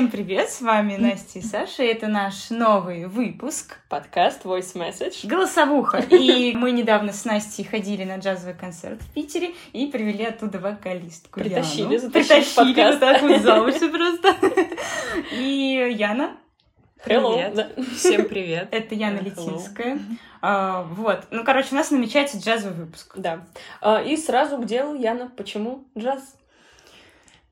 Всем 0.00 0.10
привет, 0.10 0.48
с 0.48 0.62
вами 0.62 0.96
Настя 0.96 1.40
и 1.40 1.42
Саша, 1.42 1.82
и 1.82 1.88
это 1.88 2.08
наш 2.08 2.48
новый 2.48 3.04
выпуск. 3.04 3.80
Подкаст 3.90 4.46
Voice 4.46 4.74
Message. 4.74 5.26
Голосовуха. 5.28 5.98
И 6.10 6.54
мы 6.54 6.70
недавно 6.70 7.12
с 7.12 7.26
Настей 7.26 7.64
ходили 7.64 8.04
на 8.04 8.16
джазовый 8.16 8.54
концерт 8.54 9.02
в 9.02 9.12
Питере 9.12 9.50
и 9.74 9.88
привели 9.88 10.24
оттуда 10.24 10.58
вокалистку 10.58 11.40
Притащили, 11.40 11.96
Яну. 11.96 12.10
Притащили 12.10 12.72
подкаст. 12.72 13.00
так 13.00 13.20
вот 13.20 13.42
за 13.42 13.62
уши 13.62 13.90
просто. 13.90 14.36
И 15.32 15.94
Яна, 15.98 16.34
Hello. 17.04 17.34
Привет. 17.34 17.54
Да. 17.54 17.68
Всем 17.94 18.24
привет. 18.24 18.68
это 18.70 18.94
Яна 18.94 19.18
Hello. 19.18 19.24
Летинская. 19.24 19.98
А, 20.40 20.82
Вот, 20.84 21.26
ну, 21.30 21.44
короче, 21.44 21.68
у 21.72 21.74
нас 21.74 21.90
намечается 21.90 22.38
джазовый 22.38 22.86
выпуск. 22.86 23.12
Да. 23.16 23.44
А, 23.82 24.00
И 24.00 24.16
сразу 24.16 24.56
к 24.56 24.64
делу, 24.64 24.94
Яна, 24.94 25.30
почему 25.36 25.84
джаз? 25.98 26.36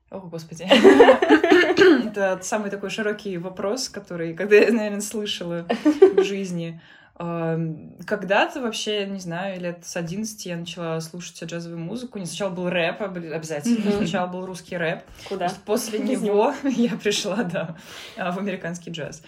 О, 0.09 0.19
господи. 0.21 0.63
Это 2.07 2.39
самый 2.41 2.71
такой 2.71 2.89
широкий 2.89 3.37
вопрос, 3.37 3.89
который, 3.89 4.33
когда 4.33 4.55
я, 4.55 4.71
наверное, 4.71 5.01
слышала 5.01 5.67
в 6.15 6.23
жизни. 6.23 6.81
Когда-то 7.15 8.61
вообще, 8.61 9.05
не 9.05 9.19
знаю, 9.19 9.59
лет 9.59 9.85
с 9.85 9.97
11 9.97 10.45
я 10.45 10.55
начала 10.55 10.99
слушать 11.01 11.43
джазовую 11.43 11.79
музыку. 11.79 12.17
Не 12.17 12.25
сначала 12.25 12.49
был 12.49 12.69
рэп 12.69 13.01
об- 13.01 13.17
обязательно, 13.17 13.91
сначала 13.91 14.27
был 14.27 14.45
русский 14.45 14.77
рэп. 14.77 15.03
Куда? 15.27 15.51
После 15.65 15.99
него 15.99 16.53
я 16.63 16.95
пришла, 16.95 17.43
да, 17.43 17.75
а, 18.17 18.31
в 18.31 18.39
американский 18.39 18.91
джаз. 18.91 19.21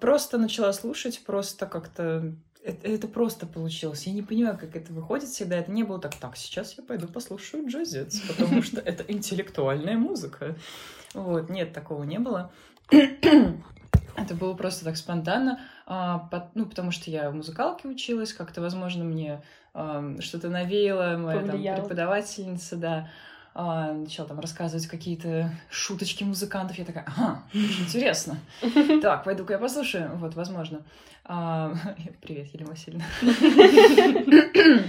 Просто 0.00 0.38
начала 0.38 0.72
слушать, 0.72 1.22
просто 1.24 1.66
как-то... 1.66 2.32
Это, 2.64 2.86
это 2.88 3.08
просто 3.08 3.46
получилось. 3.46 4.06
Я 4.06 4.12
не 4.12 4.22
понимаю, 4.22 4.56
как 4.56 4.76
это 4.76 4.92
выходит 4.92 5.28
всегда. 5.28 5.56
Это 5.56 5.72
не 5.72 5.82
было 5.82 5.98
так, 5.98 6.14
так, 6.14 6.36
сейчас 6.36 6.74
я 6.78 6.84
пойду 6.84 7.08
послушаю 7.08 7.68
джазец, 7.68 8.20
потому 8.20 8.62
что 8.62 8.80
это 8.80 9.02
интеллектуальная 9.12 9.96
музыка. 9.96 10.54
Вот, 11.12 11.50
нет, 11.50 11.72
такого 11.72 12.04
не 12.04 12.18
было. 12.18 12.52
Это 14.14 14.34
было 14.34 14.54
просто 14.54 14.84
так 14.84 14.96
спонтанно, 14.96 15.58
а, 15.86 16.18
по- 16.30 16.50
ну, 16.54 16.66
потому 16.66 16.90
что 16.90 17.10
я 17.10 17.30
в 17.30 17.34
музыкалке 17.34 17.88
училась, 17.88 18.34
как-то, 18.34 18.60
возможно, 18.60 19.04
мне 19.04 19.42
ам, 19.72 20.20
что-то 20.20 20.50
навеяло 20.50 21.16
моя 21.16 21.40
там, 21.46 21.60
преподавательница, 21.76 22.76
да, 22.76 23.08
а, 23.54 24.04
там 24.24 24.40
рассказывать 24.40 24.86
какие-то 24.86 25.50
шуточки 25.70 26.24
музыкантов. 26.24 26.78
Я 26.78 26.84
такая, 26.84 27.04
ага, 27.06 27.42
интересно. 27.52 28.38
Так, 29.02 29.24
пойду-ка 29.24 29.54
я 29.54 29.58
послушаю. 29.58 30.16
Вот, 30.16 30.34
возможно. 30.34 30.82
А, 31.24 31.74
Привет, 32.22 32.48
Елена 32.52 32.70
Васильевна. 32.70 33.04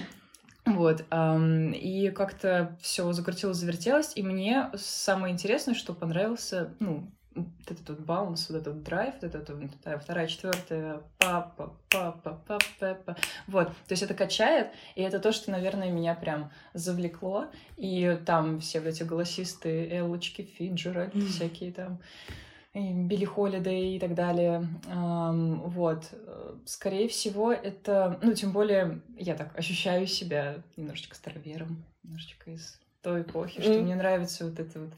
Вот, 0.65 1.03
и 1.11 2.09
как-то 2.15 2.77
все 2.79 3.11
закрутилось, 3.11 3.57
завертелось, 3.57 4.13
и 4.15 4.23
мне 4.23 4.71
самое 4.75 5.33
интересное, 5.33 5.75
что 5.75 5.93
понравился, 5.93 6.73
ну, 6.79 7.11
вот 7.35 7.71
этот 7.71 7.89
вот 7.89 7.99
баунс, 7.99 8.49
вот 8.49 8.61
этот 8.61 8.83
драйв, 8.83 9.15
вот 9.21 9.35
это 9.35 9.55
вот, 9.55 9.71
вторая, 10.01 10.27
четвертая, 10.27 11.01
папа, 11.17 11.75
папа, 11.89 12.41
папа, 12.47 12.65
папа. 12.79 13.15
Вот, 13.47 13.67
то 13.67 13.91
есть 13.91 14.03
это 14.03 14.13
качает, 14.13 14.67
и 14.95 15.01
это 15.01 15.19
то, 15.19 15.31
что, 15.31 15.51
наверное, 15.51 15.91
меня 15.91 16.15
прям 16.15 16.51
завлекло, 16.73 17.47
и 17.77 18.19
там 18.25 18.59
все 18.59 18.79
вот 18.79 18.89
эти 18.89 19.03
голосисты, 19.03 19.89
Эллочки, 19.89 20.43
Фиджеральд, 20.43 21.13
всякие 21.15 21.71
там, 21.71 21.99
Билли 22.73 23.25
Холидей 23.25 23.97
и 23.97 23.99
так 23.99 24.15
далее. 24.15 24.67
Вот. 24.87 26.09
Э, 26.11 26.55
Скорее 26.65 27.07
всего, 27.07 27.51
это... 27.51 28.19
Ну, 28.23 28.33
тем 28.33 28.51
более, 28.51 29.01
я 29.17 29.35
так 29.35 29.55
ощущаю 29.57 30.07
себя 30.07 30.55
немножечко 30.75 31.15
старовером, 31.15 31.83
немножечко 32.03 32.49
из 32.49 32.79
той 33.03 33.21
эпохи, 33.21 33.61
что 33.61 33.79
мне 33.81 33.95
нравится 33.95 34.45
вот 34.45 34.59
это 34.59 34.79
вот... 34.79 34.89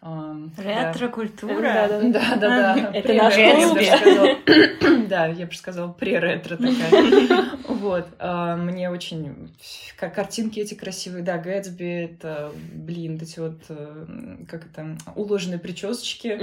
ам, 0.00 0.52
да. 0.56 0.92
Ретро-культура. 0.92 1.60
Да-да. 1.62 2.00
Да, 2.00 2.36
да, 2.36 2.74
да. 2.74 2.90
Это 2.94 3.12
наш 3.14 3.36
я 3.36 3.54
клуб. 3.54 3.74
бы 3.74 3.84
даже 3.84 3.96
сказала. 3.98 5.06
Да, 5.10 5.26
я 5.26 5.46
бы 5.46 5.54
сказала, 5.54 5.92
пре-ретро 5.92 6.56
такая. 6.56 7.50
Вот. 7.68 8.06
а, 8.18 8.56
Мне 8.56 8.90
очень... 8.90 9.52
Как 9.96 10.14
картинки 10.14 10.60
эти 10.60 10.74
красивые. 10.74 11.22
Да, 11.22 11.38
Гэтсби, 11.38 12.04
это, 12.04 12.52
блин, 12.72 13.18
эти 13.20 13.40
вот, 13.40 13.60
э, 13.68 14.06
как 14.48 14.66
это, 14.66 14.96
уложенные 15.14 15.58
причесочки 15.58 16.38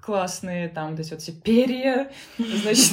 классные, 0.00 0.68
там 0.70 0.92
вот 0.92 1.00
эти 1.00 1.10
вот 1.10 1.20
все 1.20 1.32
перья, 1.32 2.10
значит, 2.38 2.92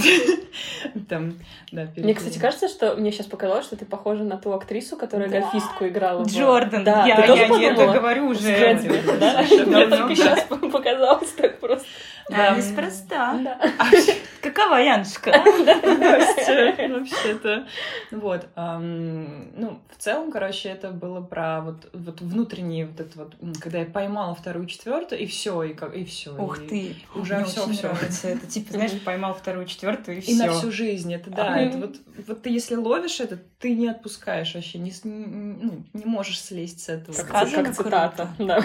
там, 1.09 1.35
да, 1.71 1.85
перья. 1.85 2.03
Мне, 2.03 2.13
кстати, 2.13 2.37
кажется, 2.39 2.67
что 2.67 2.95
мне 2.95 3.11
сейчас 3.11 3.25
показалось, 3.27 3.65
что 3.65 3.75
ты 3.77 3.85
похожа 3.85 4.23
на 4.23 4.37
ту 4.37 4.51
актрису, 4.51 4.97
которая 4.97 5.29
Да. 5.29 5.39
гольфистку 5.41 5.87
играла. 5.87 6.23
в- 6.23 6.27
Джордан, 6.27 6.83
Да, 6.83 7.05
я, 7.05 7.15
ты 7.15 7.27
тоже 7.27 7.41
я 7.43 7.47
не 7.49 7.63
это 7.65 7.87
говорю 7.87 8.27
уже. 8.27 8.41
Да? 9.19 9.41
Мне 9.43 9.87
только 9.87 10.15
сейчас 10.15 10.41
показалось 10.71 11.29
так 11.31 11.59
просто. 11.59 11.87
А, 12.31 12.55
Неспроста. 12.55 13.39
Да. 13.43 13.59
Какова? 14.55 14.75
Настя, 14.95 16.75
вообще-то. 16.89 17.67
Вот. 18.11 18.47
Ну, 18.55 19.79
в 19.89 20.01
целом, 20.01 20.31
короче, 20.31 20.69
это 20.69 20.91
было 20.91 21.21
про 21.21 21.61
вот, 21.61 21.89
вот 21.93 22.21
внутренний 22.21 22.85
вот 22.85 22.99
это 22.99 23.17
вот, 23.17 23.35
когда 23.59 23.79
я 23.79 23.85
поймала 23.85 24.33
вторую, 24.35 24.67
четвертую, 24.67 25.21
и 25.21 25.25
все, 25.25 25.63
и 25.63 25.73
как, 25.73 25.95
и 25.95 26.05
все. 26.05 26.35
Ух 26.35 26.59
ты, 26.59 26.95
уже 27.15 27.43
всё. 27.45 27.67
нравится. 27.67 28.29
Это 28.29 28.47
типа, 28.47 28.73
знаешь, 28.73 28.91
поймал 29.03 29.33
вторую, 29.33 29.65
четвертую 29.65 30.17
и 30.17 30.21
И 30.21 30.35
на 30.35 30.49
все. 30.49 30.59
всю 30.59 30.71
жизнь, 30.71 31.13
это 31.13 31.29
да, 31.29 31.59
это 31.59 31.77
вот, 31.77 31.95
вот 32.27 32.41
ты 32.41 32.49
если 32.49 32.75
ловишь 32.75 33.19
это, 33.19 33.37
ты 33.59 33.75
не 33.75 33.87
отпускаешь 33.87 34.53
вообще, 34.55 34.79
не, 34.79 34.93
ну, 35.03 35.83
не 35.93 36.05
можешь 36.05 36.41
слезть 36.41 36.81
с 36.81 36.89
этого. 36.89 37.15
Как, 37.15 37.27
Сказано 37.27 37.63
как 37.63 37.75
цитата. 37.75 38.29
Да. 38.39 38.63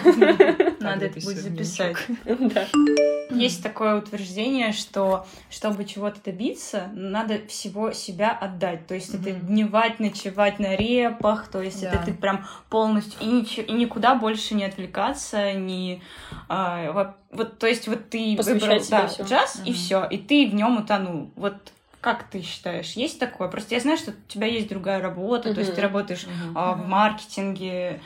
Надо 0.81 1.07
это 1.07 1.21
будет 1.21 1.39
записать. 1.39 1.97
Есть 3.31 3.63
такое 3.63 3.97
утверждение, 3.97 4.73
что 4.73 5.27
чтобы 5.51 5.80
чего-то 5.85 6.21
добиться, 6.25 6.91
надо 6.95 7.39
всего 7.49 7.93
себя 7.93 8.31
отдать. 8.31 8.87
То 8.87 8.95
есть 8.95 9.15
это 9.15 9.31
Мгм. 9.31 9.47
дневать, 9.47 10.01
ночевать 10.01 10.59
на 10.59 10.77
репах, 10.77 11.49
то 11.49 11.61
есть 11.61 11.83
это 11.83 11.99
Да. 11.99 12.05
ты 12.05 12.15
прям 12.15 12.47
полностью 12.69 13.21
и, 13.21 13.27
ничего, 13.27 13.67
и 13.67 13.73
никуда 13.73 14.15
больше 14.15 14.55
не 14.55 14.65
отвлекаться, 14.65 15.53
не 15.53 16.03
а, 16.49 16.91
во- 16.93 17.17
вот, 17.31 17.59
то 17.59 17.67
есть 17.67 17.87
вот 17.89 18.11
ты 18.11 18.35
Посвящать 18.37 18.61
выбрал 18.83 18.85
да, 18.91 19.07
всё. 19.09 19.25
джаз 19.25 19.57
и 19.65 19.71
Мгм. 19.71 19.75
все, 19.75 20.05
и 20.11 20.19
ты 20.19 20.49
в 20.49 20.55
нем 20.55 20.79
утонул. 20.79 21.31
Вот 21.37 21.55
как 22.01 22.25
ты 22.25 22.41
считаешь, 22.43 22.93
есть 22.93 23.19
такое? 23.21 23.49
Просто 23.49 23.75
я 23.75 23.81
знаю, 23.81 23.99
что 23.99 24.13
у 24.13 24.15
тебя 24.29 24.47
есть 24.47 24.69
другая 24.69 25.01
работа, 25.03 25.53
то 25.55 25.61
есть 25.61 25.75
ты 25.75 25.81
работаешь 25.83 26.27
Мгм. 26.27 26.57
а, 26.59 26.73
в 26.75 26.87
маркетинге. 26.89 28.01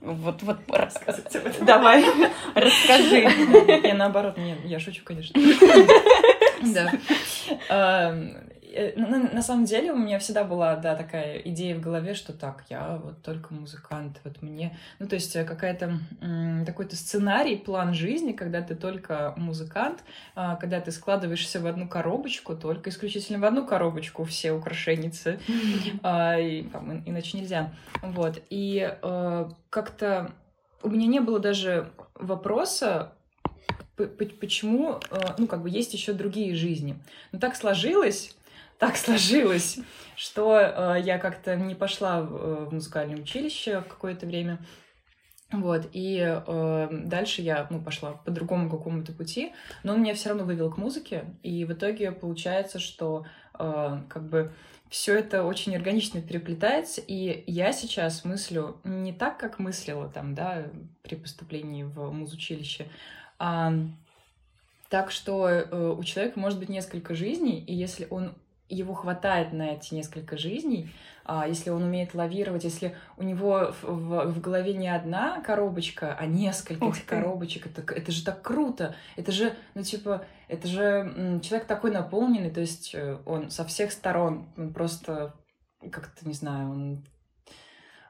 Вот, 0.00 0.42
вот, 0.42 0.58
этом. 0.68 1.64
давай, 1.64 2.04
расскажи. 2.54 3.28
Я 3.84 3.94
наоборот, 3.94 4.36
нет, 4.36 4.58
я 4.64 4.78
шучу, 4.78 5.02
конечно. 5.04 5.40
Да. 6.74 6.92
Эм, 7.68 8.36
э, 8.62 8.92
На 8.96 9.18
на 9.18 9.42
самом 9.42 9.64
деле 9.64 9.92
у 9.92 9.96
меня 9.96 10.18
всегда 10.18 10.44
была, 10.44 10.76
да, 10.76 10.96
такая 10.96 11.38
идея 11.38 11.76
в 11.76 11.80
голове, 11.80 12.14
что 12.14 12.32
так, 12.32 12.64
я 12.68 13.00
вот 13.02 13.22
только 13.22 13.54
музыкант, 13.54 14.20
вот 14.24 14.42
мне... 14.42 14.76
Ну, 14.98 15.06
то 15.06 15.14
есть 15.14 15.34
э, 15.36 15.44
какая-то 15.44 15.98
такой-то 16.66 16.96
сценарий, 16.96 17.56
план 17.56 17.94
жизни, 17.94 18.32
когда 18.32 18.62
ты 18.62 18.74
только 18.74 19.32
музыкант, 19.36 20.02
а, 20.34 20.56
когда 20.56 20.80
ты 20.80 20.90
складываешься 20.90 21.60
в 21.60 21.66
одну 21.66 21.88
коробочку, 21.88 22.56
только 22.56 22.90
исключительно 22.90 23.38
в 23.38 23.44
одну 23.44 23.66
коробочку 23.66 24.24
все 24.24 24.52
украшеницы, 24.52 25.38
а, 26.02 26.36
иначе 26.38 27.38
нельзя. 27.38 27.72
Вот. 28.02 28.42
И 28.50 28.96
э, 29.02 29.50
как-то 29.70 30.32
у 30.82 30.90
меня 30.90 31.06
не 31.06 31.20
было 31.20 31.38
даже 31.38 31.90
вопроса, 32.14 33.12
почему, 33.96 35.00
э, 35.10 35.18
ну, 35.38 35.46
как 35.46 35.62
бы 35.62 35.70
есть 35.70 35.94
еще 35.94 36.12
другие 36.12 36.54
жизни. 36.54 36.98
Но 37.32 37.38
так 37.38 37.56
сложилось, 37.56 38.36
так 38.78 38.96
сложилось, 38.96 39.78
что 40.16 40.58
э, 40.58 41.00
я 41.02 41.18
как-то 41.18 41.56
не 41.56 41.74
пошла 41.74 42.22
в, 42.22 42.36
э, 42.36 42.64
в 42.66 42.74
музыкальное 42.74 43.16
училище 43.16 43.82
какое-то 43.88 44.26
время. 44.26 44.58
Вот, 45.52 45.88
и 45.92 46.18
э, 46.24 46.88
дальше 46.90 47.40
я, 47.40 47.68
ну, 47.70 47.80
пошла 47.80 48.12
по 48.12 48.32
другому 48.32 48.68
какому-то 48.68 49.12
пути, 49.12 49.52
но 49.84 49.94
он 49.94 50.02
меня 50.02 50.14
все 50.14 50.30
равно 50.30 50.44
вывел 50.44 50.72
к 50.72 50.76
музыке, 50.76 51.24
и 51.44 51.64
в 51.64 51.72
итоге 51.72 52.10
получается, 52.10 52.80
что 52.80 53.26
э, 53.56 54.00
как 54.08 54.28
бы 54.28 54.52
все 54.90 55.16
это 55.16 55.44
очень 55.44 55.76
органично 55.76 56.20
переплетается, 56.20 57.00
и 57.00 57.44
я 57.46 57.72
сейчас 57.72 58.24
мыслю 58.24 58.80
не 58.82 59.12
так, 59.12 59.38
как 59.38 59.60
мыслила 59.60 60.08
там, 60.08 60.34
да, 60.34 60.64
при 61.02 61.14
поступлении 61.14 61.84
в 61.84 62.10
музучилище, 62.10 62.88
так 64.88 65.10
что 65.10 65.48
э, 65.48 65.94
у 65.98 66.02
человека 66.04 66.38
может 66.38 66.58
быть 66.58 66.68
несколько 66.68 67.14
жизней, 67.14 67.60
и 67.60 67.74
если 67.74 68.06
он 68.10 68.34
его 68.68 68.94
хватает 68.94 69.52
на 69.52 69.70
эти 69.74 69.94
несколько 69.94 70.36
жизней, 70.36 70.90
а, 71.24 71.46
если 71.46 71.70
он 71.70 71.82
умеет 71.84 72.14
лавировать, 72.14 72.64
если 72.64 72.96
у 73.16 73.22
него 73.22 73.72
в, 73.82 73.84
в- 73.84 74.26
в 74.32 74.40
голове 74.40 74.74
не 74.74 74.88
одна 74.88 75.40
коробочка, 75.40 76.16
а 76.18 76.26
несколько 76.26 76.84
Ух 76.84 76.94
этих 76.96 77.04
ты. 77.06 77.16
коробочек, 77.16 77.66
это, 77.66 77.82
это 77.92 78.10
же 78.12 78.24
так 78.24 78.42
круто, 78.42 78.94
это 79.16 79.30
же, 79.32 79.54
ну 79.74 79.82
типа, 79.82 80.24
это 80.48 80.66
же 80.68 81.40
человек 81.42 81.66
такой 81.66 81.90
наполненный, 81.92 82.50
то 82.50 82.60
есть 82.60 82.92
э, 82.94 83.18
он 83.24 83.50
со 83.50 83.64
всех 83.64 83.92
сторон, 83.92 84.46
он 84.56 84.72
просто 84.72 85.34
как-то, 85.92 86.26
не 86.26 86.34
знаю, 86.34 86.70
он 86.70 87.04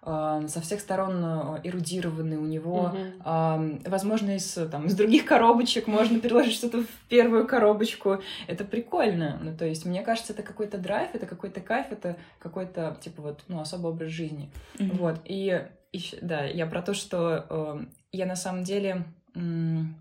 со 0.07 0.61
всех 0.63 0.79
сторон 0.81 1.21
э, 1.25 1.61
эрудированный, 1.65 2.37
у 2.37 2.47
него, 2.47 2.97
э, 3.25 3.79
возможно, 3.85 4.37
из, 4.37 4.53
там, 4.71 4.87
из 4.87 4.95
других 4.95 5.25
коробочек 5.25 5.89
можно 5.89 6.21
переложить 6.21 6.55
что-то 6.55 6.83
в 6.83 7.09
первую 7.09 7.47
коробочку. 7.47 8.23
Это 8.47 8.65
прикольно. 8.65 9.41
Ну, 9.43 9.57
то 9.57 9.65
есть, 9.65 9.85
мне 9.85 10.03
кажется, 10.03 10.33
это 10.33 10.45
какой-то 10.45 10.79
драйв, 10.79 11.11
это 11.15 11.27
какой-то 11.27 11.61
кайф, 11.61 11.87
это 11.91 12.17
какой-то, 12.39 12.97
типа, 13.01 13.23
вот, 13.23 13.43
ну, 13.49 13.59
особый 13.61 13.91
образ 13.91 14.11
жизни. 14.11 14.49
Мгм. 14.79 14.97
Вот, 14.97 15.21
и, 15.25 15.67
ещё- 15.93 16.19
да, 16.23 16.45
я 16.45 16.67
про 16.67 16.83
то, 16.83 16.95
что 16.95 17.45
э, 17.51 17.85
я 18.13 18.27
на 18.27 18.37
самом 18.37 18.63
деле 18.63 19.05
м, 19.35 19.97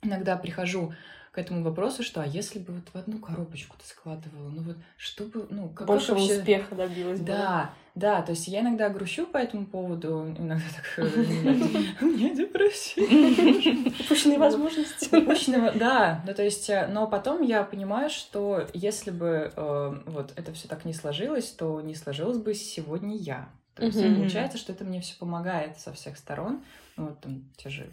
иногда 0.00 0.36
прихожу 0.36 0.94
к 1.30 1.38
этому 1.38 1.62
вопросу, 1.62 2.02
что 2.02 2.20
а 2.22 2.26
если 2.26 2.58
бы 2.58 2.72
вот 2.74 2.88
в 2.92 2.96
одну 2.96 3.18
коробочку 3.18 3.76
ты 3.78 3.86
складывала, 3.86 4.48
ну 4.48 4.62
вот 4.62 4.76
что 4.96 5.24
бы, 5.24 5.46
ну 5.50 5.68
как 5.68 5.78
как 5.78 5.86
Большего 5.86 6.18
вообще... 6.18 6.38
успеха 6.38 6.74
добилась 6.74 7.20
бы. 7.20 7.26
Да, 7.26 7.70
да, 7.94 8.22
то 8.22 8.30
есть 8.30 8.48
я 8.48 8.60
иногда 8.60 8.88
грущу 8.88 9.26
по 9.26 9.36
этому 9.36 9.66
поводу, 9.66 10.34
иногда 10.38 10.64
так, 10.74 11.04
э, 11.04 11.04
у 12.00 12.06
меня 12.06 12.34
депрессия. 12.34 13.02
Упущенные 14.04 14.38
возможности. 14.38 15.14
Упущенного, 15.14 15.72
да, 15.72 16.22
ну 16.26 16.32
то 16.32 16.42
есть, 16.42 16.70
э, 16.70 16.86
но 16.86 17.06
потом 17.06 17.42
я 17.42 17.62
понимаю, 17.64 18.08
что 18.08 18.66
если 18.72 19.10
бы 19.10 19.52
э, 19.54 20.00
вот 20.06 20.32
это 20.36 20.54
все 20.54 20.68
так 20.68 20.86
не 20.86 20.94
сложилось, 20.94 21.50
то 21.50 21.82
не 21.82 21.94
сложилось 21.94 22.38
бы 22.38 22.54
сегодняшняя 22.54 23.14
я. 23.16 23.50
То 23.74 23.84
есть 23.86 24.00
получается, 24.00 24.58
что 24.58 24.72
это 24.72 24.84
мне 24.84 25.00
все 25.00 25.16
помогает 25.18 25.78
со 25.78 25.92
всех 25.92 26.18
сторон. 26.18 26.62
Вот 26.96 27.20
там 27.20 27.44
те 27.56 27.70
же 27.70 27.90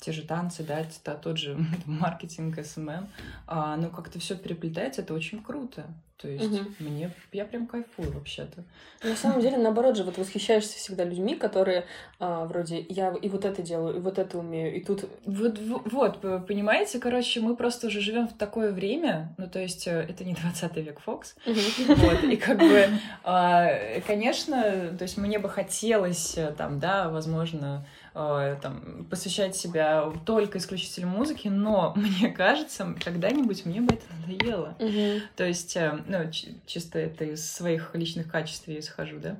те 0.00 0.12
же 0.12 0.22
танцы, 0.22 0.62
да, 0.62 0.84
та- 1.04 1.14
тот 1.14 1.38
же 1.38 1.58
маркетинг, 1.86 2.58
SMM, 2.64 3.08
а, 3.46 3.76
ну 3.76 3.90
как-то 3.90 4.18
все 4.18 4.36
переплетается, 4.36 5.02
это 5.02 5.14
очень 5.14 5.42
круто. 5.42 5.86
То 6.16 6.28
есть 6.28 6.50
Мгм. 6.52 6.74
мне, 6.80 7.10
я 7.32 7.46
прям 7.46 7.66
кайфую 7.66 8.12
вообще-то. 8.12 8.62
На 9.02 9.16
самом 9.16 9.40
деле, 9.40 9.56
наоборот 9.56 9.96
же, 9.96 10.04
вот 10.04 10.18
восхищаешься 10.18 10.76
всегда 10.76 11.04
людьми, 11.04 11.34
которые 11.34 11.86
а, 12.18 12.44
вроде 12.44 12.84
я 12.90 13.14
и 13.14 13.28
вот 13.30 13.46
это 13.46 13.62
делаю, 13.62 13.96
и 13.96 14.00
вот 14.00 14.18
это 14.18 14.36
умею, 14.38 14.76
и 14.76 14.84
тут 14.84 15.06
Вот, 15.24 15.58
вот, 15.90 16.20
понимаете, 16.46 16.98
короче, 16.98 17.40
мы 17.40 17.56
просто 17.56 17.86
уже 17.86 18.02
живем 18.02 18.28
в 18.28 18.34
такое 18.34 18.70
время, 18.72 19.34
ну, 19.38 19.48
то 19.48 19.58
есть 19.60 19.86
э, 19.86 19.92
это 20.10 20.24
не 20.24 20.34
20 20.40 20.76
век 20.76 21.00
Фокс, 21.00 21.36
вот, 21.46 22.22
и 22.24 22.36
как 22.36 22.58
бы, 22.58 22.90
а, 23.24 23.70
конечно, 24.06 24.62
то 24.98 25.02
есть 25.04 25.16
мне 25.16 25.38
бы 25.38 25.48
хотелось, 25.48 26.36
э, 26.36 26.52
там, 26.52 26.78
да, 26.80 27.08
возможно, 27.08 27.86
э, 28.14 28.56
там, 28.60 29.06
посвящать 29.10 29.56
себя 29.56 30.12
только 30.24 30.58
исключительно 30.58 31.08
музыке, 31.08 31.50
но 31.50 31.92
мне 31.96 32.30
кажется, 32.30 32.94
когда-нибудь 33.02 33.64
мне 33.66 33.80
бы 33.80 33.94
это 33.94 34.04
надоело. 34.20 34.76
Мгм. 34.78 35.22
То 35.36 35.44
есть, 35.44 35.76
э, 35.76 35.98
ну, 36.06 36.30
чисто 36.66 36.98
это 36.98 37.24
из 37.24 37.50
своих 37.50 37.94
личных 37.94 38.30
качеств 38.30 38.68
я 38.68 38.78
исхожу, 38.78 39.18
да, 39.18 39.36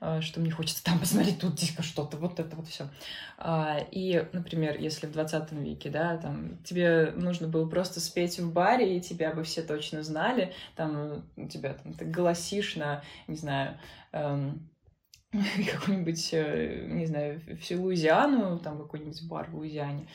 а, 0.00 0.20
что 0.20 0.40
мне 0.40 0.50
хочется 0.50 0.82
там 0.82 0.98
посмотреть, 0.98 1.38
тут 1.38 1.58
здесь 1.58 1.76
что-то, 1.84 2.16
вот 2.16 2.40
это 2.40 2.56
вот 2.56 2.66
все. 2.66 2.88
И, 3.92 4.26
например, 4.32 4.76
если 4.78 5.06
в 5.06 5.12
20 5.12 5.52
веке, 5.52 5.90
да, 5.90 6.16
там, 6.16 6.58
тебе 6.64 7.12
нужно 7.14 7.46
было 7.46 7.68
просто 7.68 8.00
спеть 8.00 8.38
в 8.38 8.52
баре, 8.52 8.96
и 8.96 9.00
тебя 9.00 9.32
бы 9.32 9.44
все 9.44 9.62
точно 9.62 10.02
знали, 10.02 10.52
там, 10.74 11.24
у 11.36 11.46
тебя 11.46 11.74
там, 11.74 11.94
ты 11.94 12.04
голосишь 12.04 12.76
на, 12.76 13.02
не 13.28 13.36
знаю, 13.36 13.78
эм, 14.12 14.68
какую-нибудь, 15.72 16.28
э, 16.32 16.86
не 16.90 17.06
знаю, 17.06 17.40
всю 17.60 17.80
Луизиану, 17.82 18.58
там 18.58 18.78
какой-нибудь 18.78 19.22
бар 19.28 19.48
в 19.50 19.56
Луизиане, 19.56 20.06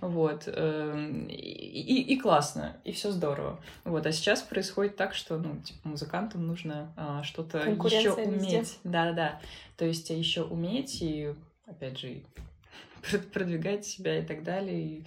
вот, 0.00 0.44
эм, 0.46 1.26
и, 1.28 1.34
и- 1.34 2.02
и 2.14 2.18
классно, 2.20 2.76
и 2.84 2.92
все 2.92 3.10
здорово. 3.10 3.58
Вот, 3.84 4.04
а 4.06 4.12
сейчас 4.12 4.42
происходит 4.42 4.96
так, 4.96 5.14
что, 5.14 5.38
ну, 5.38 5.56
типа, 5.62 5.88
музыкантам 5.88 6.46
нужно 6.46 6.92
а, 6.96 7.22
что-то 7.22 7.58
еще 8.00 8.12
уметь. 8.28 8.78
Да-да-да. 8.84 9.40
То 9.78 9.84
есть 9.86 10.10
еще 10.10 10.42
уметь 10.42 11.00
и, 11.00 11.32
опять 11.66 11.98
же, 11.98 12.08
и 13.12 13.16
продвигать 13.32 13.86
себя 13.86 14.18
и 14.18 14.24
так 14.26 14.42
далее. 14.42 14.80
И 14.82 15.04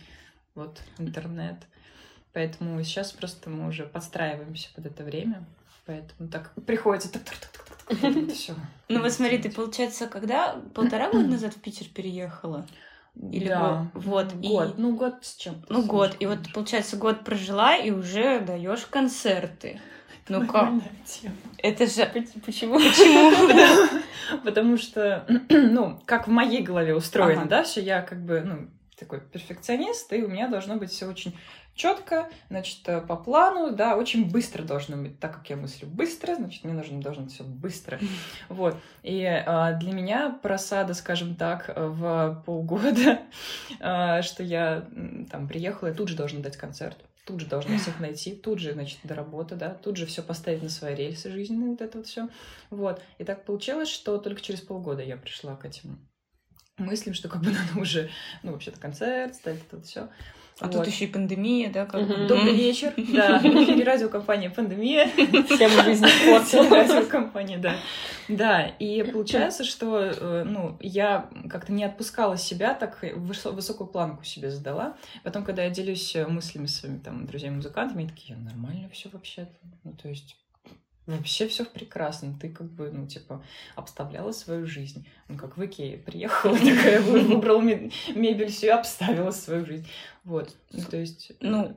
вот 0.55 0.81
интернет. 0.97 1.57
Поэтому 2.33 2.81
сейчас 2.83 3.11
просто 3.11 3.49
мы 3.49 3.67
уже 3.67 3.85
подстраиваемся 3.85 4.69
под 4.75 4.87
это 4.87 5.03
время. 5.03 5.45
Поэтому 5.85 6.29
так 6.29 6.53
приходится 6.65 7.11
так 7.11 7.23
так 7.23 7.35
так 7.37 7.51
так 7.51 7.68
Ну 8.87 9.01
вот 9.01 9.11
смотри, 9.11 9.37
ты, 9.37 9.51
получается, 9.51 10.07
когда 10.07 10.55
полтора 10.73 11.11
года 11.11 11.27
назад 11.27 11.53
в 11.53 11.61
Питер 11.61 11.87
переехала? 11.87 12.67
Или 13.15 13.49
да. 13.49 13.87
год? 13.93 14.03
Вот, 14.03 14.33
и- 14.41 14.47
год. 14.47 14.73
Ну, 14.77 14.95
год 14.95 15.15
с 15.21 15.35
чем? 15.35 15.63
Ну, 15.69 15.83
год. 15.83 16.15
И 16.19 16.25
вот, 16.25 16.39
получается, 16.53 16.97
год 16.97 17.23
прожила, 17.23 17.75
и 17.75 17.91
уже 17.91 18.39
даешь 18.39 18.85
концерты. 18.85 19.81
Ну 20.29 20.45
как? 20.45 20.69
Это 21.57 21.87
же... 21.87 22.05
Почему? 22.45 22.73
Почему? 22.77 24.03
Потому 24.43 24.77
что, 24.77 25.25
ну, 25.49 25.99
как 26.05 26.27
в 26.27 26.31
моей 26.31 26.61
голове 26.61 26.95
устроено, 26.95 27.45
да, 27.45 27.63
все 27.63 27.81
я 27.81 28.01
как 28.01 28.23
бы, 28.23 28.41
ну, 28.41 28.69
такой 28.97 29.21
перфекционист, 29.21 30.11
и 30.13 30.23
у 30.23 30.27
меня 30.27 30.47
должно 30.47 30.75
быть 30.75 30.91
все 30.91 31.07
очень 31.07 31.35
четко, 31.75 32.29
значит, 32.49 32.79
э, 32.87 33.01
по 33.01 33.15
плану, 33.15 33.71
да, 33.71 33.95
очень 33.95 34.29
быстро 34.29 34.63
должно 34.63 34.97
быть, 34.97 35.19
так 35.19 35.35
как 35.35 35.49
я 35.49 35.55
мыслю 35.55 35.87
быстро, 35.87 36.35
значит, 36.35 36.63
мне 36.63 36.73
нужно 36.73 37.01
должно 37.01 37.27
все 37.27 37.43
быстро, 37.43 37.99
вот. 38.49 38.75
И 39.03 39.23
а, 39.25 39.73
для 39.73 39.93
меня 39.93 40.37
просада, 40.41 40.93
скажем 40.93 41.35
так, 41.35 41.69
э, 41.69 41.73
в 41.87 42.43
полгода, 42.45 43.19
а, 43.79 44.21
что 44.21 44.43
я 44.43 44.85
там 45.29 45.47
приехала, 45.47 45.89
я 45.89 45.93
тут 45.93 46.09
же 46.09 46.15
должна 46.15 46.41
дать 46.41 46.57
концерт, 46.57 46.97
тут 47.25 47.39
же 47.39 47.45
должна 47.45 47.77
всех 47.77 47.99
найти, 48.01 48.33
тут 48.35 48.59
же, 48.59 48.73
значит, 48.73 48.99
до 49.03 49.15
работы, 49.15 49.55
да, 49.55 49.69
тут 49.69 49.97
же 49.97 50.05
все 50.05 50.21
поставить 50.21 50.63
на 50.63 50.69
свои 50.69 50.95
рельсы 50.95 51.31
жизненные, 51.31 51.71
вот 51.71 51.81
это 51.81 51.99
вот 51.99 52.07
все. 52.07 52.27
Вот. 52.69 53.01
И 53.19 53.23
так 53.23 53.45
получилось, 53.45 53.89
что 53.89 54.17
только 54.17 54.41
через 54.41 54.61
полгода 54.61 55.01
я 55.01 55.15
пришла 55.15 55.55
к 55.55 55.65
этим 55.65 56.08
мыслям, 56.79 57.13
что 57.13 57.29
как 57.29 57.41
бы 57.41 57.51
надо 57.51 57.79
уже, 57.79 58.09
ну, 58.43 58.51
вообще-то 58.53 58.79
концерт, 58.79 59.35
ставить 59.35 59.61
это 59.69 59.81
все. 59.81 60.09
А 60.59 60.67
тут 60.67 60.85
еще 60.87 61.05
и 61.05 61.07
пандемия, 61.07 61.71
да? 61.71 61.85
Как... 61.85 62.01
Мгм. 62.01 62.27
Добрый 62.27 62.53
вечер, 62.53 62.93
да, 62.97 63.39
в 63.39 63.45
эфире 63.45 63.83
радиокомпания 63.83 64.49
«Пандемия». 64.49 65.07
Всем 65.07 65.71
жизнь 65.83 66.05
испортила. 66.05 66.69
Радиокомпания, 66.69 67.57
да. 67.59 67.75
Да, 68.27 68.63
и 68.63 69.01
получается, 69.03 69.63
что, 69.63 69.99
э, 70.01 70.43
ну, 70.45 70.77
я 70.81 71.29
как-то 71.49 71.71
не 71.71 71.85
отпускала 71.85 72.37
себя, 72.37 72.73
так 72.73 73.01
высо- 73.01 73.51
высокую 73.51 73.87
планку 73.87 74.25
себе 74.25 74.51
задала. 74.51 74.97
Потом, 75.23 75.45
когда 75.45 75.63
я 75.63 75.69
делюсь 75.69 76.13
э, 76.15 76.27
мыслями 76.27 76.65
с 76.65 76.81
своими 76.81 76.97
там 76.99 77.25
друзьями-музыкантами, 77.25 78.01
они 78.01 78.09
такие, 78.09 78.37
нормально 78.37 78.89
все 78.91 79.07
вообще-то. 79.09 79.55
Ну, 79.85 79.93
то 79.93 80.09
есть 80.09 80.35
Вообще 81.17 81.47
все 81.47 81.65
прекрасно. 81.65 82.37
Ты 82.39 82.49
как 82.49 82.71
бы, 82.71 82.91
ну, 82.91 83.07
типа, 83.07 83.43
обставляла 83.75 84.31
свою 84.31 84.65
жизнь. 84.67 85.07
Ну, 85.27 85.37
как 85.37 85.57
в 85.57 85.65
Икее 85.65 85.97
приехала 85.97 86.55
такая, 86.57 87.01
вы- 87.01 87.21
выбрала 87.21 87.61
ме- 87.61 87.91
мебель, 88.15 88.49
все 88.51 88.73
обставила 88.73 89.31
свою 89.31 89.65
жизнь. 89.65 89.87
Вот. 90.23 90.55
Ну, 90.71 90.83
то 90.83 90.97
есть... 90.97 91.31
Ну, 91.41 91.75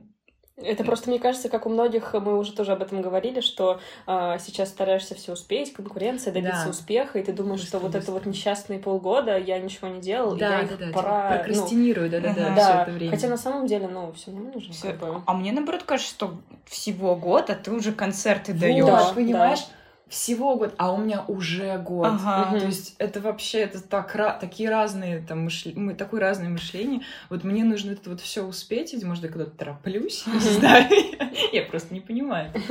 Это 0.55 0.83
просто, 0.83 1.09
мне 1.09 1.17
кажется, 1.17 1.49
как 1.49 1.65
у 1.65 1.69
многих, 1.69 2.13
мы 2.13 2.37
уже 2.37 2.53
тоже 2.53 2.73
об 2.73 2.83
этом 2.83 3.01
говорили, 3.01 3.39
что 3.41 3.79
а, 4.05 4.37
сейчас 4.37 4.69
стараешься 4.69 5.15
все 5.15 5.33
успеть, 5.33 5.73
конкуренция, 5.73 6.31
добиться 6.31 6.65
Да. 6.65 6.69
успеха, 6.69 7.17
и 7.17 7.23
ты 7.23 7.33
думаешь, 7.33 7.61
Быстро, 7.61 7.79
что 7.79 7.87
вот 7.87 7.95
это 7.95 8.11
вот 8.11 8.27
несчастные 8.27 8.77
полгода 8.77 9.35
я 9.37 9.57
ничего 9.59 9.87
не 9.87 9.99
делал, 9.99 10.35
и 10.35 10.39
я 10.39 10.61
их 10.61 10.69
типа, 10.69 10.91
пора... 10.93 11.29
ну, 11.31 11.37
прокрастинирую, 11.37 12.09
да-да-да, 12.09 12.45
Ага. 12.47 12.55
все 12.55 12.73
да, 12.73 12.81
это 12.83 12.91
время. 12.91 13.11
хотя 13.11 13.27
на 13.29 13.37
самом 13.37 13.65
деле, 13.65 13.87
ну, 13.87 14.11
все 14.13 14.29
нормально 14.31 14.59
же. 14.61 14.71
всё- 14.71 14.91
как 14.91 14.99
бы. 14.99 15.21
А 15.25 15.33
мне, 15.33 15.51
наоборот, 15.51 15.83
кажется, 15.83 16.11
что 16.11 16.35
всего 16.65 17.15
год, 17.15 17.49
а 17.49 17.55
ты 17.55 17.71
уже 17.71 17.91
концерты 17.91 18.51
Вот, 18.51 18.61
даешь. 18.61 18.85
Да, 18.85 19.11
понимаешь? 19.15 19.65
Всего 20.09 20.57
год, 20.57 20.75
а 20.77 20.91
у 20.93 20.97
меня 20.97 21.23
уже 21.27 21.77
год. 21.79 22.07
Ага. 22.07 22.59
То 22.59 22.65
есть 22.65 22.95
это 22.99 23.19
вообще 23.19 23.59
это 23.59 23.81
так 23.81 24.11
такие 24.39 24.69
разные 24.69 25.19
там 25.21 25.47
мышле- 25.47 25.73
мы 25.75 25.95
такое 25.95 26.21
разное 26.21 26.49
мышление. 26.49 27.01
Вот 27.29 27.43
мне 27.43 27.63
нужно 27.63 27.91
это 27.91 28.09
вот 28.11 28.21
все 28.21 28.43
успеть, 28.43 28.93
и, 28.93 29.03
может, 29.05 29.23
я 29.23 29.29
куда-то 29.31 29.51
тороплюсь, 29.51 30.25
не 30.27 30.39
знаю. 30.39 30.87
Я 31.51 31.63
просто 31.63 31.93
не 31.93 31.99
понимаю. 32.01 32.51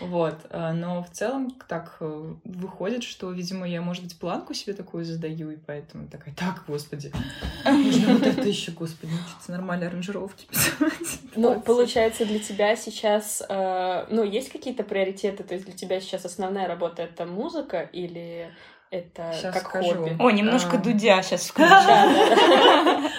Вот. 0.00 0.34
а, 0.50 0.72
Но 0.72 1.02
в 1.04 1.10
целом 1.10 1.52
так 1.68 1.96
э, 2.00 2.34
выходит, 2.44 3.04
что, 3.04 3.30
видимо, 3.30 3.66
я, 3.66 3.80
может 3.80 4.02
быть, 4.02 4.18
планку 4.18 4.52
себе 4.52 4.72
такую 4.74 5.04
задаю, 5.04 5.50
и 5.52 5.56
поэтому 5.56 6.08
такая, 6.08 6.34
так, 6.34 6.64
господи, 6.66 7.12
нужно 7.64 8.14
вот 8.14 8.26
это 8.26 8.42
еще, 8.46 8.72
господи, 8.72 9.12
научиться 9.12 9.52
нормальной 9.52 9.86
аранжировки 9.86 10.46
писать. 10.46 11.20
Ну, 11.36 11.60
получается, 11.60 12.26
для 12.26 12.40
тебя 12.40 12.74
сейчас, 12.76 13.42
э, 13.48 14.06
ну, 14.10 14.24
есть 14.24 14.50
какие-то 14.50 14.82
приоритеты? 14.82 15.44
То 15.44 15.54
есть 15.54 15.64
для 15.66 15.74
тебя 15.74 16.00
сейчас 16.00 16.24
основная 16.24 16.66
работа— 16.66 17.02
это 17.04 17.24
музыка 17.24 17.80
или 17.92 18.50
это 18.90 19.32
Щас 19.40 19.54
как 19.54 19.68
скажу. 19.68 19.94
хобби? 19.94 20.16
О, 20.18 20.30
немножко 20.30 20.76
А. 20.76 20.78
дудя 20.78 21.22
сейчас 21.22 21.46
включу. 21.46 21.68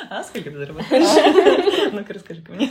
А 0.10 0.24
сколько 0.24 0.52
ты 0.52 0.58
зарабатываешь? 0.58 1.92
Ну-ка, 1.94 2.14
расскажи-ка 2.14 2.52
мне. 2.52 2.70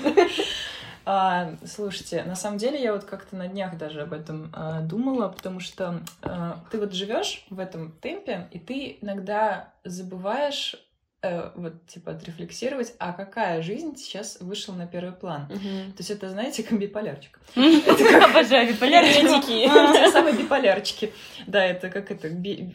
А, 1.07 1.55
слушайте, 1.65 2.23
на 2.25 2.35
самом 2.35 2.59
деле 2.59 2.83
я 2.83 2.93
вот 2.93 3.05
как-то 3.05 3.37
на 3.37 3.47
днях 3.49 3.77
даже 3.77 4.03
об 4.03 4.13
этом 4.13 4.51
а, 4.53 4.81
думала, 4.81 5.29
потому 5.29 5.61
что 5.61 6.01
а, 6.23 6.59
ты 6.71 6.79
вот 6.79 6.93
живешь 6.93 7.45
в 7.51 7.59
этом 7.59 7.93
темпе, 7.93 8.49
и 8.53 8.59
ты 8.59 8.99
иногда 9.01 9.73
забываешь 9.85 10.77
э, 11.23 11.51
вот, 11.57 11.87
типа, 11.87 12.13
отрефлексировать, 12.13 12.95
а 12.99 13.13
какая 13.13 13.61
жизнь 13.61 13.97
сейчас 13.97 14.39
вышла 14.41 14.73
на 14.73 14.87
первый 14.87 15.13
план. 15.13 15.47
То 15.49 15.99
есть 15.99 16.11
это, 16.11 16.31
знаете, 16.31 16.63
как 16.63 16.79
биполярчик. 16.79 17.39
Обожаю 17.55 18.73
биполярчики. 18.73 20.11
Самые 20.11 20.35
биполярчики. 20.35 21.13
Да, 21.47 21.65
это 21.65 21.91
как 21.91 22.11
это, 22.11 22.31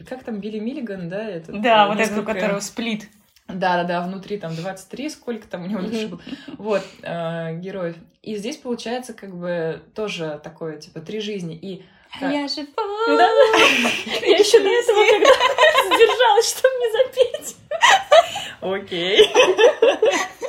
как 0.08 0.22
там 0.24 0.38
Билли 0.38 0.60
Миллиган, 0.60 1.08
да? 1.08 1.40
Да, 1.48 1.88
вот 1.88 1.98
это, 1.98 2.20
у 2.20 2.24
которого 2.24 2.60
сплит. 2.60 3.08
Да-да-да, 3.54 4.02
внутри 4.02 4.38
там 4.38 4.54
23, 4.54 5.10
сколько 5.10 5.48
там 5.48 5.64
у 5.64 5.66
него 5.66 5.82
души 5.82 6.08
было. 6.08 6.20
Вот, 6.58 6.82
э, 7.02 7.56
героев. 7.56 7.96
И 8.22 8.36
здесь 8.36 8.56
получается 8.56 9.14
как 9.14 9.34
бы 9.34 9.82
тоже 9.94 10.40
такое, 10.42 10.78
типа, 10.78 11.00
три 11.00 11.20
жизни. 11.20 11.54
И 11.54 11.84
как... 12.18 12.32
Я 12.32 12.48
живу. 12.48 12.66
Да. 13.08 13.28
Я 14.22 14.36
еще 14.36 14.58
до 14.58 14.68
этого 14.68 15.04
когда 15.06 15.30
сдержалась, 15.96 16.50
чтобы 16.50 16.74
не 16.80 16.92
запеть. 16.92 17.56
Окей. 18.60 20.39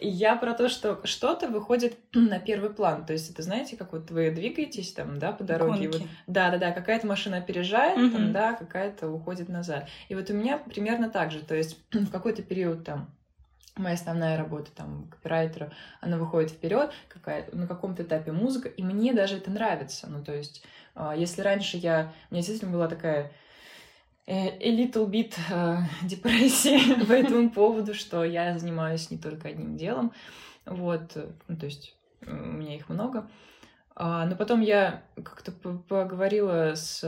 Я 0.00 0.36
про 0.36 0.54
то, 0.54 0.68
что 0.68 1.00
что-то 1.04 1.48
выходит 1.48 1.96
на 2.14 2.38
первый 2.38 2.70
план. 2.70 3.04
То 3.04 3.12
есть 3.12 3.30
это, 3.30 3.42
знаете, 3.42 3.76
как 3.76 3.92
вот 3.92 4.10
вы 4.10 4.30
двигаетесь 4.30 4.92
там, 4.92 5.18
да, 5.18 5.32
по 5.32 5.44
дороге. 5.44 5.88
Вот, 5.88 6.02
да, 6.26 6.50
да, 6.50 6.58
да, 6.58 6.72
какая-то 6.72 7.06
машина 7.06 7.38
опережает, 7.38 7.98
угу. 7.98 8.10
там, 8.10 8.32
да, 8.32 8.52
какая-то 8.52 9.08
уходит 9.08 9.48
назад. 9.48 9.88
И 10.08 10.14
вот 10.14 10.30
у 10.30 10.34
меня 10.34 10.58
примерно 10.58 11.10
так 11.10 11.30
же. 11.30 11.40
То 11.40 11.54
есть 11.54 11.78
в 11.92 12.10
какой-то 12.10 12.42
период 12.42 12.84
там 12.84 13.10
моя 13.76 13.94
основная 13.94 14.36
работа 14.38 14.70
там 14.72 15.08
копирайтера, 15.10 15.72
она 16.00 16.16
выходит 16.16 16.50
вперед, 16.50 16.92
какая 17.08 17.48
на 17.52 17.66
каком-то 17.66 18.04
этапе 18.04 18.30
музыка, 18.30 18.68
и 18.68 18.82
мне 18.82 19.12
даже 19.12 19.36
это 19.36 19.50
нравится. 19.50 20.06
Ну, 20.08 20.22
то 20.22 20.32
есть, 20.34 20.62
а, 20.94 21.14
если 21.16 21.42
раньше 21.42 21.76
я... 21.76 22.12
У 22.30 22.34
меня 22.34 22.42
действительно 22.42 22.72
была 22.72 22.88
такая 22.88 23.32
a 24.26 24.70
little 24.70 25.06
bit 25.06 25.34
uh, 25.50 25.82
депрессии 26.02 27.04
по 27.04 27.12
этому 27.12 27.50
поводу, 27.50 27.94
что 27.94 28.24
я 28.24 28.58
занимаюсь 28.58 29.10
не 29.10 29.18
только 29.18 29.48
одним 29.48 29.76
делом. 29.76 30.12
Вот, 30.66 31.16
ну, 31.48 31.56
то 31.56 31.66
есть 31.66 31.94
у 32.26 32.32
меня 32.32 32.76
их 32.76 32.88
много. 32.88 33.28
А, 33.96 34.26
но 34.26 34.34
потом 34.34 34.60
я 34.60 35.02
как-то 35.14 35.52
поговорила 35.52 36.74
с 36.74 37.04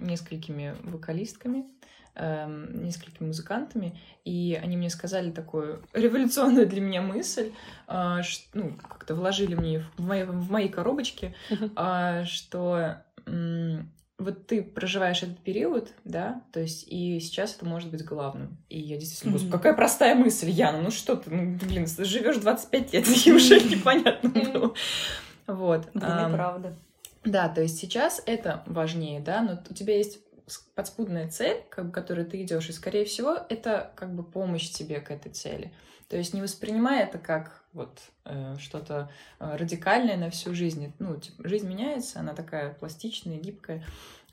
несколькими 0.00 0.76
вокалистками, 0.82 1.66
эм, 2.14 2.84
несколькими 2.84 3.26
музыкантами, 3.26 4.00
и 4.24 4.58
они 4.62 4.76
мне 4.76 4.88
сказали 4.88 5.30
такую 5.30 5.84
революционную 5.92 6.66
для 6.66 6.80
меня 6.80 7.02
мысль, 7.02 7.52
а, 7.86 8.22
ну, 8.54 8.78
как-то 8.88 9.14
вложили 9.14 9.54
мне 9.54 9.84
в 9.96 10.06
мои, 10.06 10.24
в 10.24 10.50
мои 10.50 10.68
коробочки, 10.68 11.34
а, 11.76 12.24
что 12.24 13.02
вот 14.18 14.46
ты 14.46 14.62
проживаешь 14.62 15.22
этот 15.22 15.38
период, 15.38 15.92
да, 16.04 16.42
то 16.52 16.60
есть 16.60 16.86
и 16.88 17.18
сейчас 17.20 17.56
это 17.56 17.66
может 17.66 17.90
быть 17.90 18.04
главным. 18.04 18.56
И 18.68 18.78
я 18.78 18.96
действительно, 18.96 19.36
mm-hmm. 19.36 19.50
какая 19.50 19.74
простая 19.74 20.14
мысль, 20.14 20.50
Яна, 20.50 20.80
ну 20.80 20.90
что 20.90 21.16
ты, 21.16 21.30
ну, 21.30 21.58
блин, 21.58 21.86
живешь 21.86 22.36
25 22.36 22.92
лет, 22.92 23.26
и 23.26 23.32
уже 23.32 23.60
непонятно 23.60 24.30
было. 24.30 24.74
Вот. 25.46 25.88
Да, 25.94 26.30
правда. 26.32 26.76
Да, 27.24 27.48
то 27.48 27.62
есть 27.62 27.78
сейчас 27.78 28.22
это 28.26 28.62
важнее, 28.66 29.20
да, 29.20 29.42
но 29.42 29.62
у 29.68 29.74
тебя 29.74 29.96
есть 29.96 30.20
подспудная 30.74 31.28
цель, 31.28 31.62
как 31.70 31.86
бы, 31.86 31.92
которой 31.92 32.24
ты 32.24 32.42
идешь, 32.42 32.68
и, 32.68 32.72
скорее 32.72 33.04
всего, 33.04 33.38
это 33.48 33.92
как 33.96 34.14
бы 34.14 34.22
помощь 34.22 34.70
тебе 34.70 35.00
к 35.00 35.10
этой 35.10 35.32
цели. 35.32 35.72
То 36.08 36.16
есть 36.16 36.34
не 36.34 36.42
воспринимай 36.42 37.02
это 37.02 37.18
как 37.18 37.64
вот 37.72 37.98
э, 38.24 38.56
что-то 38.58 39.10
э, 39.40 39.56
радикальное 39.56 40.16
на 40.16 40.30
всю 40.30 40.54
жизнь. 40.54 40.92
Ну, 40.98 41.16
типа, 41.16 41.48
жизнь 41.48 41.66
меняется, 41.66 42.20
она 42.20 42.34
такая 42.34 42.74
пластичная, 42.74 43.38
гибкая, 43.38 43.84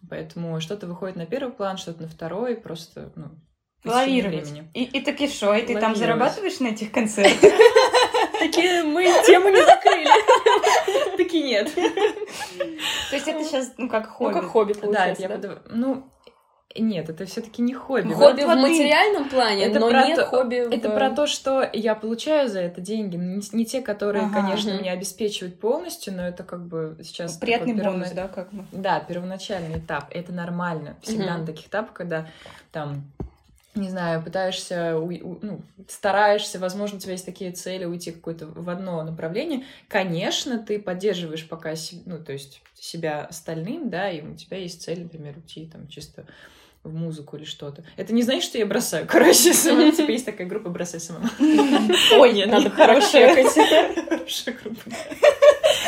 поэтому 0.10 0.60
что-то 0.60 0.88
выходит 0.88 1.16
на 1.16 1.26
первый 1.26 1.54
план, 1.54 1.78
что-то 1.78 2.04
на 2.04 2.08
второй, 2.08 2.56
просто, 2.56 3.12
ну, 3.16 3.30
Лавировать. 3.84 4.54
И, 4.76 4.84
и 4.84 5.02
таки 5.02 5.28
что, 5.28 5.56
и 5.56 5.66
ты 5.66 5.80
там 5.80 5.96
зарабатываешь 5.96 6.60
на 6.60 6.68
этих 6.68 6.92
концертах? 6.92 7.50
Такие 8.42 8.84
мы 8.84 9.04
тему 9.26 9.50
не 9.50 9.64
закрыли. 9.64 11.18
Такие 11.18 11.44
нет. 11.44 11.74
То 11.74 13.16
есть 13.16 13.28
это 13.28 13.44
сейчас, 13.44 13.74
ну, 13.78 13.88
как 13.88 14.08
хобби. 14.08 14.34
Ну, 14.34 14.42
как 14.42 14.50
хобби, 14.50 14.74
получается, 14.74 15.38
да? 15.38 15.60
Ну, 15.70 16.12
нет, 16.76 17.10
это 17.10 17.26
все-таки 17.26 17.62
не 17.62 17.74
хобби. 17.74 18.14
Хобби 18.14 18.44
вот 18.44 18.58
в 18.58 18.62
материальном 18.62 19.30
плане, 19.30 19.66
это 19.66 19.80
но 19.80 19.90
про 19.90 20.08
нет 20.08 20.18
то, 20.18 20.26
хобби. 20.26 20.56
Это 20.74 20.90
в... 20.90 20.96
про 20.96 21.10
то, 21.12 21.28
что 21.28 21.70
я 21.72 21.96
получаю 21.96 22.50
за 22.50 22.62
это 22.62 22.82
деньги. 22.82 23.16
Не, 23.16 23.42
не 23.52 23.66
те, 23.66 23.82
которые, 23.82 24.26
ага, 24.26 24.42
конечно, 24.42 24.74
угу. 24.74 24.82
меня 24.82 24.94
обеспечивают 24.94 25.60
полностью, 25.60 26.14
но 26.14 26.28
это 26.28 26.44
как 26.44 26.66
бы 26.66 26.98
сейчас. 27.04 27.38
Приятный 27.38 27.76
такой 27.76 27.92
бонус, 27.92 28.12
да, 28.12 28.28
как 28.28 28.52
бы. 28.52 28.66
Да, 28.72 29.00
первоначальный 29.02 29.78
этап. 29.78 30.06
Это 30.10 30.32
нормально. 30.32 30.96
Всегда 31.02 31.34
угу. 31.34 31.42
на 31.42 31.46
таких 31.46 31.68
этапах, 31.68 31.94
когда 31.94 32.28
там 32.72 33.04
не 33.76 33.90
знаю, 33.90 34.22
пытаешься, 34.22 34.94
ну, 34.94 35.62
стараешься, 35.88 36.60
возможно, 36.60 36.98
у 36.98 37.00
тебя 37.00 37.14
есть 37.14 37.26
такие 37.26 37.52
цели 37.52 37.86
уйти 37.86 38.12
какое-то 38.12 38.48
в 38.48 38.70
одно 38.70 39.02
направление, 39.04 39.66
конечно, 39.88 40.60
ты 40.60 40.78
поддерживаешь 40.80 41.48
пока, 41.48 41.74
ну, 42.06 42.18
то 42.18 42.34
есть 42.34 42.62
себя 42.78 43.26
остальным, 43.26 43.90
да, 43.90 44.10
и 44.10 44.22
у 44.22 44.36
тебя 44.36 44.58
есть 44.58 44.82
цель, 44.82 45.04
например, 45.04 45.36
уйти 45.38 45.70
там 45.72 45.88
чисто 45.88 46.26
в 46.84 46.94
музыку 46.94 47.38
или 47.38 47.46
что-то. 47.46 47.84
Это 47.96 48.12
не 48.14 48.24
значит, 48.24 48.44
что 48.44 48.58
я 48.58 48.66
бросаю. 48.66 49.06
Короче, 49.08 49.54
SMM, 49.54 49.92
типа 49.92 50.10
есть 50.10 50.26
такая 50.26 50.48
группа 50.48 50.70
«Бросай 50.70 51.00
SMM». 51.00 51.30
Ой, 52.20 52.34
нет, 52.34 52.50
надо 52.50 52.72
хорошая. 52.72 53.36
Хорошая 53.36 54.58
группа. 54.64 54.82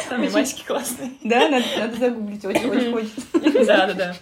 Там 0.09 0.23
и 0.23 0.29
мальчики 0.29 0.63
классные. 0.65 1.13
Да, 1.23 1.49
надо 1.49 1.97
загуглить, 1.97 2.45
очень-очень 2.45 2.91
хочется. 2.91 3.65
Да, 3.65 3.87
да, 3.87 3.93
да. 3.93 4.15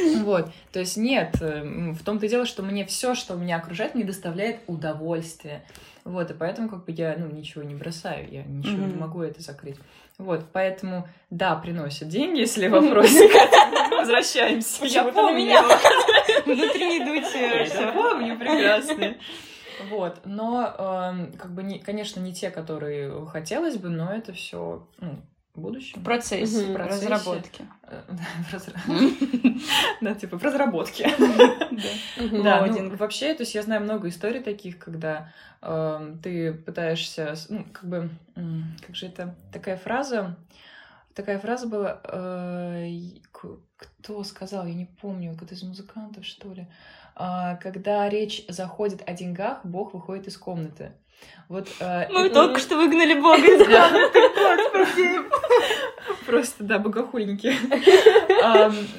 Вот, 0.24 0.50
то 0.72 0.80
есть 0.80 0.96
нет, 0.96 1.34
в 1.40 2.04
том-то 2.04 2.26
и 2.26 2.28
дело, 2.28 2.46
что 2.46 2.62
мне 2.62 2.84
все, 2.84 3.14
что 3.14 3.34
меня 3.34 3.56
окружает, 3.56 3.94
мне 3.94 4.04
доставляет 4.04 4.60
удовольствие. 4.66 5.64
Вот, 6.04 6.30
и 6.30 6.34
поэтому 6.34 6.68
как 6.68 6.84
бы 6.84 6.92
я, 6.92 7.14
ну, 7.18 7.26
ничего 7.26 7.62
не 7.62 7.74
бросаю, 7.74 8.26
я 8.30 8.42
ничего 8.42 8.84
mm-hmm. 8.84 8.92
не 8.92 8.94
могу 8.94 9.22
это 9.22 9.42
закрыть. 9.42 9.76
Вот, 10.18 10.44
поэтому, 10.52 11.08
да, 11.30 11.56
приносят 11.56 12.08
деньги, 12.08 12.40
если 12.40 12.68
вопросы 12.68 13.28
возвращаемся. 13.90 14.84
Я 14.84 15.04
помню. 15.04 15.56
Внутри 16.46 16.98
идут 16.98 17.24
Я 17.74 17.92
помню, 17.92 18.38
прекрасно. 18.38 19.14
Вот, 19.88 20.20
но, 20.24 20.74
э, 20.76 21.36
как 21.38 21.52
бы, 21.52 21.62
не, 21.62 21.78
конечно, 21.78 22.20
не 22.20 22.34
те, 22.34 22.50
которые 22.50 23.26
хотелось 23.26 23.76
бы, 23.76 23.88
но 23.88 24.12
это 24.12 24.34
все, 24.34 24.86
ну, 24.98 25.16
в 25.54 25.60
будущем. 25.60 26.02
Процесс, 26.02 26.54
угу, 26.54 26.76
разработки. 26.76 27.64
Э, 27.82 28.02
да, 30.00 30.14
типа 30.14 30.38
в 30.38 30.42
разработке. 30.42 31.10
Да, 32.32 32.66
ну, 32.66 32.96
вообще, 32.96 33.34
то 33.34 33.42
есть 33.42 33.54
я 33.54 33.62
знаю 33.62 33.82
много 33.82 34.08
историй 34.08 34.40
таких, 34.40 34.78
когда 34.78 35.32
эм, 35.62 36.18
ты 36.18 36.52
пытаешься, 36.52 37.34
ну, 37.48 37.64
как 37.72 37.84
бы, 37.84 38.10
как 38.86 38.94
же 38.94 39.06
это, 39.06 39.34
такая 39.52 39.76
фраза, 39.76 40.36
такая 41.14 41.38
фраза 41.38 41.66
была, 41.66 42.00
э, 42.04 42.88
кто 43.32 44.22
сказал, 44.24 44.66
я 44.66 44.74
не 44.74 44.86
помню, 44.86 45.34
кто 45.34 45.54
из 45.54 45.62
музыкантов, 45.62 46.24
что 46.26 46.52
ли, 46.52 46.66
а, 47.14 47.56
когда 47.56 48.08
речь 48.08 48.44
заходит 48.48 49.02
о 49.06 49.12
деньгах, 49.12 49.64
Бог 49.64 49.94
выходит 49.94 50.26
из 50.28 50.36
комнаты. 50.36 50.92
Вот, 51.48 51.68
э, 51.80 52.08
Мы 52.10 52.26
это... 52.26 52.34
только 52.34 52.60
что 52.60 52.76
выгнали 52.76 53.14
Бога 53.20 53.42
из. 53.42 53.60
Просто, 56.26 56.64
да, 56.64 56.78
богохульники. 56.78 57.52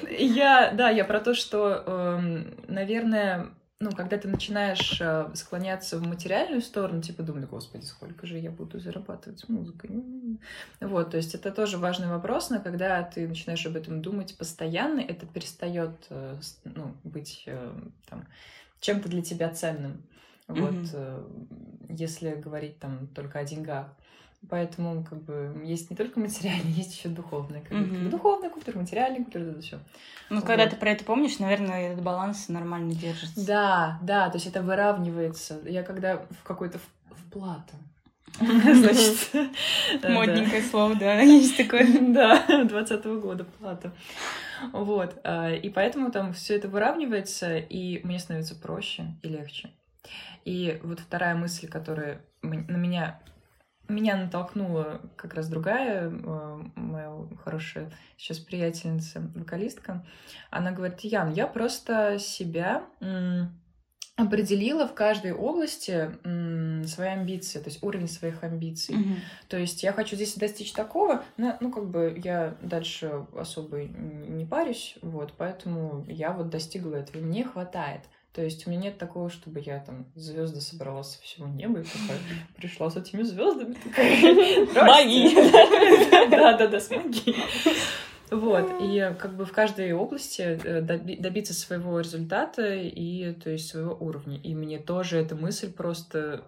Я, 0.19 0.71
да, 0.71 0.89
я 0.89 1.05
про 1.05 1.19
то, 1.19 1.33
что, 1.33 2.19
наверное, 2.67 3.51
ну, 3.81 3.91
когда 3.91 4.17
ты 4.17 4.27
начинаешь 4.27 5.01
э, 5.01 5.31
склоняться 5.33 5.97
в 5.97 6.07
материальную 6.07 6.61
сторону, 6.61 7.01
типа 7.01 7.23
думать, 7.23 7.49
господи, 7.49 7.83
сколько 7.83 8.27
же 8.27 8.37
я 8.37 8.51
буду 8.51 8.79
зарабатывать 8.79 9.49
музыкой. 9.49 9.89
Вот, 10.79 11.11
то 11.11 11.17
есть 11.17 11.33
это 11.33 11.51
тоже 11.51 11.79
важный 11.79 12.07
вопрос, 12.07 12.51
но 12.51 12.59
когда 12.59 13.01
ты 13.01 13.27
начинаешь 13.27 13.65
об 13.65 13.75
этом 13.75 14.01
думать 14.03 14.37
постоянно, 14.37 14.99
это 14.99 15.25
перестает 15.25 15.95
э, 16.11 16.37
ну, 16.63 16.95
быть 17.03 17.43
э, 17.47 17.73
там, 18.07 18.27
чем-то 18.79 19.09
для 19.09 19.23
тебя 19.23 19.49
ценным. 19.49 20.03
Вот, 20.53 20.73
mm-hmm. 20.73 21.85
если 21.89 22.31
говорить 22.35 22.79
там 22.79 23.07
только 23.07 23.39
о 23.39 23.43
деньгах. 23.43 23.87
Поэтому 24.49 25.03
как 25.03 25.21
бы 25.21 25.61
есть 25.63 25.91
не 25.91 25.95
только 25.95 26.19
материальное, 26.19 26.71
есть 26.71 26.95
еще 26.95 27.09
духовное. 27.09 27.61
Как 27.61 27.73
mm-hmm. 27.73 28.09
Духовная 28.09 28.49
культура, 28.49 28.79
материальная 28.79 29.23
культура, 29.23 29.43
это 29.43 29.61
все. 29.61 29.79
Ну, 30.29 30.37
вот. 30.37 30.45
когда 30.45 30.67
ты 30.67 30.75
про 30.75 30.91
это 30.91 31.03
помнишь, 31.05 31.39
наверное, 31.39 31.91
этот 31.91 32.03
баланс 32.03 32.49
нормально 32.49 32.93
держится. 32.93 33.45
Да, 33.45 33.99
да, 34.01 34.29
то 34.29 34.37
есть 34.37 34.47
это 34.47 34.63
выравнивается. 34.63 35.59
Я 35.65 35.83
когда 35.83 36.25
в 36.29 36.43
какой-то 36.43 36.79
вплату, 37.09 37.75
Значит, 38.39 39.33
модненькое 40.03 40.63
слово, 40.63 40.95
да, 40.95 41.19
есть 41.19 41.57
такое. 41.57 41.85
Да, 41.99 42.63
двадцатого 42.63 43.19
года 43.19 43.43
плата. 43.59 43.91
Вот. 44.71 45.19
А, 45.23 45.51
и 45.51 45.69
поэтому 45.69 46.11
там 46.11 46.33
все 46.33 46.55
это 46.55 46.67
выравнивается, 46.67 47.57
и 47.57 48.01
мне 48.05 48.19
становится 48.19 48.55
проще 48.55 49.15
и 49.21 49.27
легче. 49.27 49.69
И 50.45 50.79
вот 50.83 50.99
вторая 50.99 51.35
мысль, 51.35 51.67
которая 51.67 52.21
на 52.41 52.77
меня 52.77 53.21
меня 53.91 54.15
натолкнула 54.15 55.01
как 55.15 55.33
раз 55.33 55.47
другая 55.47 56.09
э, 56.09 56.59
моя 56.75 57.11
хорошая 57.43 57.91
сейчас 58.17 58.39
приятельница, 58.39 59.21
вокалистка. 59.35 60.05
Она 60.49 60.71
говорит, 60.71 61.01
Ян, 61.01 61.33
я 61.33 61.45
просто 61.45 62.17
себя 62.17 62.85
определила 64.15 64.87
в 64.87 64.93
каждой 64.93 65.33
области 65.33 66.11
свои 66.87 67.07
амбиции, 67.09 67.59
то 67.59 67.69
есть 67.69 67.81
уровень 67.83 68.07
своих 68.07 68.43
амбиций. 68.43 68.95
Мгм. 68.95 69.15
То 69.47 69.57
есть 69.57 69.83
я 69.83 69.93
хочу 69.93 70.15
здесь 70.15 70.35
достичь 70.35 70.73
такого, 70.73 71.23
но, 71.37 71.57
ну, 71.59 71.71
как 71.71 71.89
бы 71.89 72.19
я 72.23 72.55
дальше 72.61 73.25
особо 73.35 73.83
не 73.83 74.45
парюсь, 74.45 74.97
вот, 75.01 75.33
поэтому 75.37 76.05
я 76.07 76.31
вот 76.31 76.49
достигла 76.49 76.95
этого, 76.95 77.21
мне 77.21 77.43
хватает. 77.43 78.01
То 78.33 78.41
есть 78.41 78.65
у 78.65 78.69
меня 78.69 78.83
нет 78.83 78.97
такого, 78.97 79.29
чтобы 79.29 79.59
я 79.59 79.79
там 79.79 80.05
звезды 80.15 80.61
собрала 80.61 81.03
со 81.03 81.21
всего 81.21 81.47
неба 81.47 81.81
и 81.81 81.83
такая 81.83 82.17
пришла 82.55 82.89
с 82.89 82.95
этими 82.95 83.23
звездами. 83.23 83.75
Магия. 84.73 86.29
Да-да-да, 86.29 86.79
с 86.79 86.89
магией. 86.89 87.35
Вот, 88.31 88.75
и 88.79 89.13
как 89.19 89.35
бы 89.35 89.43
в 89.45 89.51
каждой 89.51 89.91
области 89.91 90.41
э, 90.63 90.81
доби- 90.81 91.19
добиться 91.19 91.53
своего 91.53 91.99
результата 91.99 92.73
и, 92.73 93.33
то 93.33 93.49
есть, 93.49 93.67
своего 93.69 93.93
уровня. 93.99 94.39
И 94.41 94.55
мне 94.55 94.79
тоже 94.79 95.17
эта 95.17 95.35
мысль 95.35 95.69
просто 95.69 96.45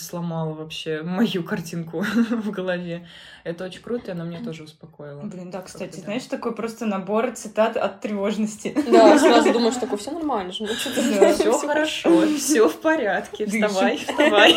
сломала 0.00 0.54
вообще 0.54 1.02
мою 1.04 1.42
картинку 1.42 2.04
в 2.30 2.50
голове. 2.52 3.08
Это 3.42 3.64
очень 3.64 3.82
круто, 3.82 4.04
и 4.06 4.10
она 4.12 4.24
меня 4.24 4.44
тоже 4.44 4.62
успокоила. 4.62 5.22
Блин, 5.22 5.50
да, 5.50 5.62
кстати, 5.62 5.84
Как-то 5.86 5.96
да. 5.98 6.04
знаешь, 6.04 6.24
такой 6.26 6.54
просто 6.54 6.86
набор 6.86 7.32
цитат 7.32 7.76
от 7.76 8.00
тревожности. 8.00 8.72
Да, 8.88 9.18
сразу 9.18 9.52
думаешь, 9.52 9.74
такое, 9.74 9.98
все 9.98 10.12
нормально 10.12 10.52
же, 10.52 10.64
ну 10.64 10.68
что 10.72 10.94
ты 10.94 11.18
Да, 11.18 11.32
Все 11.34 11.58
хорошо, 11.58 12.26
все 12.36 12.68
в 12.68 12.80
порядке. 12.80 13.44
Дышим. 13.46 13.66
Вставай, 13.68 13.96
вставай. 13.98 14.54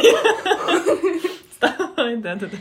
Вставай, 1.51 2.17
да-да-да. 2.17 2.57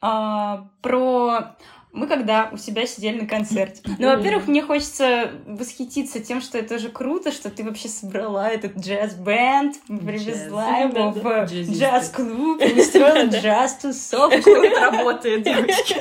А, 0.00 0.66
про 0.82 1.54
мы 1.92 2.06
когда 2.06 2.48
у 2.52 2.56
себя 2.56 2.86
сидели 2.86 3.20
на 3.22 3.26
концерте. 3.26 3.82
Ну, 3.98 4.14
во-первых, 4.14 4.46
мне 4.46 4.62
хочется 4.62 5.32
восхититься 5.46 6.20
тем, 6.20 6.40
что 6.40 6.58
это 6.58 6.78
же 6.78 6.88
круто, 6.88 7.32
что 7.32 7.50
ты 7.50 7.64
вообще 7.64 7.88
собрала 7.88 8.48
этот 8.48 8.76
джаз-бенд, 8.76 9.76
привезла 9.86 10.78
его 10.78 11.10
в 11.10 11.46
джаз-клуб, 11.52 12.62
и 12.62 12.80
устроила 12.80 13.26
джаз-тусовку. 13.30 14.42
Так 14.42 14.64
это 14.64 14.80
работает, 14.80 15.42
девочки. 15.42 15.96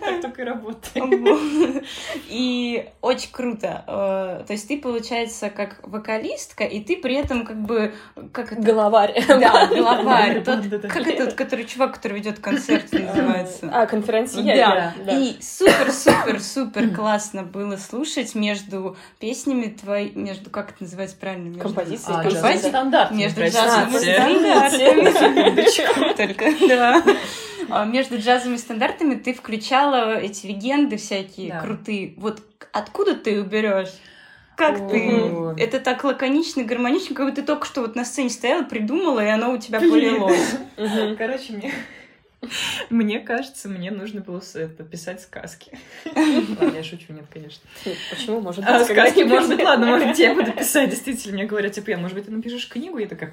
Так 0.00 0.20
только 0.20 0.42
и 0.42 0.44
работает. 0.44 1.84
И 2.28 2.88
очень 3.00 3.30
круто. 3.30 3.84
Э, 3.86 4.44
То 4.46 4.52
есть 4.52 4.68
ты, 4.68 4.78
получается, 4.78 5.50
как 5.50 5.80
вокалистка, 5.82 6.64
и 6.64 6.80
ты 6.80 6.96
при 6.96 7.14
этом 7.14 7.44
как 7.44 7.60
бы... 7.60 7.94
Как 8.32 8.52
это? 8.52 8.62
Головарь. 8.62 9.24
Да, 9.26 9.68
Да-да-да. 10.44 10.88
Как 10.88 11.06
этот, 11.06 11.34
который 11.34 11.64
чувак, 11.64 11.94
который 11.94 12.18
ведет 12.18 12.38
концерт, 12.38 12.92
называется? 12.92 13.70
А, 13.72 13.86
конференция. 13.86 14.42
Да, 14.42 14.94
да. 15.04 15.18
и 15.18 15.36
супер-супер-супер 15.40 16.94
классно 16.94 17.42
было 17.42 17.76
слушать 17.76 18.34
между 18.34 18.96
песнями 19.18 19.66
твоей, 19.66 20.12
между, 20.14 20.50
как 20.50 20.70
это 20.70 20.82
называется 20.84 21.16
правильно? 21.18 21.48
Между... 21.48 21.62
Композиции. 21.62 22.12
А, 22.12 22.22
Композиции. 22.22 22.42
джазовый 22.42 22.70
стандарт. 22.70 23.10
Между 23.12 23.36
простите. 23.36 23.64
джазовыми 23.64 25.10
стандартами. 25.10 26.12
Только, 26.16 26.44
да. 26.68 27.02
А 27.70 27.84
Между 27.84 28.18
джазовыми 28.18 28.56
стандартами 28.56 29.14
ты 29.14 29.34
включала 29.34 30.16
эти 30.18 30.46
легенды 30.46 30.96
всякие 30.96 31.52
Да. 31.52 31.60
крутые. 31.60 32.14
Вот 32.16 32.42
откуда 32.72 33.14
ты 33.14 33.38
их 33.38 33.46
берешь? 33.46 33.92
Как 34.56 34.88
ты? 34.90 35.08
О. 35.10 35.54
Это 35.58 35.80
так 35.80 36.04
лаконично, 36.04 36.62
гармонично, 36.62 37.14
как 37.14 37.26
будто 37.26 37.40
ты 37.40 37.46
только 37.46 37.66
что 37.66 37.80
вот 37.80 37.96
на 37.96 38.04
сцене 38.04 38.30
стояла, 38.30 38.62
придумала, 38.62 39.24
и 39.24 39.28
оно 39.28 39.52
у 39.52 39.58
тебя 39.58 39.80
полилось. 39.80 40.56
Короче, 41.18 41.54
мне... 41.54 41.72
Мне 42.90 43.20
кажется, 43.20 43.68
мне 43.68 43.90
нужно 43.90 44.20
было 44.20 44.42
это, 44.54 44.82
писать 44.84 45.20
сказки. 45.20 45.78
Ладно, 46.14 46.76
я 46.76 46.82
шучу, 46.82 47.12
нет, 47.12 47.24
конечно. 47.32 47.62
Почему, 48.10 48.40
может 48.40 48.64
А, 48.66 48.78
быть, 48.78 48.86
сказки, 48.86 48.94
когда-нибудь? 49.20 49.30
может 49.32 49.56
быть, 49.56 49.64
ладно, 49.64 49.86
может 49.86 50.08
быть, 50.08 50.18
я 50.18 50.34
буду 50.34 50.52
писать, 50.52 50.90
действительно. 50.90 51.34
Мне 51.34 51.44
говорят, 51.44 51.72
типа, 51.72 51.90
«Ян, 51.90 52.02
может 52.02 52.16
быть, 52.16 52.26
ты 52.26 52.32
напишешь 52.32 52.68
книгу? 52.68 52.98
Я 52.98 53.06
такая. 53.06 53.32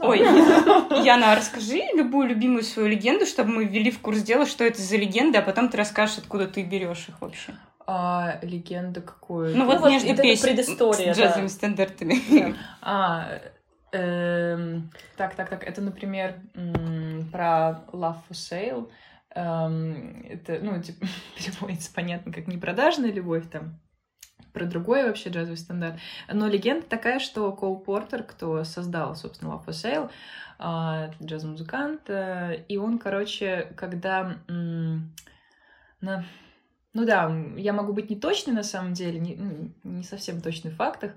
Ой, 0.00 0.18
Яна, 1.04 1.32
а 1.32 1.36
расскажи 1.36 1.80
любую 1.94 2.28
любимую 2.28 2.62
свою 2.62 2.88
легенду, 2.88 3.24
чтобы 3.26 3.50
мы 3.50 3.64
ввели 3.64 3.90
в 3.90 4.00
курс 4.00 4.22
дела, 4.22 4.46
что 4.46 4.64
это 4.64 4.80
за 4.82 4.96
легенды, 4.96 5.38
а 5.38 5.42
потом 5.42 5.68
ты 5.68 5.76
расскажешь, 5.76 6.18
откуда 6.18 6.46
ты 6.46 6.62
берешь 6.62 7.08
их 7.08 7.20
вообще. 7.20 7.54
А 7.86 8.38
легенда 8.42 9.00
какую? 9.00 9.56
Ну 9.56 9.64
вот 9.66 9.84
между 9.90 10.08
это 10.10 10.22
песен 10.22 10.42
предыстория, 10.42 11.14
с 11.14 11.18
джазовыми 11.18 11.48
стандартами. 11.48 12.20
Да. 12.30 12.54
А, 12.82 13.40
эм, 13.92 14.90
так, 15.16 15.34
так, 15.34 15.48
так, 15.48 15.64
это, 15.64 15.80
например, 15.80 16.34
про 17.32 17.82
Love 17.92 18.18
for 18.28 18.32
Sale. 18.32 18.90
Эм, 19.34 20.22
Это, 20.28 20.58
ну, 20.60 20.80
типа, 20.82 21.06
переводится, 21.36 21.92
понятно, 21.94 22.32
как 22.32 22.46
непродажная 22.46 23.12
любовь 23.12 23.48
там, 23.50 23.80
про 24.52 24.64
другой 24.64 25.04
вообще 25.04 25.30
джазовый 25.30 25.56
стандарт. 25.56 25.98
Но 26.32 26.48
легенда 26.48 26.86
такая, 26.86 27.18
что 27.18 27.52
Кол 27.52 27.78
Портер, 27.78 28.22
кто 28.22 28.64
создал, 28.64 29.14
собственно, 29.14 29.50
Love 29.50 29.66
for 29.66 29.70
Sale, 29.70 30.10
а, 30.58 31.10
джаз-музыкант, 31.22 32.02
э, 32.08 32.64
и 32.68 32.76
он, 32.76 32.98
короче, 32.98 33.72
когда 33.76 34.36
на... 36.00 36.24
Ну 36.92 37.06
да, 37.06 37.32
я 37.56 37.72
могу 37.72 37.92
быть 37.92 38.10
не 38.10 38.16
точной 38.16 38.52
на 38.52 38.64
самом 38.64 38.94
деле, 38.94 39.20
не, 39.20 39.36
ну, 39.36 39.70
не 39.84 40.02
совсем 40.02 40.40
точной 40.40 40.72
в 40.72 40.76
фактах. 40.76 41.12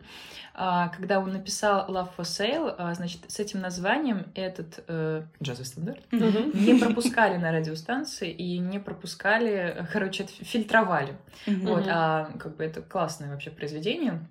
А, 0.53 0.89
когда 0.89 1.19
он 1.19 1.31
написал 1.31 1.89
Love 1.89 2.09
for 2.15 2.25
Sale, 2.25 2.75
а, 2.77 2.93
значит, 2.93 3.21
с 3.27 3.39
этим 3.39 3.59
названием 3.59 4.27
этот 4.36 4.83
э, 4.88 5.23
джазовый 5.41 5.65
стандарт 5.65 6.12
не 6.12 6.79
пропускали 6.79 7.38
на 7.38 7.51
радиостанции 7.51 8.29
и 8.29 8.59
не 8.59 8.77
пропускали, 8.77 9.51
э, 9.51 9.86
короче, 9.91 10.25
фильтровали. 10.25 11.17
Вот, 11.47 11.86
а 11.88 12.31
как 12.38 12.55
бы 12.55 12.63
это 12.63 12.83
классное 12.83 13.31
вообще 13.31 13.49
произведение, 13.49 14.27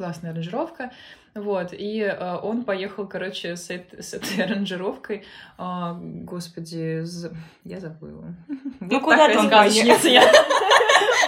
классная 0.00 0.30
аранжировка, 0.30 0.90
вот, 1.34 1.74
и 1.74 2.00
э, 2.00 2.36
он 2.42 2.64
поехал, 2.64 3.06
короче, 3.06 3.54
с, 3.54 3.68
эт- 3.70 4.00
с 4.00 4.14
этой 4.14 4.42
аранжировкой, 4.46 5.24
а, 5.58 5.94
господи, 6.00 7.02
з- 7.04 7.30
я 7.64 7.80
забыла. 7.80 8.24
Ну, 8.48 8.88
Вот 8.88 9.02
куда 9.02 9.26
он 9.26 9.46
сказочница 9.46 10.08
я. 10.08 10.22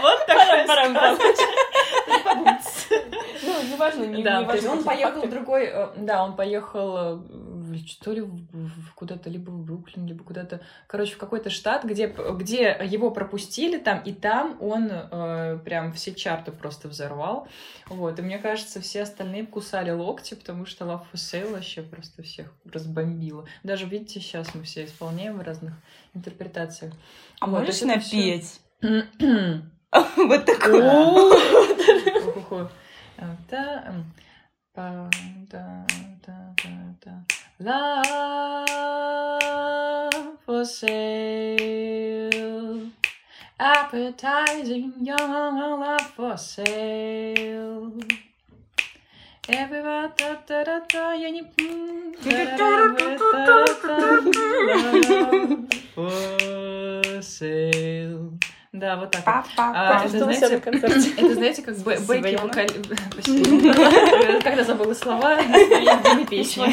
Вот 0.02 0.26
такая. 0.26 0.66
Ну, 3.44 3.62
неважно, 3.72 4.04
не 4.04 4.22
важно 4.24 4.72
он 4.72 4.85
поехал 4.85 5.26
другой, 5.28 5.64
э, 5.66 5.88
да, 5.96 6.24
он 6.24 6.35
поехал 6.35 6.96
э, 6.96 7.18
что 7.78 8.12
ли 8.12 8.24
куда-то, 8.94 9.30
либо 9.30 9.50
в 9.50 9.64
Бруклин, 9.64 10.06
либо 10.06 10.24
куда-то, 10.24 10.61
короче, 10.87 11.14
в 11.14 11.18
какой-то 11.18 11.50
штат, 11.50 11.85
где, 11.85 12.06
где 12.35 12.76
его 12.85 13.11
пропустили 13.11 13.78
там, 13.78 14.00
и 14.04 14.12
там 14.12 14.56
он 14.61 14.88
э, 14.90 15.58
прям 15.64 15.92
все 15.92 16.14
чарты 16.14 16.52
просто 16.52 16.88
взорвал, 16.88 17.48
вот, 17.87 18.18
и 18.18 18.22
мне 18.22 18.38
кажется, 18.38 18.80
все 18.80 19.02
остальные 19.02 19.46
кусали 19.46 19.90
локти, 19.90 20.35
потому 20.35 20.66
что 20.66 20.85
Love 20.85 21.02
for 21.12 21.16
Sale 21.16 21.52
вообще 21.52 21.82
просто 21.82 22.22
всех 22.22 22.52
разбомбило. 22.70 23.46
Даже, 23.62 23.87
видите, 23.87 24.20
сейчас 24.20 24.54
мы 24.54 24.62
все 24.62 24.85
исполняем 24.85 25.38
в 25.38 25.42
разных 25.42 25.74
интерпретациях. 26.14 26.94
А 27.40 27.46
Вот, 27.46 27.61
можешь 27.61 27.82
напеть? 27.82 28.61
Вот 30.16 30.44
такое. 30.46 30.82
Ху-ху-ху. 34.74 34.80
А, 34.80 35.11
та, 35.12 35.16
м, 35.18 35.46
па, 35.50 35.50
та, 35.50 35.66
та, 36.22 36.35
та, 36.56 36.70
та. 37.00 37.12
Love 37.61 38.78
for 40.46 40.64
sale. 40.64 42.20
Appetizing 43.58 44.90
young 45.02 45.32
love 45.35 46.06
for 46.16 46.37
sale. 46.38 47.92
Everybody, 49.48 50.11
та, 50.16 50.35
та, 50.35 50.64
та, 50.64 50.80
та, 50.80 51.14
я 51.14 51.30
не... 51.30 51.38
м, 51.38 52.12
та-ра-ра-ра-та-та-та. 52.24 54.20
For 55.96 57.18
sale. 57.22 58.31
Да, 58.72 58.96
вот 58.96 59.11
так. 59.11 59.22
А, 59.58 60.06
это, 60.06 60.18
знаете. 60.18 60.62
Это, 60.64 61.35
знаете, 61.35 61.62
как 61.62 61.74
Яна. 62.32 62.44
вокали... 62.44 62.70
Когда 64.42 64.64
забыла 64.64 64.94
слова 64.94 65.37
Ничего, 65.42 66.24
песни. 66.24 66.64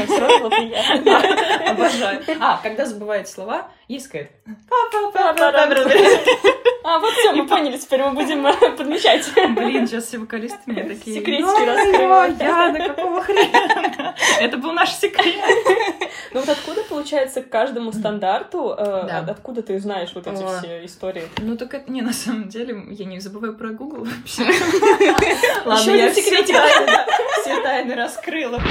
Обожаю. 1.70 2.22
А, 2.40 2.58
когда 2.64 2.86
забываете 2.86 3.30
слова, 3.30 3.68
есть 3.90 4.08
какая-то... 4.08 4.32
А, 6.84 7.00
вот 7.00 7.12
все, 7.14 7.34
мы 7.34 7.46
поняли, 7.46 7.78
теперь 7.78 8.02
мы 8.04 8.12
будем 8.14 8.46
э, 8.48 8.54
подмечать. 8.72 9.30
Блин, 9.56 9.86
сейчас 9.88 10.06
все 10.06 10.18
вокалисты 10.18 10.60
мне 10.66 10.84
такие... 10.84 11.18
Секретики 11.20 11.44
«Ой, 11.44 11.66
раскрывают». 11.66 12.42
Яна, 12.42 12.88
какого 12.88 13.22
хрена? 13.22 14.16
Это 14.40 14.58
был 14.58 14.72
наш 14.72 14.92
секрет. 14.94 15.36
Ну 16.32 16.40
вот 16.40 16.50
откуда, 16.50 16.84
получается, 16.84 17.42
к 17.42 17.50
каждому 17.50 17.92
стандарту, 17.92 18.76
э, 18.78 18.86
Да. 19.08 19.26
откуда 19.28 19.62
ты 19.62 19.80
знаешь 19.80 20.12
вот 20.16 20.28
эти 20.28 20.44
все 20.60 20.86
истории? 20.86 21.24
Ну, 21.40 21.58
так 21.58 21.74
это 21.74 21.92
не 21.92 22.02
на 22.02 22.14
самом 22.14 22.48
деле, 22.50 22.82
я 22.92 23.06
не 23.06 23.20
забываю 23.20 23.56
про 23.58 23.70
Google 23.70 24.06
вообще. 24.06 24.44
Ладно, 25.66 25.92
я 25.92 26.12
все 26.12 27.62
тайны 27.62 27.96
раскрыла. 27.96 28.62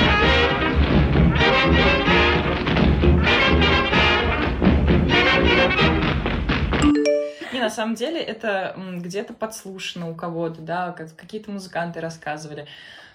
Не, 7.59 7.65
на 7.65 7.71
самом 7.71 7.97
деле 7.97 8.21
это 8.21 8.77
где-то 8.99 9.35
подслушано 9.35 10.09
у 10.09 10.15
кого-то, 10.15 10.61
да, 10.61 10.93
какие-то 10.93 11.51
музыканты 11.51 12.01
рассказывали. 12.01 12.69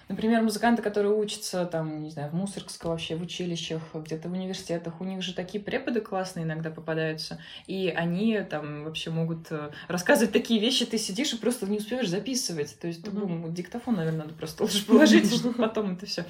Например, 0.08 0.42
музыканты, 0.42 0.82
которые 0.82 1.14
учатся 1.14 1.64
там, 1.64 2.02
не 2.02 2.10
знаю, 2.10 2.28
в 2.28 2.34
Мусоргском 2.34 2.90
вообще, 2.90 3.16
в 3.16 3.22
училищах, 3.22 3.80
где-то 3.94 4.28
в 4.28 4.32
университетах, 4.32 5.00
у 5.00 5.04
них 5.04 5.22
же 5.22 5.32
такие 5.32 5.64
преподы 5.64 6.02
классные 6.02 6.44
иногда 6.44 6.68
попадаются, 6.68 7.38
и 7.66 7.88
они 7.88 8.38
там 8.42 8.84
вообще 8.84 9.08
могут 9.08 9.50
э, 9.50 9.70
рассказывать 9.88 10.34
такие 10.34 10.60
вещи, 10.60 10.84
ты 10.84 10.98
сидишь 10.98 11.32
и 11.32 11.38
просто 11.38 11.64
не 11.66 11.78
успеваешь 11.78 12.10
записывать. 12.10 12.78
То 12.78 12.86
есть 12.86 13.00
mm-hmm. 13.00 13.50
диктофон, 13.50 13.94
наверное, 13.94 14.24
надо 14.24 14.34
просто 14.34 14.64
лучше 14.64 14.84
положить, 14.86 15.34
чтобы 15.34 15.54
потом 15.54 15.94
это 15.94 16.04
все. 16.04 16.26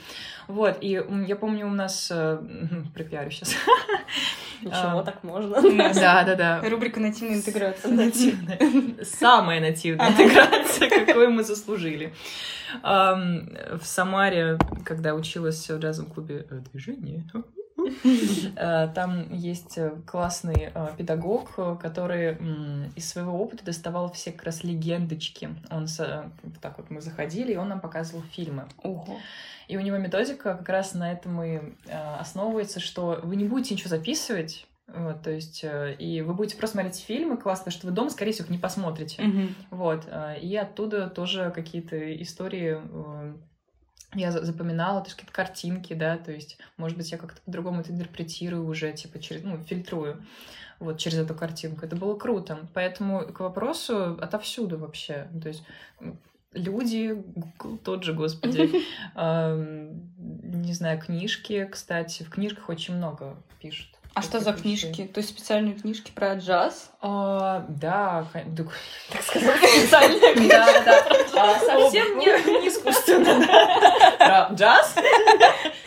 Вот, 0.46 0.78
и 0.80 1.02
я 1.26 1.34
помню, 1.34 1.66
у 1.66 1.74
нас... 1.74 2.12
Э, 2.14 2.38
пропиарю 2.94 3.32
сейчас. 3.32 3.56
Ничего, 4.62 5.02
так 5.02 5.22
можно. 5.24 5.60
Да, 5.94 6.24
да, 6.24 6.34
да. 6.34 6.68
Рубрика 6.68 7.00
«Нативная 7.00 7.36
интеграция». 7.36 7.90
Нативная. 7.90 8.58
Самая 9.04 9.60
нативная 9.60 10.10
интеграция, 10.10 10.88
какую 10.88 11.30
мы 11.30 11.44
заслужили 11.44 12.12
в 12.82 13.80
Самаре, 13.82 14.58
когда 14.84 15.14
училась 15.14 15.68
в 15.68 15.78
джазовом 15.78 16.10
клубе 16.10 16.46
э, 16.50 16.60
движение, 16.72 17.24
э, 17.34 17.38
там 18.94 19.32
есть 19.32 19.78
э, 19.78 19.92
классный 20.06 20.72
педагог, 20.96 21.54
который 21.80 22.36
из 22.96 23.08
своего 23.08 23.38
опыта 23.38 23.64
доставал 23.64 24.12
все 24.12 24.32
как 24.32 24.44
раз 24.44 24.64
легендочки. 24.64 25.50
Он 25.70 25.86
так 26.60 26.78
вот 26.78 26.90
мы 26.90 27.00
заходили, 27.00 27.52
и 27.52 27.56
он 27.56 27.68
нам 27.68 27.80
показывал 27.80 28.22
фильмы. 28.22 28.66
Ого. 28.82 29.18
И 29.68 29.76
у 29.76 29.80
него 29.80 29.96
методика 29.96 30.54
как 30.54 30.68
раз 30.68 30.94
на 30.94 31.12
этом 31.12 31.42
и 31.42 31.60
основывается, 32.20 32.80
что 32.80 33.20
вы 33.22 33.36
не 33.36 33.44
будете 33.44 33.74
ничего 33.74 33.88
записывать, 33.88 34.66
вот, 34.86 35.22
то 35.22 35.30
есть, 35.30 35.64
э, 35.64 35.94
и 35.98 36.20
вы 36.20 36.34
будете 36.34 36.56
просто 36.56 36.74
смотреть 36.74 37.00
фильмы, 37.00 37.38
классно, 37.38 37.72
что 37.72 37.86
вы 37.86 37.92
дома, 37.92 38.10
скорее 38.10 38.32
всего, 38.32 38.44
их 38.44 38.50
не 38.50 38.58
посмотрите. 38.58 39.22
Mm-hmm. 39.22 39.48
Вот, 39.70 40.04
э, 40.06 40.40
и 40.40 40.54
оттуда 40.56 41.08
тоже 41.08 41.50
какие-то 41.54 42.22
истории 42.22 42.78
э, 42.78 43.34
я 44.14 44.32
запоминала, 44.32 45.00
то 45.00 45.06
есть 45.06 45.16
какие-то 45.16 45.34
картинки, 45.34 45.94
да, 45.94 46.16
то 46.16 46.32
есть, 46.32 46.58
может 46.76 46.96
быть, 46.96 47.10
я 47.10 47.18
как-то 47.18 47.40
по-другому 47.42 47.80
это 47.80 47.92
интерпретирую 47.92 48.66
уже, 48.66 48.92
типа, 48.92 49.18
через, 49.18 49.42
ну, 49.42 49.58
фильтрую 49.58 50.24
вот 50.80 50.98
через 50.98 51.18
эту 51.18 51.34
картинку. 51.34 51.84
Это 51.84 51.96
было 51.96 52.16
круто. 52.16 52.66
Поэтому 52.74 53.26
к 53.26 53.40
вопросу 53.40 54.18
отовсюду 54.20 54.78
вообще. 54.78 55.28
То 55.40 55.48
есть 55.48 55.62
люди, 56.52 57.22
тот 57.84 58.04
же, 58.04 58.12
господи, 58.12 58.82
не 59.16 60.72
знаю, 60.72 61.00
книжки, 61.00 61.68
кстати, 61.70 62.22
в 62.22 62.30
книжках 62.30 62.68
очень 62.68 62.96
много 62.96 63.36
пишут 63.60 63.88
а 64.14 64.22
что 64.22 64.38
за 64.38 64.52
книжки? 64.52 65.10
То 65.12 65.18
есть 65.18 65.30
специальные 65.30 65.74
книжки 65.74 66.12
про 66.12 66.34
джаз? 66.34 66.90
А, 67.00 67.64
да, 67.68 68.26
так 69.12 69.22
сказать, 69.22 69.58
специальные. 69.78 70.48
Да, 70.48 70.66
да. 70.84 71.04
А, 71.36 71.58
совсем 71.58 72.18
не, 72.18 72.26
не 72.60 72.68
искусственно. 72.68 73.44
Про 74.18 74.48
джаз? 74.54 74.94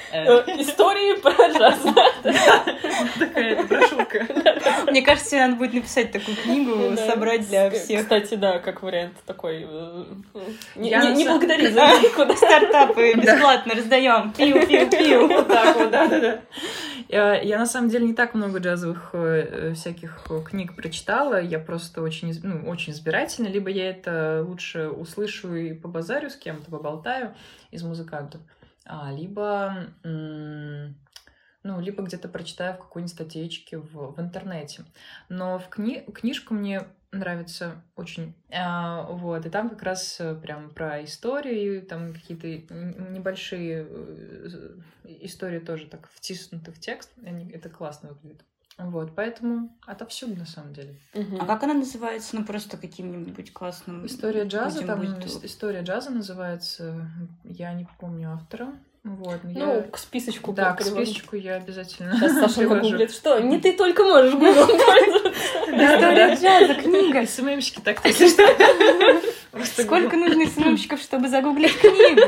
Э, 0.10 0.40
истории 0.62 1.20
про 1.20 1.32
джаз. 1.32 1.80
Такая 3.20 3.62
брошюрка. 3.66 4.26
Мне 4.86 5.02
кажется, 5.02 5.38
надо 5.38 5.56
будет 5.56 5.74
написать 5.74 6.12
такую 6.12 6.38
книгу, 6.38 6.96
собрать 6.98 7.48
для 7.48 7.70
всех. 7.72 8.04
Кстати, 8.04 8.36
да, 8.36 8.60
как 8.60 8.82
вариант 8.84 9.14
такой. 9.26 9.66
Э, 9.68 10.06
не 10.76 11.26
благодари 11.26 11.68
за 11.68 11.90
Стартапы 12.36 13.14
бесплатно 13.14 13.76
раздаем. 13.76 14.32
Пиу, 14.34 14.66
пиу, 14.66 14.90
пиу. 14.90 15.28
Вот 15.38 15.48
так 15.48 15.76
вот, 15.78 15.92
да, 15.92 16.08
да, 16.08 16.20
да. 16.20 17.36
Я 17.36 17.58
на 17.58 17.66
самом 17.66 17.90
деле 17.90 18.06
не 18.06 18.14
так 18.14 18.34
много 18.34 18.60
джазовых 18.60 19.12
э, 19.14 19.74
всяких 19.74 20.28
книг 20.46 20.76
прочитала. 20.76 21.42
Я 21.42 21.60
просто 21.60 22.02
очень, 22.02 22.34
ну, 22.44 22.70
очень 22.70 22.94
избирательна. 22.94 23.48
Либо 23.48 23.70
я 23.70 23.90
это 23.90 24.44
лучше 24.48 24.90
услышу 24.90 25.56
и 25.56 25.74
побазарю 25.74 26.30
с 26.30 26.36
кем-то, 26.36 26.70
поболтаю 26.70 27.34
из 27.72 27.84
музыкантов. 27.84 28.42
А, 28.86 29.12
либо 29.12 29.88
ну, 31.68 31.82
либо 31.82 32.02
где-то 32.02 32.30
прочитаю 32.30 32.76
в 32.76 32.78
какой-нибудь 32.78 33.14
статейке 33.14 33.78
в, 33.78 34.16
в 34.16 34.20
интернете. 34.22 34.86
Но 35.28 35.60
в 35.60 35.68
кни 35.68 36.00
книжку 36.14 36.54
мне 36.54 36.88
нравится 37.12 37.84
очень. 37.96 38.34
А, 38.52 39.04
вот, 39.04 39.46
и 39.46 39.50
там 39.50 39.70
как 39.70 39.84
раз 39.84 40.18
э, 40.20 40.34
прям 40.36 40.70
про 40.70 41.04
историю, 41.04 41.86
там 41.86 42.14
какие-то 42.14 42.48
небольшие 42.74 43.86
э, 43.90 44.78
истории 45.22 45.60
тоже 45.60 45.88
так 45.88 46.10
втиснуты 46.14 46.72
в 46.72 46.80
текст. 46.80 47.12
Они, 47.26 47.50
это 47.52 47.70
классно 47.70 48.10
выглядит. 48.10 48.46
Вот, 48.78 49.16
поэтому 49.16 49.76
отовсюду, 49.86 50.36
на 50.36 50.46
самом 50.46 50.74
деле. 50.74 51.00
Угу. 51.16 51.38
А 51.40 51.46
как 51.46 51.64
она 51.64 51.74
называется? 51.74 52.36
Ну, 52.36 52.46
просто 52.46 52.78
каким-нибудь 52.78 53.52
классным... 53.52 54.06
История 54.06 54.44
джаза, 54.44 54.86
там 54.86 55.00
будет... 55.00 55.26
история 55.44 55.82
джаза 55.82 56.12
называется, 56.12 57.10
я 57.44 57.74
не 57.74 57.88
помню 58.00 58.34
автора, 58.34 58.74
вот, 59.08 59.40
ну, 59.44 59.76
я... 59.76 59.82
к 59.84 59.98
списочку. 59.98 60.52
Да, 60.52 60.74
к 60.74 60.82
списочку 60.84 61.38
я 61.38 61.56
обязательно 61.56 62.14
Сейчас 62.18 62.34
Саша 62.34 62.68
гуглит. 62.68 63.12
Что? 63.12 63.40
Не 63.40 63.58
ты 63.60 63.72
только 63.72 64.04
можешь 64.04 64.34
гуглом 64.34 64.70
История 64.70 66.36
джаза, 66.36 66.76
книга. 66.76 67.26
СММщики 67.26 67.80
так 67.80 68.02
Сколько 69.64 70.18
нужно 70.18 70.46
СММщиков, 70.46 71.00
чтобы 71.00 71.30
загуглить 71.30 71.78
книгу? 71.80 72.22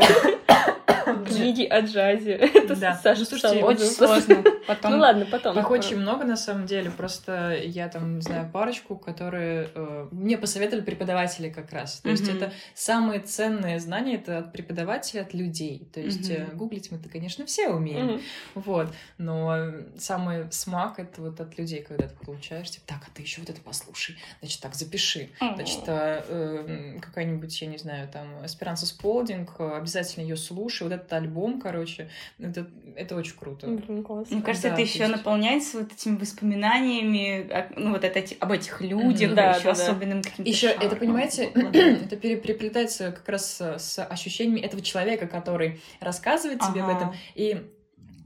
Книги 1.36 1.66
о 1.66 1.82
джазе. 1.82 2.32
Это 2.54 2.76
да. 2.76 3.00
Саша 3.02 3.26
Слушайте, 3.26 3.64
очень 3.64 3.86
сложно. 3.86 4.44
Потом... 4.68 4.92
Ну 5.00 5.00
ладно, 5.00 5.26
потом. 5.30 5.58
Их 5.58 5.70
очень 5.70 5.98
много, 5.98 6.26
на 6.26 6.36
самом 6.36 6.66
деле. 6.66 6.90
Просто 6.90 7.56
я 7.64 7.88
там, 7.90 8.22
знаю, 8.22 8.50
парочку, 8.52 8.96
которые 8.96 9.70
э, 9.74 10.08
мне 10.12 10.38
посоветовали 10.38 10.84
преподаватели 10.84 11.50
как 11.50 11.72
раз. 11.72 12.00
То 12.00 12.10
есть 12.10 12.28
это 12.28 12.52
самые 12.74 13.20
ценные 13.22 13.80
знания, 13.80 14.16
это 14.16 14.40
от 14.40 14.52
преподавателей, 14.52 15.22
от 15.22 15.34
людей. 15.34 15.88
То 15.94 16.00
есть 16.00 16.30
э, 16.30 16.48
гуглить 16.54 16.92
мы-то, 16.92 17.10
конечно, 17.10 17.46
все 17.46 17.70
умеем. 17.70 18.22
Вот. 18.56 18.94
Но 19.18 19.72
самый 19.98 20.52
смак— 20.52 20.96
это 21.00 21.22
вот 21.22 21.40
от 21.40 21.58
людей, 21.58 21.82
когда 21.82 22.08
ты 22.08 22.16
получаешь, 22.16 22.70
типа, 22.72 22.86
так, 22.88 23.04
а 23.08 23.12
ты 23.14 23.22
еще 23.22 23.42
вот 23.42 23.50
это 23.50 23.62
послушай. 23.62 24.18
Значит, 24.40 24.62
так, 24.62 24.76
запиши. 24.76 25.30
Значит, 25.40 25.84
э, 25.88 26.98
какая-нибудь, 27.02 27.62
я 27.62 27.68
не 27.68 27.78
знаю, 27.78 28.08
там, 28.08 28.46
Эсперанса 28.46 28.86
Сполдинг, 28.86 29.60
обязательно 29.60 30.24
ее 30.24 30.38
слушай. 30.38 30.84
Вот 30.84 30.92
этот 30.92 31.08
альбом, 31.20 31.62
короче, 31.62 32.10
это, 32.40 32.68
это 32.96 33.16
очень 33.16 33.36
круто. 33.36 33.68
Блин, 33.68 34.04
классно. 34.04 34.36
Мне 34.36 34.44
кажется, 34.44 34.70
да, 34.70 34.74
это 34.74 34.82
еще 34.82 35.08
наполняется 35.08 35.80
вот 35.80 35.94
этими 35.94 36.18
воспоминаниями, 36.18 37.50
ну, 37.76 37.92
вот 37.92 38.04
это, 38.04 38.36
об 38.40 38.52
этих 38.52 38.82
людях, 38.82 39.36
да, 39.36 39.52
еще 39.52 39.66
да, 39.66 39.72
особенным 39.72 40.22
да. 40.22 40.30
каким-то 40.30 40.50
Еще 40.60 40.68
это, 40.68 40.96
понимаете, 40.96 41.46
это 41.46 42.16
переплетается 42.16 43.12
как 43.12 43.30
раз 43.30 43.62
с 43.62 44.04
ощущениями 44.04 44.60
этого 44.62 44.82
человека, 44.82 45.28
который 45.28 45.82
рассказывает 46.00 46.60
тебе 46.60 46.82
ага. 46.82 46.92
об 46.92 46.98
этом, 46.98 47.16
и 47.36 47.70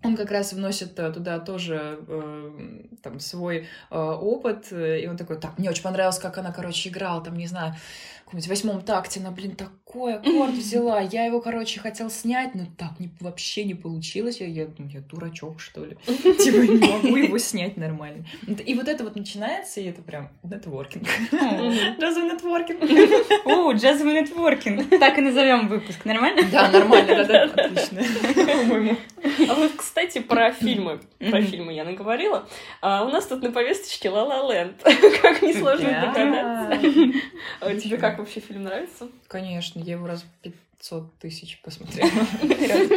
он 0.03 0.17
как 0.17 0.31
раз 0.31 0.53
вносит 0.53 0.99
э, 0.99 1.11
туда 1.11 1.39
тоже 1.39 1.99
э, 2.07 2.81
там 3.01 3.19
свой 3.19 3.67
э, 3.89 3.97
опыт, 3.97 4.71
и 4.71 5.07
он 5.07 5.17
такой, 5.17 5.39
так, 5.39 5.57
мне 5.57 5.69
очень 5.69 5.83
понравилось, 5.83 6.19
как 6.19 6.37
она, 6.37 6.51
короче, 6.51 6.89
играла, 6.89 7.23
там, 7.23 7.35
не 7.35 7.47
знаю, 7.47 7.75
в 8.41 8.47
восьмом 8.47 8.81
такте 8.81 9.19
она, 9.19 9.31
блин, 9.31 9.55
такой 9.55 10.15
аккорд 10.15 10.53
взяла. 10.53 10.99
Я 11.01 11.25
его, 11.25 11.39
короче, 11.39 11.79
хотел 11.79 12.09
снять, 12.09 12.55
но 12.55 12.65
так 12.77 12.99
не, 12.99 13.09
вообще 13.19 13.63
не 13.63 13.75
получилось. 13.75 14.39
Я, 14.41 14.47
я, 14.47 14.67
я 14.77 14.99
дурачок, 15.01 15.59
что 15.59 15.85
ли. 15.85 15.97
Типа, 16.05 16.57
не 16.57 16.91
могу 16.91 17.15
его 17.15 17.37
снять 17.37 17.77
нормально. 17.77 18.25
И 18.65 18.73
вот 18.75 18.87
это 18.87 19.03
вот 19.03 19.15
начинается, 19.15 19.81
и 19.81 19.85
это 19.85 20.01
прям 20.01 20.29
нетворкинг. 20.43 21.07
Джазовый 21.99 22.33
нетворкинг. 22.33 22.81
О, 23.45 23.71
джазовый 23.73 24.21
нетворкинг. 24.21 24.99
Так 24.99 25.17
и 25.17 25.21
назовем 25.21 25.67
выпуск. 25.67 26.03
Нормально? 26.05 26.41
Да, 26.51 26.69
нормально, 26.69 27.23
да, 27.25 27.47
да, 27.47 27.63
отлично. 27.63 28.01
По-моему. 28.33 28.97
А 29.49 29.53
вот, 29.53 29.71
кстати, 29.75 30.19
про 30.19 30.51
фильмы. 30.51 30.99
Про 31.19 31.41
фильмы 31.41 31.73
я 31.73 31.83
наговорила. 31.83 32.47
А 32.81 33.05
у 33.05 33.09
нас 33.09 33.25
тут 33.25 33.41
на 33.41 33.51
повесточке 33.51 34.09
La 34.09 34.27
Land. 34.27 34.73
Как 35.21 35.41
несложно 35.41 35.89
догадаться. 35.89 37.19
А 37.61 37.75
тебе 37.75 37.97
как 37.97 38.22
вообще 38.23 38.39
фильм 38.39 38.63
нравится? 38.63 39.09
Конечно, 39.27 39.79
я 39.79 39.93
его 39.93 40.07
раз 40.07 40.25
500 40.41 41.19
тысяч 41.19 41.61
посмотрела. 41.61 42.09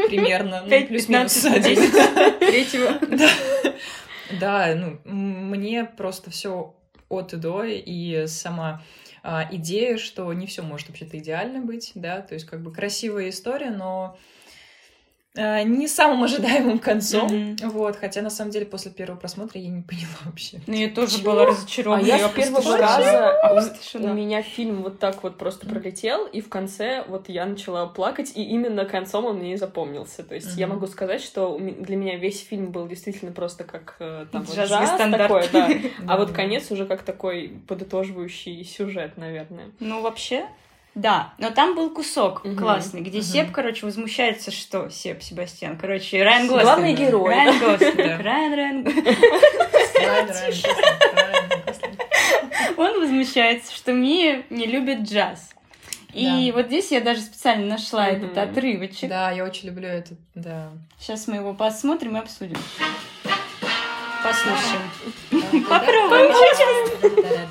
Примерно. 0.09 0.63
Ну, 0.67 0.87
плюс-минус 0.87 1.45
один. 1.45 1.77
Третьего. 2.39 2.99
Да, 4.41 4.75
ну, 4.75 4.99
мне 5.05 5.85
просто 5.85 6.31
все 6.31 6.75
от 7.09 7.33
и 7.33 7.37
до, 7.37 7.65
и 7.65 8.27
сама 8.27 8.83
а, 9.23 9.49
идея, 9.51 9.97
что 9.97 10.33
не 10.33 10.47
все 10.47 10.63
может 10.63 10.89
вообще-то 10.89 11.19
идеально 11.19 11.61
быть, 11.61 11.93
да, 11.95 12.21
то 12.21 12.35
есть 12.35 12.47
как 12.47 12.63
бы 12.63 12.73
красивая 12.73 13.29
история, 13.31 13.71
но 13.71 14.19
не 15.37 15.89
самым 15.89 16.25
ожидаемым 16.25 16.79
концом. 16.79 17.29
Mm-hmm. 17.29 17.69
Вот, 17.69 17.97
хотя 17.97 18.23
на 18.23 18.31
самом 18.31 18.51
деле 18.51 18.67
после 18.67 18.91
первого 18.91 19.19
просмотра 19.19 19.61
я 19.61 19.69
не 19.69 19.83
поняла 19.83 20.17
вообще. 20.25 20.61
Ну, 20.67 20.75
я 20.75 20.89
тоже 20.89 21.19
Чего? 21.19 21.33
была 21.33 21.47
разочарована. 21.47 22.03
А 22.03 22.07
я 22.07 22.29
с 22.29 22.33
первого 22.33 22.77
раза 22.77 23.71
у 23.95 24.13
меня 24.13 24.43
фильм 24.43 24.83
вот 24.83 24.99
так 24.99 25.23
вот 25.23 25.37
просто 25.37 25.67
пролетел, 25.67 26.27
и 26.27 26.41
в 26.41 26.49
конце 26.49 27.05
вот 27.09 27.29
я 27.29 27.47
начала 27.47 27.87
плакать, 27.87 28.33
и 28.35 28.43
именно 28.43 28.85
концом 28.85 29.27
он 29.27 29.39
мне 29.39 29.57
запомнился. 29.57 30.23
То 30.23 30.35
есть 30.35 30.49
mm-hmm. 30.49 30.61
я 30.61 30.67
могу 30.67 30.87
сказать, 30.87 31.23
что 31.23 31.59
для 31.59 31.97
меня 31.97 32.17
весь 32.17 32.45
фильм 32.45 32.71
был 32.73 32.87
действительно 32.87 33.33
просто 33.33 33.65
как 33.65 33.97
э, 34.01 34.27
там 34.33 34.45
джаз, 34.45 34.71
джаз 34.71 34.91
такой, 34.99 35.45
да. 35.53 35.69
А 36.09 36.17
вот 36.17 36.33
конец 36.33 36.71
уже 36.71 36.87
как 36.87 37.03
такой 37.03 37.53
подытоживающий 37.67 38.65
сюжет, 38.65 39.17
наверное. 39.17 39.71
Ну, 39.81 40.01
вообще, 40.03 40.47
да, 40.97 41.35
но 41.37 41.51
там 41.51 41.75
был 41.75 41.91
кусок 41.91 42.43
угу. 42.43 42.57
классный, 42.57 43.03
где 43.03 43.19
угу. 43.19 43.25
Сеп, 43.25 43.53
короче, 43.53 43.85
возмущается, 43.85 44.51
что 44.51 44.89
Сеп 44.89 45.23
Себастьян, 45.23 45.77
короче, 45.77 46.25
Райан 46.25 46.47
Гослинг. 46.47 46.63
Главный 46.63 46.95
герой. 46.95 47.29
Райан 47.35 47.59
Гослинг. 47.59 48.21
Райан, 48.23 48.53
Райан 48.55 48.87
Он 52.79 53.01
возмущается, 53.01 53.75
что 53.75 53.93
Мия 53.93 54.45
не 54.49 54.65
любит 54.65 55.01
джаз. 55.01 55.51
И 56.15 56.51
да. 56.51 56.57
вот 56.57 56.67
здесь 56.69 56.91
я 56.91 57.03
даже 57.03 57.21
специально 57.21 57.67
нашла 57.67 58.09
mm-hmm. 58.09 58.17
этот 58.17 58.39
отрывочек. 58.39 59.11
Да, 59.11 59.31
я 59.33 59.45
очень 59.45 59.69
люблю 59.69 59.89
этот, 59.89 60.17
да. 60.35 60.71
Сейчас 60.99 61.29
мы 61.29 61.37
его 61.37 61.53
посмотрим 61.53 62.17
и 62.17 62.21
обсудим. 62.21 62.57
Послушаем. 64.25 64.91
Попробуем 65.69 66.33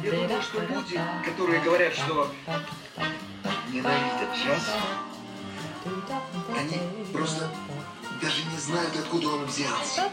Люди, 0.02 1.00
которые 1.24 1.62
говорят, 1.62 1.94
что 1.94 2.28
ненавидят 3.76 4.34
джаз, 4.34 4.74
они 6.58 6.80
просто 7.12 7.50
даже 8.22 8.44
не 8.46 8.58
знают, 8.58 8.96
откуда 8.98 9.28
он 9.28 9.46
взялся. 9.46 10.10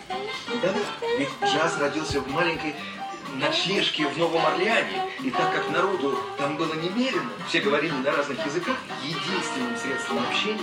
Да-да, 0.62 0.81
ведь 1.18 1.31
джаз 1.44 1.79
родился 1.79 2.20
в 2.20 2.29
маленькой 2.29 2.75
ночлежке 3.35 4.07
в 4.09 4.18
Новом 4.18 4.44
Орлеане, 4.44 5.05
и 5.20 5.31
так 5.31 5.55
как 5.55 5.70
народу 5.70 6.18
там 6.38 6.57
было 6.57 6.75
немерено, 6.75 7.31
все 7.48 7.61
говорили 7.61 7.92
на 7.92 8.11
разных 8.11 8.44
языках, 8.44 8.77
единственным 9.03 9.77
средством 9.77 10.18
общения 10.18 10.61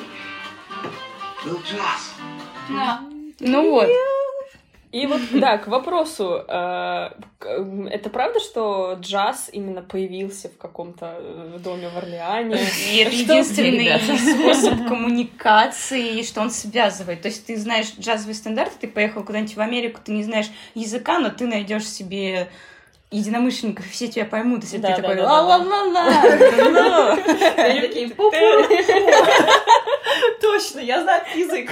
был 1.45 1.59
джаз. 1.61 2.13
Да. 2.69 3.01
Ну 3.39 3.71
вот. 3.71 3.87
И 4.91 5.05
вот, 5.05 5.21
да, 5.33 5.57
к 5.57 5.67
вопросу. 5.67 6.43
Э, 6.47 7.11
это 7.39 8.09
правда, 8.09 8.39
что 8.39 8.97
джаз 8.99 9.49
именно 9.51 9.81
появился 9.81 10.49
в 10.49 10.57
каком-то 10.57 11.15
э, 11.19 11.57
доме 11.63 11.89
в 11.89 11.97
Орлеане? 11.97 12.57
И 12.91 12.97
это 12.97 13.15
единственный 13.15 13.99
способ 14.17 14.87
коммуникации, 14.87 16.23
что 16.23 16.41
он 16.41 16.49
связывает. 16.49 17.21
То 17.21 17.27
есть 17.27 17.45
ты 17.45 17.57
знаешь 17.57 17.93
джазовый 17.99 18.35
стандарт, 18.35 18.73
ты 18.79 18.87
поехал 18.87 19.23
куда-нибудь 19.23 19.55
в 19.55 19.61
Америку, 19.61 19.99
ты 20.03 20.11
не 20.11 20.23
знаешь 20.23 20.49
языка, 20.73 21.19
но 21.19 21.29
ты 21.29 21.45
найдешь 21.45 21.87
себе 21.87 22.49
единомышленников, 23.11 23.87
все 23.89 24.07
тебя 24.07 24.25
поймут, 24.25 24.63
если 24.63 24.77
да, 24.77 24.95
ты 24.95 25.01
да, 25.01 25.07
такой 25.07 25.23
ла-ла-ла-ла. 25.23 27.17
Точно, 30.41 30.79
я 30.79 31.01
знаю 31.01 31.23
язык. 31.35 31.71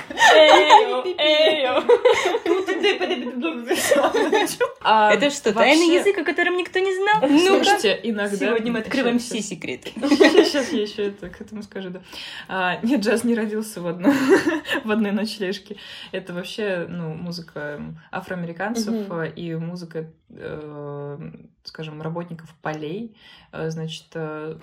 Это 4.83 5.29
что, 5.29 5.53
тайный 5.53 5.95
язык, 5.95 6.17
о 6.17 6.23
котором 6.23 6.57
никто 6.57 6.79
не 6.79 6.93
знал? 6.95 7.21
Ну, 7.29 7.63
слушайте, 7.63 7.99
иногда... 8.03 8.35
Сегодня 8.35 8.71
мы 8.71 8.79
открываем 8.79 9.19
все 9.19 9.41
секреты. 9.41 9.91
Сейчас 9.95 10.71
я 10.71 10.81
еще 10.81 11.07
это 11.07 11.29
к 11.29 11.41
этому 11.41 11.61
скажу, 11.63 11.89
да. 11.89 12.79
Нет, 12.83 13.01
джаз 13.01 13.23
не 13.23 13.35
родился 13.35 13.81
в 13.81 13.87
одной 13.87 14.13
в 14.83 14.91
одной 14.91 15.11
ночлежке. 15.11 15.77
Это 16.11 16.33
вообще, 16.33 16.87
ну, 16.89 17.13
музыка 17.13 17.79
афроамериканцев 18.11 18.93
и 19.35 19.55
музыка 19.55 20.07
скажем, 21.63 22.01
работников 22.01 22.53
полей, 22.61 23.15
э, 23.51 23.69
значит, 23.69 24.05
э, 24.13 24.57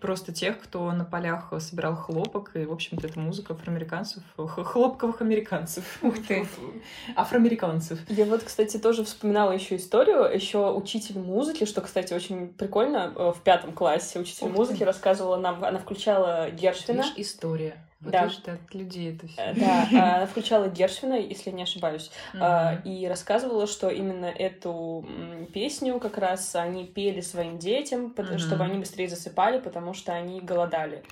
просто 0.00 0.32
тех, 0.32 0.60
кто 0.60 0.92
на 0.92 1.04
полях 1.04 1.52
собирал 1.58 1.96
хлопок, 1.96 2.52
и, 2.54 2.64
в 2.64 2.72
общем-то, 2.72 3.06
это 3.06 3.18
музыка 3.18 3.54
афроамериканцев, 3.54 4.22
хлопковых 4.36 5.20
американцев. 5.22 5.98
Ух 6.02 6.14
ты! 6.26 6.46
Афроамериканцев. 7.16 7.98
Я 8.10 8.26
вот, 8.26 8.42
кстати, 8.42 8.76
тоже 8.76 9.04
вспоминала 9.04 9.52
еще 9.52 9.76
историю, 9.76 10.24
еще 10.32 10.72
учитель 10.72 11.18
музыки, 11.18 11.64
что, 11.64 11.80
кстати, 11.80 12.12
очень 12.12 12.48
прикольно, 12.48 13.12
э, 13.14 13.32
в 13.34 13.40
пятом 13.42 13.72
классе 13.72 14.20
учитель 14.20 14.48
Ух 14.48 14.56
музыки 14.56 14.80
ты. 14.80 14.84
рассказывала 14.84 15.36
нам, 15.36 15.64
она 15.64 15.78
включала 15.78 16.50
Гершвина. 16.50 17.02
Видишь, 17.02 17.14
история. 17.16 17.76
Вот 18.02 18.12
да. 18.12 18.24
Видишь, 18.24 18.40
от 18.46 18.74
людей 18.74 19.14
это 19.14 19.28
все. 19.28 19.54
Да, 19.54 19.88
а, 19.92 20.16
она 20.16 20.26
включала 20.26 20.68
Гершвина, 20.68 21.14
если 21.14 21.50
не 21.50 21.62
ошибаюсь, 21.62 22.10
mm-hmm. 22.34 22.82
и 22.82 23.06
рассказывала, 23.06 23.68
что 23.68 23.90
именно 23.90 24.26
эту 24.26 25.06
песню 25.54 26.00
как 26.00 26.18
раз 26.18 26.54
они 26.56 26.84
пели 26.84 27.20
своим 27.20 27.58
детям, 27.58 28.12
mm-hmm. 28.16 28.38
чтобы 28.38 28.64
они 28.64 28.78
быстрее 28.78 29.08
засыпали, 29.08 29.60
потому 29.60 29.94
что 29.94 30.12
они 30.12 30.40
голодали. 30.40 31.04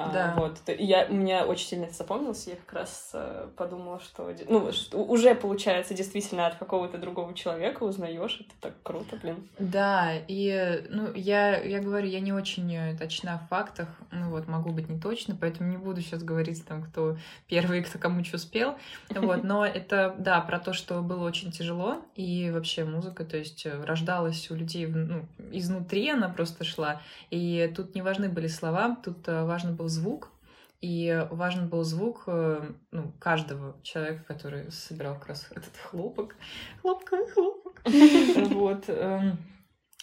А, 0.00 0.10
да. 0.10 0.34
вот. 0.34 0.58
Я, 0.66 1.06
у 1.10 1.12
меня 1.12 1.44
очень 1.44 1.66
сильно 1.66 1.84
это 1.84 1.94
запомнилось, 1.94 2.46
я 2.46 2.56
как 2.56 2.72
раз 2.72 3.10
э, 3.12 3.48
подумала, 3.54 4.00
что, 4.00 4.34
ну, 4.48 4.72
что 4.72 4.96
уже 4.96 5.34
получается 5.34 5.92
действительно 5.92 6.46
от 6.46 6.54
какого-то 6.54 6.96
другого 6.96 7.34
человека 7.34 7.82
узнаешь, 7.82 8.40
это 8.40 8.50
так 8.62 8.82
круто, 8.82 9.16
блин. 9.22 9.46
Да, 9.58 10.12
и, 10.26 10.86
ну, 10.88 11.12
я, 11.14 11.60
я 11.60 11.80
говорю, 11.80 12.08
я 12.08 12.20
не 12.20 12.32
очень 12.32 12.74
э, 12.74 12.96
точна 12.96 13.42
в 13.44 13.48
фактах, 13.50 13.88
ну, 14.10 14.30
вот, 14.30 14.48
могу 14.48 14.70
быть 14.70 14.88
не 14.88 14.98
точно, 14.98 15.36
поэтому 15.38 15.70
не 15.70 15.76
буду 15.76 16.00
сейчас 16.00 16.22
говорить, 16.22 16.64
там, 16.64 16.82
кто 16.82 17.18
первый, 17.46 17.82
кто 17.82 17.98
кому 17.98 18.24
что 18.24 18.38
спел, 18.38 18.76
вот, 19.10 19.44
но 19.44 19.66
это, 19.66 20.14
да, 20.18 20.40
про 20.40 20.58
то, 20.58 20.72
что 20.72 21.02
было 21.02 21.26
очень 21.26 21.52
тяжело, 21.52 22.02
и 22.16 22.50
вообще 22.50 22.84
музыка, 22.84 23.26
то 23.26 23.36
есть 23.36 23.66
э, 23.66 23.84
рождалась 23.84 24.50
у 24.50 24.54
людей, 24.54 24.86
ну, 24.86 25.26
изнутри 25.52 26.08
она 26.08 26.30
просто 26.30 26.64
шла, 26.64 27.02
и 27.28 27.70
тут 27.76 27.94
не 27.94 28.00
важны 28.00 28.30
были 28.30 28.46
слова, 28.46 28.96
тут 29.04 29.26
важно 29.26 29.72
было 29.72 29.89
звук, 29.90 30.30
и 30.80 31.26
важен 31.30 31.68
был 31.68 31.84
звук 31.84 32.22
э, 32.26 32.72
ну, 32.90 33.12
каждого 33.18 33.76
человека, 33.82 34.24
который 34.24 34.72
собирал 34.72 35.18
как 35.18 35.28
раз 35.28 35.46
этот 35.50 35.76
хлопок. 35.76 36.36
Хлопковый 36.80 37.30
хлопок. 37.30 37.82
Вот. 38.54 38.84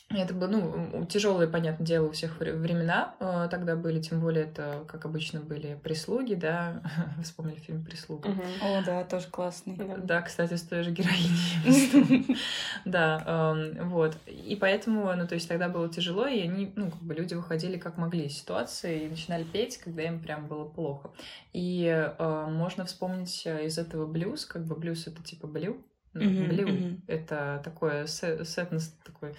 Это 0.10 0.34
было, 0.34 0.48
ну, 0.48 1.06
тяжелые, 1.06 1.50
понятное 1.50 1.86
дело, 1.86 2.08
у 2.08 2.12
всех 2.12 2.39
времена 2.39 3.15
э, 3.20 3.50
тогда 3.52 3.76
были, 3.76 4.02
тем 4.02 4.22
более 4.22 4.46
это, 4.46 4.86
как 4.88 5.04
обычно, 5.04 5.41
были 5.41 5.78
прислуги, 5.84 6.34
да, 6.34 6.82
вспомнили 7.24 7.58
фильм 7.58 7.84
«Прислуга». 7.84 8.30
О, 8.62 8.82
да, 8.86 9.04
тоже 9.04 9.28
классный. 9.28 9.78
Да, 9.98 10.22
кстати, 10.22 10.54
с 10.54 10.62
той 10.62 10.84
же 10.84 10.91
героиней. 10.91 12.38
Да, 12.86 13.22
эм, 13.28 13.89
вот. 13.89 14.15
И 14.28 14.56
поэтому, 14.56 15.13
ну, 15.13 15.28
то 15.28 15.36
есть 15.36 15.50
тогда 15.50 15.67
было 15.67 15.89
тяжело, 15.89 16.26
и 16.26 16.39
они, 16.39 16.72
ну, 16.76 16.89
как 16.89 17.02
бы 17.02 17.13
люди 17.13 17.34
выходили 17.34 17.78
как 17.78 17.98
могли 17.98 18.28
из 18.28 18.38
ситуации 18.38 19.04
и 19.04 19.10
начинали 19.10 19.43
петь, 19.43 19.78
когда 19.78 20.04
им 20.04 20.22
прям 20.22 20.48
было 20.48 20.63
плохо. 20.63 21.12
И 21.52 21.86
э, 21.86 22.46
можно 22.50 22.86
вспомнить 22.86 23.43
э, 23.46 23.65
из 23.65 23.78
этого 23.78 24.06
блюз, 24.06 24.46
как 24.46 24.63
бы 24.65 24.76
блюз— 24.76 25.06
это 25.08 25.22
типа 25.22 25.48
блю, 25.48 25.86
блю— 26.13 26.98
это 27.08 27.62
такое 27.63 28.08
сетнес 28.08 28.96
такой 29.04 29.36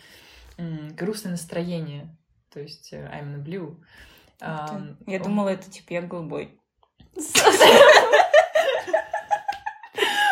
грустное 0.59 1.33
настроение. 1.33 2.09
То 2.53 2.61
есть 2.61 2.92
э, 2.92 3.09
I'm 3.12 3.37
the 3.37 3.44
blue. 3.44 3.77
Um, 4.40 4.97
я 5.07 5.18
думала, 5.18 5.49
это 5.49 5.71
типа 5.71 5.92
я 5.94 6.03
голубой. 6.03 6.59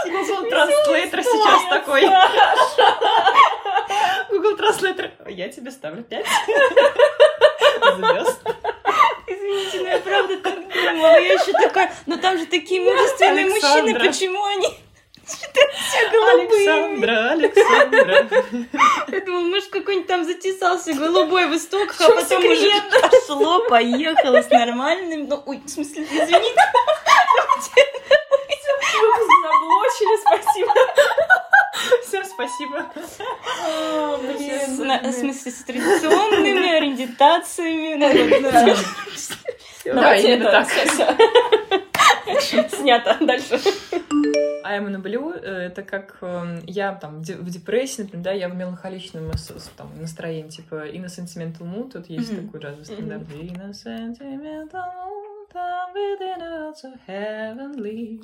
Google 0.05 0.49
Translator 0.51 1.23
сейчас 1.23 1.69
такой. 1.69 2.03
Google 4.31 4.57
Translator. 4.57 5.31
Я 5.31 5.49
тебе 5.49 5.71
ставлю 5.71 6.03
пять 6.05 6.27
звезд. 7.97 8.41
Извините, 9.27 9.81
но 9.81 9.89
я 9.89 9.99
правда 9.99 10.39
так 10.39 10.55
думала. 10.55 11.19
Я 11.21 11.33
еще 11.35 11.53
такая, 11.53 11.93
но 12.07 12.17
там 12.17 12.39
же 12.39 12.47
такие 12.47 12.81
мужественные 12.81 13.47
мужчины, 13.47 13.99
почему 13.99 14.45
они 14.45 14.69
все 15.27 16.11
голубые. 16.11 16.71
Александра, 16.71 17.31
Александра. 17.31 18.29
Я 19.09 19.21
думала, 19.21 19.45
может, 19.49 19.69
какой-нибудь 19.71 20.09
там 20.09 20.25
затесался 20.25 20.93
голубой 20.95 21.47
в 21.49 21.57
истоках, 21.57 22.01
а 22.01 22.11
потом 22.11 22.45
уже 22.45 22.71
пошло, 22.91 23.61
поехало 23.69 24.43
с 24.43 24.51
нормальным. 24.51 25.27
Ну, 25.29 25.43
ой, 25.47 25.61
в 25.65 25.69
смысле, 25.69 26.05
извините. 26.05 26.55
Заблочили, 29.43 30.17
спасибо. 30.21 30.73
Всем 32.07 32.25
спасибо. 32.25 32.87
В 35.03 35.13
смысле, 35.13 35.53
с 35.53 35.65
традиционными 35.65 36.77
ориентациями. 36.77 38.01
Да, 39.85 40.17
именно 40.17 40.51
так. 40.51 40.69
Снято. 42.71 43.17
Дальше. 43.21 43.61
I'm 44.67 44.87
in 44.89 45.03
blue— 45.03 45.33
это 45.43 45.83
как 45.83 46.19
эм, 46.21 46.61
я 46.67 46.95
там 46.95 47.23
в 47.23 47.51
депрессии, 47.51 48.03
например, 48.03 48.25
да, 48.25 48.33
я 48.33 48.49
в 48.49 48.55
меланхоличном 48.55 49.31
там, 49.77 49.91
настроении, 50.01 50.51
типа 50.51 50.89
In 50.89 51.05
a 51.05 51.07
Sentimental 51.07 51.63
Mood, 51.63 51.93
тут 51.93 52.09
есть 52.09 52.35
такой 52.35 52.61
джазовый 52.61 52.85
стандарт. 52.85 53.23
In 53.31 53.61
a 53.61 53.71
Sentimental 53.71 54.71
Mood, 54.73 55.27
Down 55.53 55.95
within 55.95 56.75
so 56.75 56.93
heavenly. 57.07 58.21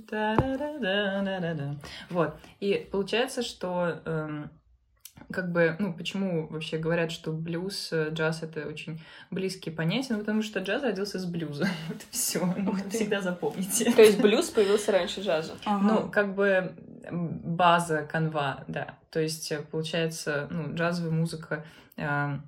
Вот. 2.11 2.35
И 2.61 2.89
получается, 2.91 3.43
что 3.43 4.01
эм, 4.05 4.51
как 5.33 5.51
бы, 5.51 5.77
ну, 5.79 5.93
почему 5.93 6.47
вообще 6.49 6.79
говорят, 6.79 7.11
что 7.11 7.33
блюз, 7.33 7.89
э, 7.93 8.11
джаз— 8.11 8.43
это 8.45 8.67
очень 8.67 9.01
близкие 9.31 9.75
понятия? 9.75 10.15
Ну, 10.15 10.21
потому 10.21 10.43
что 10.43 10.61
джаз 10.61 10.83
родился 10.83 11.19
с 11.19 11.25
блюза. 11.25 11.67
Вот 11.89 12.03
все. 12.11 12.45
Ну, 12.57 12.75
всегда 12.91 13.21
запомните. 13.21 13.93
То 13.93 14.03
есть 14.03 14.21
блюз 14.21 14.51
появился 14.51 14.93
раньше 14.93 15.21
джаза? 15.21 15.53
Ага. 15.65 15.85
Ну, 15.85 16.11
как 16.11 16.35
бы 16.35 16.75
база, 17.11 18.03
канва, 18.03 18.65
да. 18.69 18.97
То 19.11 19.21
есть, 19.21 19.51
э, 19.51 19.63
получается, 19.63 20.47
ну, 20.51 20.75
джазовая 20.75 21.13
музыка, 21.13 21.65
э, 21.97 22.39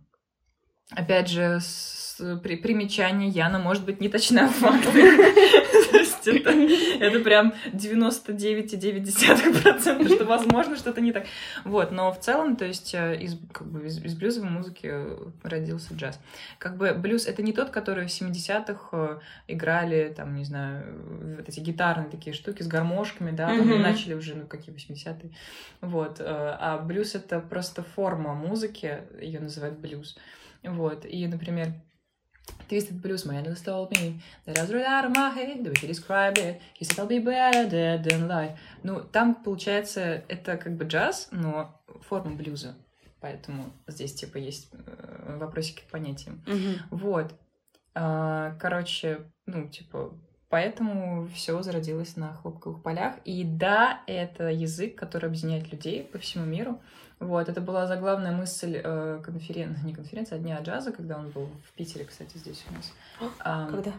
опять 0.90 1.29
же, 1.29 1.61
с, 1.61 2.38
при, 2.42 2.57
примечание 2.57 3.29
Яна 3.29 3.59
может 3.59 3.85
быть 3.85 4.01
не 4.01 4.09
точна 4.09 4.49
в 4.49 4.53
фактах. 4.53 4.92
То 4.92 5.99
есть 5.99 6.27
это, 6.27 6.51
это 6.51 7.20
прям 7.20 7.53
99,9%, 7.73 10.14
что 10.14 10.25
возможно 10.25 10.77
что-то 10.77 11.01
не 11.01 11.12
так. 11.12 11.27
Вот, 11.64 11.92
но 11.92 12.12
в 12.12 12.20
целом, 12.20 12.57
то 12.57 12.64
есть 12.64 12.94
э, 12.94 13.16
из, 13.20 13.38
как 13.53 13.66
бы 13.66 13.87
из, 13.87 14.03
из 14.03 14.14
блюзовой 14.14 14.49
музыки 14.51 14.92
родился 15.42 15.94
джаз. 15.94 16.18
Как 16.59 16.77
бы 16.77 16.94
блюз— 16.94 17.27
это 17.29 17.42
не 17.42 17.53
тот, 17.53 17.70
который 17.70 18.07
в 18.07 18.11
70-х 18.11 19.20
играли, 19.49 20.14
там, 20.16 20.37
не 20.37 20.44
знаю, 20.44 20.85
вот 21.38 21.49
эти 21.49 21.61
гитарные 21.61 22.11
такие 22.11 22.35
штуки 22.35 22.62
с 22.62 22.66
гармошками, 22.66 23.31
да, 23.31 23.55
mm-hmm. 23.55 23.79
начали 23.79 24.14
уже, 24.14 24.35
ну, 24.35 24.47
какие 24.47 24.75
80-е. 24.75 25.31
Вот. 25.81 26.20
А 26.20 26.79
блюз— 26.79 27.14
это 27.16 27.40
просто 27.40 27.83
форма 27.83 28.35
музыки, 28.35 28.99
ее 29.20 29.40
называют 29.40 29.79
блюз. 29.79 30.16
Вот, 30.64 31.05
и, 31.05 31.27
например, 31.27 31.74
Twisted 32.68 33.00
Blues 33.00 33.27
Man 33.27 33.44
just 33.44 33.64
told 33.64 33.90
me 33.92 34.20
that 34.46 34.59
I 34.59 34.64
right 34.72 34.87
out 34.87 35.05
of 35.05 35.16
my 35.16 35.31
head, 35.31 35.62
the 35.62 35.70
way 35.70 35.81
he 35.81 35.87
described 35.87 36.38
it. 36.38 36.61
He 36.74 36.85
said 36.85 36.98
I'll 36.98 37.07
be 37.07 37.18
better 37.18 37.68
dead 37.68 38.05
than 38.05 38.27
life. 38.27 38.59
Ну, 38.83 39.00
там, 39.00 39.35
получается, 39.35 40.24
это 40.29 40.57
как 40.57 40.77
бы 40.77 40.85
джаз, 40.85 41.29
но 41.31 41.81
форма 42.09 42.35
блюза. 42.35 42.74
Поэтому 43.20 43.72
здесь, 43.87 44.14
типа, 44.14 44.37
есть 44.37 44.68
э, 44.72 45.37
вопросики 45.38 45.83
к 45.83 45.90
понятиям. 45.90 46.42
Мгм. 46.46 46.77
Вот. 46.90 47.35
А, 47.94 48.55
Короче, 48.61 49.31
ну, 49.46 49.68
типа, 49.68 50.12
поэтому 50.55 51.27
все 51.35 51.61
зародилось 51.62 52.14
на 52.14 52.33
хлопковых 52.35 52.81
полях. 52.81 53.14
И 53.25 53.43
да, 53.43 54.03
это 54.07 54.45
язык, 54.51 54.95
который 54.95 55.27
объединяет 55.27 55.73
людей 55.73 56.05
по 56.05 56.19
всему 56.21 56.45
миру. 56.45 56.81
Вот, 57.19 57.49
это 57.49 57.61
была 57.61 57.88
заглавная 57.88 58.31
мысль 58.31 58.81
э, 58.81 59.21
конференции, 59.25 59.83
не 59.85 59.93
конференции, 59.93 60.37
а 60.37 60.38
Дня 60.38 60.61
джаза, 60.61 60.93
когда 60.93 61.19
он 61.19 61.31
был 61.31 61.49
в 61.69 61.73
Питере, 61.73 62.05
кстати, 62.05 62.38
здесь 62.38 62.64
у 62.71 62.75
нас. 62.75 62.93
Ам, 63.40 63.69
Когда? 63.69 63.93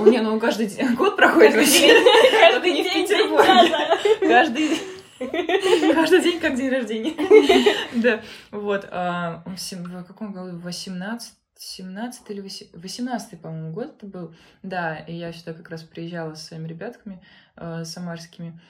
у 0.00 0.06
не, 0.10 0.20
ну 0.20 0.40
каждый 0.40 0.66
день, 0.66 0.94
год 0.96 1.16
проходит 1.16 1.54
вообще. 1.54 1.86
Каждый 2.40 2.72
не 2.72 2.82
в 2.82 2.92
день 2.92 3.06
Петербурге. 3.06 3.46
джаза. 3.46 4.18
Каждый 4.20 4.70
Каждый 5.94 6.22
день 6.22 6.40
как 6.40 6.56
день 6.56 6.70
рождения. 6.70 7.14
Да, 7.94 8.20
вот. 8.50 8.88
а, 8.90 9.44
в 9.46 9.56
В 9.56 10.04
каком 10.04 10.32
году? 10.32 10.58
18 10.58 11.34
17 11.58 12.30
или 12.30 12.40
18 12.40 13.40
по-моему, 13.40 13.72
год 13.72 13.96
это 13.96 14.06
был. 14.06 14.34
Да, 14.62 14.96
и 14.96 15.14
я 15.14 15.32
сюда 15.32 15.52
как 15.52 15.68
раз 15.70 15.82
приезжала 15.82 16.34
с 16.34 16.46
своими 16.46 16.68
ребятками 16.68 17.22
э, 17.56 17.84
самарскими. 17.84 18.60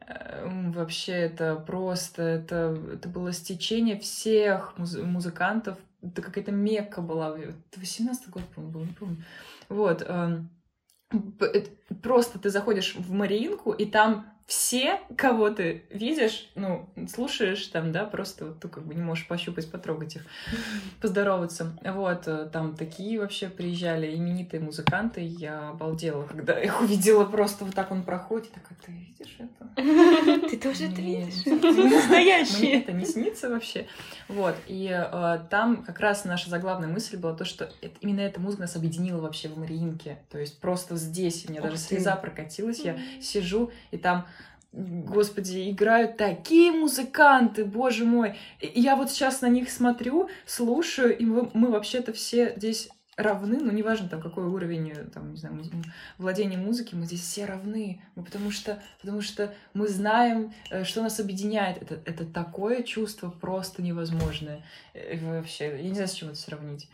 Э, 0.00 0.48
Вообще 0.70 1.12
это 1.12 1.56
просто, 1.56 2.22
это, 2.22 2.76
это 2.94 3.08
было 3.08 3.32
стечение 3.32 3.98
всех 3.98 4.74
муз- 4.78 4.96
музыкантов. 4.96 5.78
Это 6.00 6.22
какая-то 6.22 6.52
мекка 6.52 7.02
была. 7.02 7.38
Это 7.38 7.54
18 7.80 8.30
год, 8.30 8.42
по-моему, 8.54 8.72
был, 8.72 8.84
не 8.84 8.92
помню. 8.92 9.24
Вот. 9.68 10.02
это 10.02 11.70
Просто 12.02 12.38
ты 12.38 12.50
заходишь 12.50 12.94
в 12.96 13.12
Мариинку, 13.12 13.72
и 13.72 13.84
там 13.86 14.26
все, 14.48 14.98
кого 15.14 15.50
ты 15.50 15.84
видишь, 15.90 16.48
ну, 16.54 16.88
слушаешь 17.14 17.66
там, 17.66 17.92
да, 17.92 18.04
просто 18.06 18.46
вот 18.46 18.60
ты 18.60 18.68
как 18.68 18.86
бы 18.86 18.94
не 18.94 19.02
можешь 19.02 19.28
пощупать, 19.28 19.70
потрогать 19.70 20.16
их, 20.16 20.24
поздороваться. 21.02 21.78
Вот, 21.84 22.26
э, 22.26 22.48
там 22.50 22.74
такие 22.74 23.20
вообще 23.20 23.50
приезжали 23.50 24.16
именитые 24.16 24.60
музыканты, 24.60 25.20
я 25.20 25.68
обалдела, 25.68 26.24
когда 26.24 26.58
их 26.58 26.80
увидела 26.80 27.26
просто 27.26 27.66
вот 27.66 27.74
так 27.74 27.90
он 27.90 28.02
проходит, 28.04 28.50
такая, 28.52 28.78
ты 28.86 28.90
видишь 28.90 29.36
это? 29.38 29.68
Ты 30.48 30.56
тоже 30.56 30.86
это 30.86 31.00
Мне- 31.02 31.26
видишь? 31.26 31.44
Мне 31.44 31.96
Настоящие. 31.96 32.80
это 32.80 32.92
не 32.92 33.04
снится 33.04 33.50
вообще. 33.50 33.86
Вот. 34.28 34.56
И 34.66 34.88
э, 34.90 35.40
там 35.50 35.84
как 35.84 36.00
раз 36.00 36.24
наша 36.24 36.48
заглавная 36.48 36.88
мысль 36.88 37.16
была 37.16 37.34
то, 37.34 37.44
что 37.44 37.70
именно 38.00 38.20
эта 38.20 38.40
музыка 38.40 38.62
нас 38.62 38.76
объединила 38.76 39.20
вообще 39.20 39.48
в 39.48 39.58
Мариинке. 39.58 40.18
То 40.30 40.38
есть 40.38 40.58
просто 40.58 40.96
здесь 40.96 41.44
у 41.46 41.52
меня 41.52 41.60
даже. 41.60 41.77
Слеза 41.78 42.16
прокатилась. 42.16 42.80
Я 42.80 42.98
сижу, 43.20 43.70
и 43.90 43.96
там 43.96 44.26
Господи, 44.70 45.70
играют 45.70 46.18
такие 46.18 46.72
музыканты, 46.72 47.64
боже 47.64 48.04
мой. 48.04 48.36
И 48.60 48.80
я 48.80 48.96
вот 48.96 49.10
сейчас 49.10 49.40
на 49.40 49.48
них 49.48 49.70
смотрю, 49.70 50.28
слушаю, 50.44 51.16
и 51.16 51.24
мы, 51.24 51.50
мы 51.54 51.70
вообще-то 51.70 52.12
все 52.12 52.52
здесь 52.54 52.90
равны, 53.16 53.58
ну, 53.60 53.72
неважно, 53.72 54.08
там, 54.08 54.20
какой 54.20 54.44
уровень, 54.44 54.90
э, 54.90 55.04
там, 55.06 55.32
не 55.32 55.38
знаю, 55.38 55.56
муз- 55.56 55.70
владения 56.18 56.56
музыки, 56.58 56.94
мы 56.94 57.04
здесь 57.06 57.22
все 57.22 57.46
равны, 57.46 58.00
ну, 58.14 58.22
потому 58.22 58.52
что, 58.52 58.80
потому 59.00 59.22
что 59.22 59.52
мы 59.74 59.88
знаем, 59.88 60.52
э, 60.70 60.84
что 60.84 61.02
нас 61.02 61.18
объединяет. 61.18 61.82
Это, 61.82 62.00
это 62.04 62.24
такое 62.26 62.82
чувство 62.84 63.30
просто 63.30 63.82
невозможное. 63.82 64.62
Э, 64.94 65.18
Вообще, 65.18 65.78
я 65.78 65.88
не 65.88 65.94
знаю, 65.94 66.08
с 66.08 66.12
чем 66.12 66.28
это 66.28 66.36
сравнить. 66.38 66.88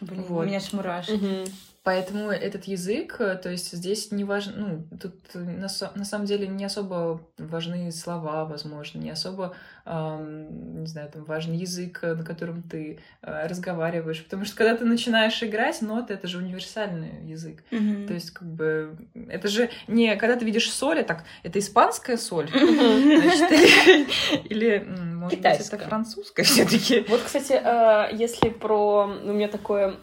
Блин, 0.00 0.24
Вот. 0.24 0.42
у 0.42 0.46
меня 0.46 0.58
аж 0.58 0.72
мурашки. 0.72 1.12
Мгм. 1.12 1.44
Поэтому 1.84 2.30
этот 2.30 2.64
язык, 2.66 3.16
э, 3.18 3.34
то 3.34 3.50
есть 3.50 3.72
здесь 3.72 4.12
не 4.12 4.22
важно, 4.22 4.52
ну, 4.56 4.98
тут 4.98 5.14
на, 5.34 5.66
на 5.96 6.04
самом 6.04 6.26
деле 6.26 6.46
не 6.46 6.64
особо 6.64 7.20
важны 7.38 7.90
слова, 7.90 8.44
возможно, 8.44 8.98
не 8.98 9.10
особо, 9.10 9.56
ам, 9.84 10.80
не 10.80 10.86
знаю, 10.86 11.10
там 11.10 11.24
важен 11.24 11.54
язык, 11.54 11.98
э, 12.02 12.14
на 12.14 12.24
котором 12.24 12.62
ты 12.62 13.00
э, 13.22 13.46
разговариваешь, 13.48 14.22
потому 14.22 14.44
что 14.44 14.56
когда 14.56 14.76
ты 14.76 14.84
начинаешь 14.84 15.42
играть 15.42 15.82
ноты, 15.82 16.14
это 16.14 16.28
же 16.28 16.38
универсальный 16.38 17.26
язык. 17.28 17.64
Мгм. 17.72 18.06
То 18.06 18.14
есть, 18.14 18.30
как 18.30 18.46
бы, 18.46 18.96
это 19.28 19.48
же 19.48 19.68
не, 19.88 20.14
когда 20.14 20.36
ты 20.36 20.44
видишь 20.44 20.70
соль, 20.70 21.00
а 21.00 21.04
так, 21.04 21.24
это 21.42 21.58
испанская 21.58 22.16
соль, 22.16 22.48
значит, 22.48 23.50
или, 24.44 24.86
может 24.88 25.40
быть, 25.40 25.60
это 25.60 25.78
французская 25.78 26.44
все 26.44 26.64
таки 26.64 27.04
Вот, 27.08 27.22
кстати, 27.22 27.60
э, 27.60 28.14
если 28.14 28.50
про... 28.50 29.06
У 29.24 29.32
меня 29.32 29.48
такое 29.48 29.96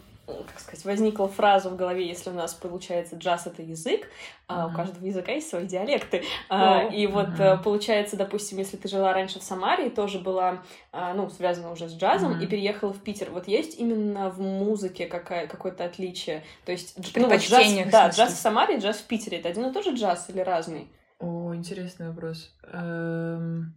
как 0.48 0.60
сказать, 0.60 0.86
возникла 0.86 1.28
фраза 1.28 1.70
в 1.70 1.76
голове, 1.76 2.08
если 2.08 2.30
у 2.30 2.34
нас 2.34 2.54
получается 2.54 3.16
джаз 3.16 3.48
это 3.48 3.62
язык, 3.62 4.08
а 4.48 4.68
у 4.68 4.74
каждого 4.74 5.06
языка 5.06 5.32
есть 5.32 5.50
свои 5.50 5.66
диалекты. 5.68 6.24
О. 6.50 6.88
и 6.88 7.06
вот 7.08 7.40
э, 7.40 7.58
получается, 7.64 8.18
допустим, 8.18 8.58
если 8.58 8.78
ты 8.78 8.88
жила 8.88 9.14
раньше 9.14 9.40
в 9.40 9.44
Самаре 9.44 9.88
и 9.88 9.90
тоже 9.90 10.20
была, 10.20 10.64
а, 10.92 11.14
ну, 11.14 11.30
связана 11.30 11.72
уже 11.72 11.88
с 11.88 11.94
джазом, 11.94 12.32
Мгм. 12.32 12.42
и 12.42 12.48
переехала 12.48 12.94
в 12.94 13.00
Питер, 13.00 13.30
вот 13.32 13.48
есть 13.48 13.80
именно 13.80 14.30
в 14.30 14.40
музыке 14.40 15.06
какая, 15.06 15.48
какое-то 15.48 15.86
отличие? 15.86 16.44
То 16.66 16.72
есть, 16.72 16.96
ну, 17.16 17.28
вот 17.28 17.40
джаз, 17.40 17.92
да, 17.92 18.10
джаз 18.10 18.34
в 18.34 18.38
Самаре 18.38 18.78
и 18.78 18.80
джаз 18.80 18.98
в 18.98 19.06
Питере, 19.06 19.38
это 19.40 19.50
один 19.50 19.66
и 19.66 19.74
тот 19.74 19.84
же 19.84 19.94
джаз 19.96 20.30
или 20.30 20.40
разный? 20.40 20.88
О, 21.20 21.54
интересный 21.54 22.10
вопрос. 22.10 22.54
Эм, 22.72 23.74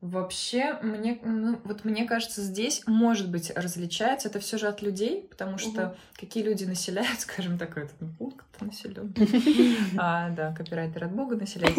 Вообще, 0.00 0.78
мне, 0.80 1.18
ну, 1.22 1.60
вот 1.64 1.84
мне 1.84 2.06
кажется, 2.06 2.40
здесь, 2.40 2.82
может 2.86 3.30
быть, 3.30 3.52
различается. 3.54 4.28
Это 4.28 4.40
все 4.40 4.56
же 4.56 4.66
от 4.66 4.80
людей, 4.80 5.26
потому 5.28 5.58
что 5.58 5.88
Мгм. 5.88 5.94
какие 6.18 6.42
люди 6.42 6.64
населяют, 6.64 7.20
скажем 7.20 7.58
так, 7.58 7.76
этот 7.76 7.96
пункт 8.18 8.46
населен. 8.62 9.14
А, 9.98 10.30
да, 10.30 10.54
копирайтер 10.54 11.04
от 11.04 11.12
Бога 11.12 11.36
населяет. 11.36 11.76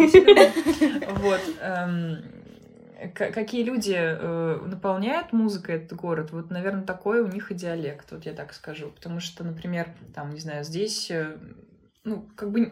Вот. 1.19 1.41
эм, 1.61 2.17
Какие 3.15 3.63
люди 3.63 3.95
э, 3.97 4.59
наполняют 4.67 5.33
музыкой 5.33 5.77
этот 5.77 5.93
город, 5.97 6.29
вот, 6.31 6.51
наверное, 6.51 6.83
такой 6.83 7.21
у 7.21 7.27
них 7.27 7.49
и 7.49 7.55
диалект, 7.55 8.11
вот 8.11 8.27
я 8.27 8.33
так 8.33 8.53
скажу. 8.53 8.91
Потому 8.91 9.19
что, 9.19 9.43
например, 9.43 9.87
там, 10.13 10.29
не 10.29 10.39
знаю, 10.39 10.63
здесь, 10.63 11.09
э, 11.09 11.35
ну, 12.03 12.29
как 12.35 12.51
бы 12.51 12.71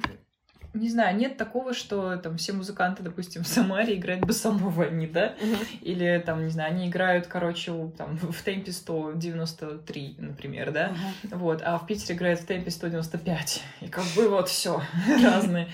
не 0.73 0.89
знаю, 0.89 1.17
нет 1.17 1.37
такого, 1.37 1.73
что 1.73 2.17
там 2.17 2.37
все 2.37 2.53
музыканты, 2.53 3.01
допустим, 3.03 3.43
в 3.43 3.47
Самаре 3.47 3.95
играют 3.95 4.25
босанова, 4.25 4.85
они, 4.85 5.07
да? 5.07 5.35
Или 5.81 6.21
там, 6.25 6.43
не 6.43 6.51
знаю, 6.51 6.73
они 6.73 6.87
играют, 6.87 7.27
короче, 7.27 7.91
там, 7.97 8.17
в 8.17 8.41
темпе 8.43 8.71
193, 8.71 10.15
например, 10.19 10.71
да? 10.71 10.93
Ага. 11.23 11.37
Вот, 11.37 11.61
а 11.63 11.77
в 11.77 11.87
Питере 11.87 12.15
играют 12.15 12.41
в 12.41 12.45
темпе 12.45 12.71
195. 12.71 13.63
И 13.81 13.87
как 13.87 14.03
бы 14.15 14.29
вот 14.29 14.49
все 14.49 14.81
разные. 15.23 15.69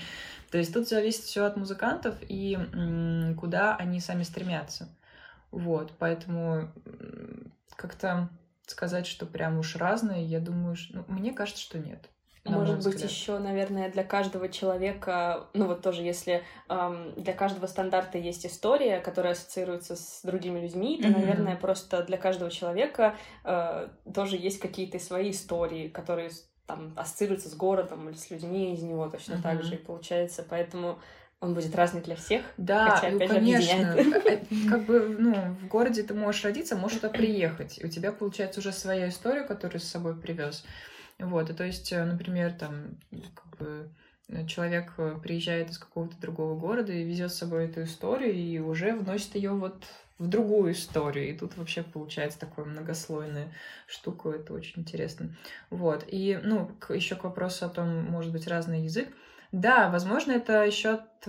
То 0.50 0.58
есть 0.58 0.72
тут 0.72 0.88
зависит 0.88 1.24
все 1.24 1.44
от 1.44 1.56
музыкантов 1.56 2.14
и 2.28 2.56
куда 3.38 3.76
они 3.76 4.00
сами 4.00 4.22
стремятся. 4.22 4.88
Вот, 5.50 5.92
поэтому 5.98 6.70
как-то 7.76 8.28
сказать, 8.66 9.06
что 9.06 9.26
прям 9.26 9.58
уж 9.58 9.76
разные, 9.76 10.24
я 10.24 10.40
думаю, 10.40 10.76
что... 10.76 10.98
ну, 10.98 11.04
мне 11.08 11.32
кажется, 11.32 11.62
что 11.62 11.78
нет. 11.78 12.08
На 12.50 12.58
Может 12.58 12.76
быть, 12.76 12.94
взгляд. 12.94 13.10
еще, 13.10 13.38
наверное, 13.38 13.90
для 13.90 14.04
каждого 14.04 14.48
человека, 14.48 15.46
ну 15.52 15.66
вот 15.66 15.82
тоже, 15.82 16.02
если 16.02 16.42
эм, 16.68 17.12
для 17.16 17.32
каждого 17.32 17.66
стандарта 17.66 18.18
есть 18.18 18.46
история, 18.46 19.00
которая 19.00 19.32
ассоциируется 19.32 19.96
с 19.96 20.20
другими 20.22 20.60
людьми, 20.60 20.98
то, 21.00 21.08
Мгм. 21.08 21.18
наверное, 21.18 21.56
просто 21.56 22.02
для 22.02 22.16
каждого 22.16 22.50
человека 22.50 23.16
э, 23.44 23.88
тоже 24.14 24.36
есть 24.36 24.60
какие-то 24.60 24.98
свои 24.98 25.30
истории, 25.30 25.88
которые, 25.88 26.30
там 26.66 26.92
ассоциируется 26.96 27.48
с 27.48 27.54
городом 27.54 28.08
или 28.08 28.16
с 28.16 28.30
людьми 28.30 28.74
из 28.74 28.82
него 28.82 29.08
точно 29.08 29.34
mm-hmm. 29.34 29.42
так 29.42 29.62
же 29.62 29.74
и 29.74 29.78
получается, 29.78 30.44
поэтому 30.48 30.98
он 31.40 31.54
будет 31.54 31.74
разный 31.74 32.00
для 32.00 32.16
всех. 32.16 32.42
Да, 32.56 32.96
хотя, 32.96 33.14
опять 33.14 33.28
конечно. 33.28 33.94
Э, 33.96 34.38
как 34.68 34.84
бы, 34.84 35.16
ну, 35.18 35.34
в 35.34 35.68
городе 35.68 36.02
ты 36.02 36.14
можешь 36.14 36.44
родиться, 36.44 36.76
можешь 36.76 36.98
туда 36.98 37.10
приехать. 37.10 37.82
У 37.84 37.88
тебя 37.88 38.10
получается 38.10 38.60
уже 38.60 38.72
своя 38.72 39.08
история, 39.08 39.42
которую 39.42 39.80
с 39.80 39.84
собой 39.84 40.16
привез. 40.16 40.64
Вот, 41.18 41.50
и 41.50 41.54
то 41.54 41.64
есть, 41.64 41.92
э, 41.92 42.04
например, 42.04 42.52
там, 42.52 42.98
как 43.34 43.58
бы 43.58 43.90
человек 44.48 44.94
приезжает 45.22 45.70
из 45.70 45.78
какого-то 45.78 46.20
другого 46.20 46.58
города 46.58 46.92
и 46.92 47.04
везет 47.04 47.32
с 47.32 47.38
собой 47.38 47.66
эту 47.66 47.84
историю 47.84 48.34
и 48.34 48.58
уже 48.58 48.92
вносит 48.92 49.36
ее 49.36 49.52
вот 49.52 49.84
в 50.18 50.28
другую 50.28 50.72
историю. 50.72 51.28
И 51.28 51.36
тут 51.36 51.56
вообще 51.56 51.82
получается 51.82 52.40
такая 52.40 52.64
многослойная 52.64 53.52
штука. 53.86 54.30
Это 54.30 54.52
очень 54.52 54.82
интересно. 54.82 55.36
Вот. 55.70 56.04
И, 56.08 56.40
ну, 56.42 56.70
еще 56.88 57.16
к 57.16 57.24
вопросу 57.24 57.66
о 57.66 57.70
том, 57.70 58.04
может 58.04 58.32
быть, 58.32 58.48
разный 58.48 58.82
язык. 58.82 59.08
Да, 59.52 59.90
возможно, 59.90 60.32
это 60.32 60.64
еще 60.64 60.94
от 60.94 61.28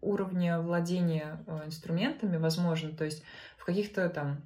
уровня 0.00 0.60
владения 0.60 1.44
э, 1.46 1.66
инструментами, 1.66 2.36
возможно. 2.36 2.96
То 2.96 3.04
есть 3.04 3.22
в 3.58 3.64
каких-то 3.64 4.08
там 4.08 4.42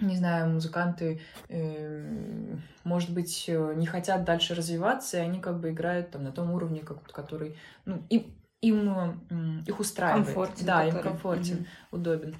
не 0.00 0.16
знаю, 0.16 0.50
музыканты, 0.50 1.20
э, 1.48 2.56
может 2.84 3.12
быть, 3.12 3.44
э, 3.48 3.74
не 3.76 3.86
хотят 3.86 4.24
дальше 4.24 4.54
развиваться, 4.54 5.18
и 5.18 5.20
они 5.20 5.40
как 5.40 5.60
бы 5.60 5.70
играют 5.70 6.10
там 6.10 6.24
на 6.24 6.32
том 6.32 6.50
уровне, 6.50 6.80
как, 6.80 7.02
который, 7.10 7.56
ну, 7.84 8.02
им, 8.10 8.34
им 8.60 9.62
их 9.66 9.80
устраивает. 9.80 10.26
Комфортен, 10.26 10.66
да, 10.66 10.84
который... 10.84 10.96
им 10.96 11.02
комфортен, 11.02 11.56
mm-hmm. 11.56 11.66
удобен. 11.92 12.36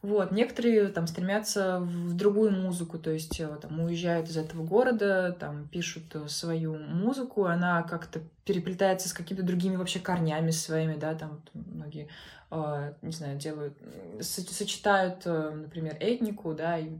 Вот, 0.00 0.30
некоторые 0.30 0.88
там 0.88 1.08
стремятся 1.08 1.80
в 1.80 2.14
другую 2.14 2.52
музыку, 2.52 3.00
то 3.00 3.10
есть 3.10 3.40
э, 3.40 3.48
там 3.60 3.80
уезжают 3.80 4.28
из 4.28 4.36
этого 4.36 4.64
города, 4.64 5.36
там 5.40 5.66
пишут 5.66 6.14
э, 6.14 6.28
свою 6.28 6.78
музыку, 6.78 7.46
она 7.46 7.82
как-то 7.82 8.20
переплетается 8.44 9.08
с 9.08 9.12
какими-то 9.12 9.44
другими 9.44 9.74
вообще 9.74 9.98
корнями 9.98 10.52
своими, 10.52 10.94
да, 10.94 11.16
там 11.16 11.42
многие, 11.52 12.08
э, 12.52 12.92
не 13.02 13.10
знаю, 13.10 13.38
делают, 13.38 13.76
сочетают, 14.20 15.24
например, 15.24 15.96
этнику, 15.98 16.54
да, 16.54 16.78
и 16.78 16.90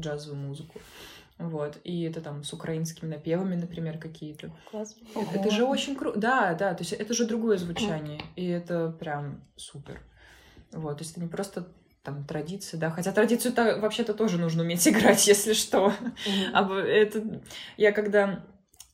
джазовую 0.00 0.40
музыку. 0.40 0.80
Вот, 1.36 1.76
и 1.84 2.04
это 2.04 2.22
там 2.22 2.42
с 2.42 2.54
украинскими 2.54 3.10
напевами, 3.10 3.56
например, 3.56 3.98
какие-то. 3.98 4.50
Класс. 4.70 4.96
Это, 5.14 5.40
это 5.40 5.50
же 5.50 5.64
очень 5.64 5.94
круто. 5.94 6.18
Да, 6.18 6.54
да, 6.54 6.72
то 6.72 6.82
есть 6.82 6.94
это 6.94 7.12
же 7.12 7.26
другое 7.26 7.58
звучание, 7.58 8.22
и 8.34 8.46
это 8.46 8.88
прям 8.98 9.42
супер. 9.56 10.00
Вот, 10.72 10.96
то 10.96 11.04
есть 11.04 11.12
это 11.12 11.20
не 11.20 11.28
просто 11.28 11.68
там 12.06 12.24
традиции, 12.24 12.76
да, 12.76 12.90
хотя 12.90 13.12
традицию-то 13.12 13.78
вообще-то 13.80 14.14
тоже 14.14 14.38
нужно 14.38 14.62
уметь 14.62 14.86
играть, 14.88 15.26
если 15.26 15.52
что. 15.52 15.88
Mm-hmm. 15.88 16.50
А 16.54 16.80
это 16.80 17.42
я 17.76 17.92
когда 17.92 18.44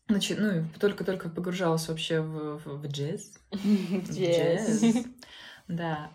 значит, 0.09 0.39
ну, 0.41 0.65
только-только 0.81 1.29
погружалась 1.29 1.89
вообще 1.89 2.21
в, 2.21 2.59
в, 2.59 2.83
в 2.83 2.87
джаз. 2.89 3.33
Джаз. 4.11 5.05
Да, 5.69 6.11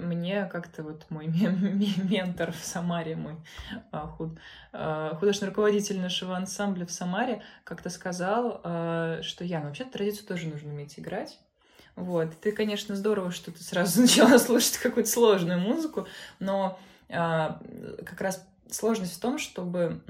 мне 0.00 0.46
как-то 0.46 0.82
вот 0.82 1.04
мой 1.10 1.26
ментор 2.10 2.52
в 2.52 2.64
Самаре, 2.64 3.14
мой 3.14 3.36
а, 3.92 4.06
худ, 4.06 4.38
а, 4.72 5.14
художественный 5.16 5.50
руководитель 5.50 6.00
нашего 6.00 6.36
ансамбля 6.36 6.86
в 6.86 6.90
Самаре 6.90 7.42
как-то 7.62 7.90
сказал, 7.90 8.60
а, 8.64 9.20
что 9.22 9.44
я, 9.44 9.60
ну, 9.60 9.66
вообще 9.66 9.84
традицию 9.84 10.26
тоже 10.26 10.48
нужно 10.48 10.72
уметь 10.72 10.98
играть. 10.98 11.38
Вот. 11.96 12.28
Ты, 12.40 12.52
конечно, 12.52 12.96
здорово, 12.96 13.30
что 13.30 13.50
ты 13.50 13.62
сразу 13.62 14.00
начала 14.02 14.38
слушать 14.38 14.78
какую-то 14.78 15.10
сложную 15.10 15.58
музыку, 15.60 16.06
но 16.38 16.78
а, 17.08 17.60
как 18.04 18.20
раз 18.20 18.44
сложность 18.70 19.16
в 19.16 19.20
том, 19.20 19.38
чтобы 19.38 20.00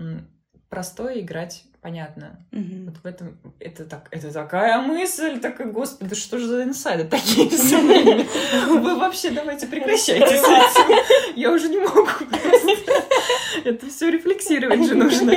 простое 0.68 1.20
играть 1.20 1.64
понятно. 1.85 2.39
Mm-hmm. 2.51 2.85
Вот 2.87 2.95
в 3.03 3.07
этом 3.07 3.37
это 3.61 3.85
так, 3.85 4.09
это 4.11 4.32
такая 4.32 4.80
мысль, 4.80 5.39
такая, 5.39 5.66
господи, 5.66 6.14
что 6.14 6.39
же 6.39 6.47
за 6.47 6.64
инсайды 6.64 7.05
такие? 7.05 7.47
Вы 8.68 8.99
вообще 8.99 9.30
давайте 9.30 9.66
прекращайте 9.66 10.39
с 10.39 10.43
этим. 10.43 11.37
Я 11.37 11.53
уже 11.53 11.68
не 11.68 11.78
могу. 11.80 12.09
Это 13.64 13.87
все 13.91 14.11
рефлексировать 14.11 14.87
же 14.87 14.95
нужно. 14.95 15.35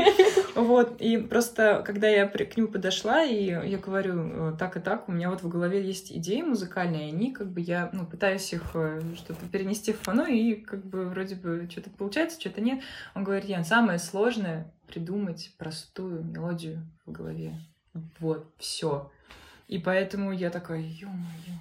Вот, 0.58 0.99
и 0.99 1.18
просто, 1.18 1.84
когда 1.86 2.08
я 2.08 2.28
к 2.28 2.58
нему 2.58 2.68
подошла, 2.68 3.24
и 3.24 3.43
я 3.45 3.78
говорю, 3.78 4.58
так 4.58 4.76
и 4.76 4.80
так, 4.80 5.08
у 5.08 5.12
меня 5.12 5.30
вот 5.30 5.43
в 5.43 5.47
голове 5.47 5.86
есть 5.86 6.12
идеи 6.12 6.41
музыкальные, 6.41 7.10
и 7.10 7.14
они, 7.14 7.32
как 7.32 7.51
бы, 7.51 7.62
я, 7.62 7.91
ну, 7.93 8.08
пытаюсь 8.08 8.51
их 8.53 8.72
э, 8.74 8.99
что-то 9.16 9.45
перенести 9.51 9.93
в 9.93 9.99
фоно, 9.99 10.24
и, 10.24 10.55
как 10.55 10.84
бы, 10.84 11.05
вроде 11.05 11.36
бы, 11.36 11.68
что-то 11.70 11.91
получается, 11.91 12.41
что-то 12.41 12.62
нет. 12.62 12.82
Он 13.14 13.24
говорит, 13.24 13.45
Ян, 13.45 13.66
самое 13.66 13.99
сложное 13.99 14.74
придумать 14.88 15.53
простую 15.60 16.24
мелодию 16.24 16.82
в 17.05 17.12
голове. 17.12 17.60
Вот, 18.20 18.51
все. 18.58 19.12
И 19.68 19.78
поэтому 19.78 20.32
я 20.32 20.49
такая, 20.49 20.80
ё-моё, 20.80 21.60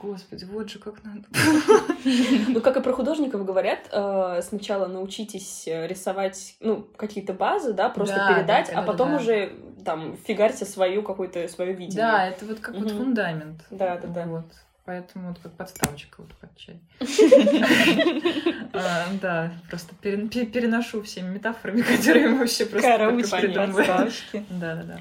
Господи, 0.00 0.44
вот 0.44 0.70
же 0.70 0.78
как 0.78 1.02
надо. 1.04 1.22
Ну, 2.48 2.60
как 2.60 2.76
и 2.76 2.80
про 2.80 2.92
художников 2.92 3.44
говорят, 3.44 3.88
э, 3.92 4.40
сначала 4.42 4.86
научитесь 4.86 5.64
рисовать, 5.66 6.56
ну, 6.60 6.86
какие-то 6.96 7.32
базы, 7.32 7.72
да, 7.72 7.88
просто 7.88 8.16
да, 8.16 8.34
передать, 8.34 8.70
да, 8.72 8.80
а 8.80 8.82
потом 8.82 9.10
да. 9.10 9.16
уже 9.16 9.52
там 9.84 10.16
фигарьте 10.26 10.64
свою 10.64 11.02
какое-то 11.02 11.46
свое 11.48 11.72
видение. 11.72 11.96
Да, 11.96 12.28
это 12.28 12.44
вот 12.44 12.60
как 12.60 12.74
вот 12.74 12.90
фундамент. 12.90 13.64
Да, 13.70 13.98
да, 13.98 14.08
да. 14.08 14.26
Вот. 14.26 14.46
Поэтому 14.84 15.28
вот 15.28 15.38
как 15.38 15.52
подставочка 15.52 16.22
вот 16.22 16.34
под 16.34 16.56
чай. 16.56 16.80
А, 18.72 19.06
да, 19.20 19.52
просто 19.68 19.94
переношу 19.96 21.02
всеми 21.02 21.34
метафорами, 21.34 21.82
которые 21.96 22.28
мы 22.28 22.38
вообще 22.38 22.66
просто 22.66 22.96
придумываем. 23.38 24.10
Да, 24.50 24.74
да, 24.76 24.82
да. 24.82 25.00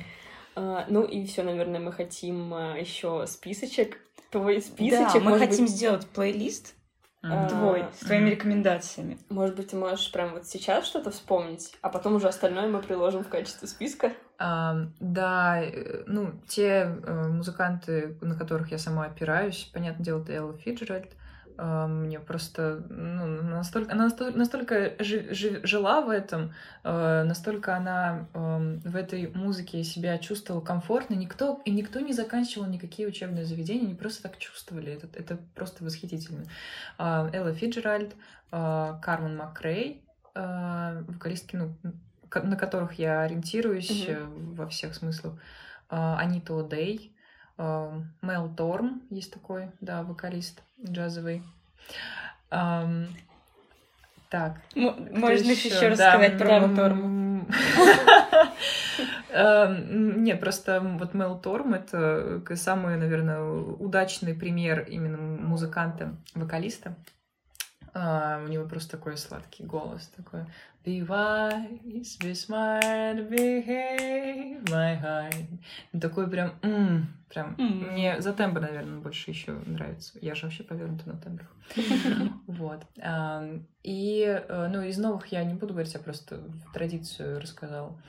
А, 0.59 0.85
ну 0.89 1.03
и 1.05 1.25
все, 1.25 1.43
наверное, 1.43 1.79
мы 1.79 1.93
хотим 1.93 2.53
а, 2.53 2.77
еще 2.77 3.25
списочек. 3.27 3.97
Твой 4.29 4.61
списочек. 4.61 5.23
Да, 5.23 5.29
мы 5.29 5.39
хотим 5.39 5.65
быть... 5.65 5.73
сделать 5.73 6.05
плейлист 6.07 6.75
mm-hmm. 7.23 7.49
твой 7.49 7.85
с 7.93 7.99
твоими 7.99 8.27
mm-hmm. 8.27 8.31
рекомендациями. 8.31 9.17
Может 9.29 9.55
быть, 9.55 9.69
ты 9.69 9.77
можешь 9.77 10.11
прямо 10.11 10.33
вот 10.33 10.47
сейчас 10.47 10.85
что-то 10.85 11.11
вспомнить, 11.11 11.73
а 11.81 11.89
потом 11.89 12.15
уже 12.15 12.27
остальное 12.27 12.67
мы 12.67 12.81
приложим 12.81 13.23
в 13.23 13.29
качестве 13.29 13.69
списка. 13.69 14.11
Uh, 14.37 14.89
да, 14.99 15.61
э, 15.61 16.03
ну, 16.07 16.31
те 16.47 16.83
uh, 16.85 17.27
музыканты, 17.27 18.17
на 18.21 18.35
которых 18.35 18.71
я 18.71 18.77
сама 18.77 19.05
опираюсь, 19.05 19.69
понятное 19.73 20.05
дело, 20.05 20.21
это 20.21 20.33
Элла 20.33 20.57
Фиджеральд, 20.57 21.11
а, 21.11 21.15
мне 21.61 22.19
просто 22.19 22.85
ну, 22.89 23.25
настолько, 23.43 23.91
она 23.91 24.09
настолько 24.33 24.95
жила 24.99 26.01
в 26.01 26.09
этом, 26.09 26.53
а, 26.83 27.23
настолько 27.23 27.75
она 27.75 28.27
в 28.33 28.95
этой 28.95 29.27
музыке 29.33 29.83
себя 29.83 30.17
чувствовала 30.19 30.61
комфортно. 30.61 31.15
Никто, 31.15 31.61
и 31.65 31.71
никто 31.71 31.99
не 31.99 32.13
заканчивал 32.13 32.67
никакие 32.67 33.07
учебные 33.07 33.45
заведения, 33.45 33.85
они 33.85 33.95
просто 33.95 34.23
так 34.23 34.37
чувствовали. 34.37 34.93
Это, 34.93 35.07
это 35.19 35.37
просто 35.55 35.83
восхитительно. 35.83 36.45
А, 36.97 37.29
Элла 37.33 37.53
Фиджеральд, 37.53 38.15
Кармен 38.51 39.37
Макрей, 39.37 40.03
вокалистки, 40.33 41.55
ну, 41.55 41.75
на 42.33 42.55
которых 42.55 42.93
я 42.93 43.21
ориентируюсь 43.21 43.91
mm-hmm. 43.91 44.55
во 44.55 44.67
всех 44.67 44.95
смыслах. 44.95 45.33
Анита 45.89 46.57
Одей, 46.57 47.15
Мел 47.57 48.53
Торм 48.55 49.03
есть 49.09 49.33
такой, 49.33 49.71
да, 49.81 50.03
вокалист 50.03 50.63
джазовый. 50.83 51.43
Um, 52.51 53.07
так. 54.29 54.61
Можно 54.75 55.51
еще, 55.51 55.69
еще 55.69 55.89
рассказать 55.89 56.37
да, 56.37 56.45
про 56.45 56.59
Мел 56.59 56.75
Торм? 56.75 57.47
Не, 60.23 60.35
просто 60.35 60.81
вот 60.81 61.13
Мел 61.13 61.39
Торм— 61.39 61.73
это 61.75 62.41
самый, 62.55 62.97
наверное, 62.97 63.41
удачный 63.41 64.33
пример 64.35 64.85
именно 64.87 65.17
музыканта-вокалиста. 65.17 66.95
Uh, 67.99 68.45
у 68.45 68.47
него 68.47 68.65
просто 68.65 68.91
такой 68.91 69.17
сладкий 69.17 69.63
голос, 69.63 70.07
такой 70.15 70.45
Be 70.85 71.05
wise, 71.05 72.17
be 72.19 72.31
smart, 72.31 73.29
behave 73.29 74.63
my 74.63 75.01
heart. 75.01 75.99
Такой 75.99 76.29
прям, 76.29 76.53
м-м, 76.61 77.13
прям, 77.27 77.55
mm-hmm. 77.55 77.91
мне 77.91 78.21
за 78.21 78.31
тембр, 78.33 78.61
наверное, 78.61 78.99
больше 78.99 79.29
еще 79.29 79.51
нравится. 79.65 80.17
Я 80.21 80.35
же 80.35 80.45
вообще 80.45 80.63
повернута 80.63 81.09
на 81.09 81.17
тембрах. 81.17 81.53
Вот. 82.47 82.85
И, 83.83 84.23
э, 84.25 84.67
ну, 84.71 84.81
из 84.81 84.97
новых 84.97 85.27
я 85.27 85.43
не 85.43 85.53
буду 85.53 85.73
говорить, 85.73 85.93
я 85.93 85.99
просто 85.99 86.41
традицию 86.73 87.41
рассказала. 87.41 88.01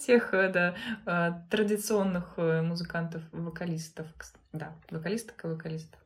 Тех, 0.00 0.34
э, 0.34 0.48
да, 0.52 0.74
э, 1.06 1.32
традиционных 1.48 2.36
музыкантов, 2.36 3.22
вокалистов, 3.30 4.08
да, 4.52 4.74
вокалисток 4.90 5.44
и 5.44 5.48
вокалистов. 5.48 6.01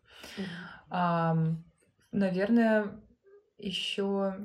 Наверное, 2.12 3.00
еще, 3.58 4.36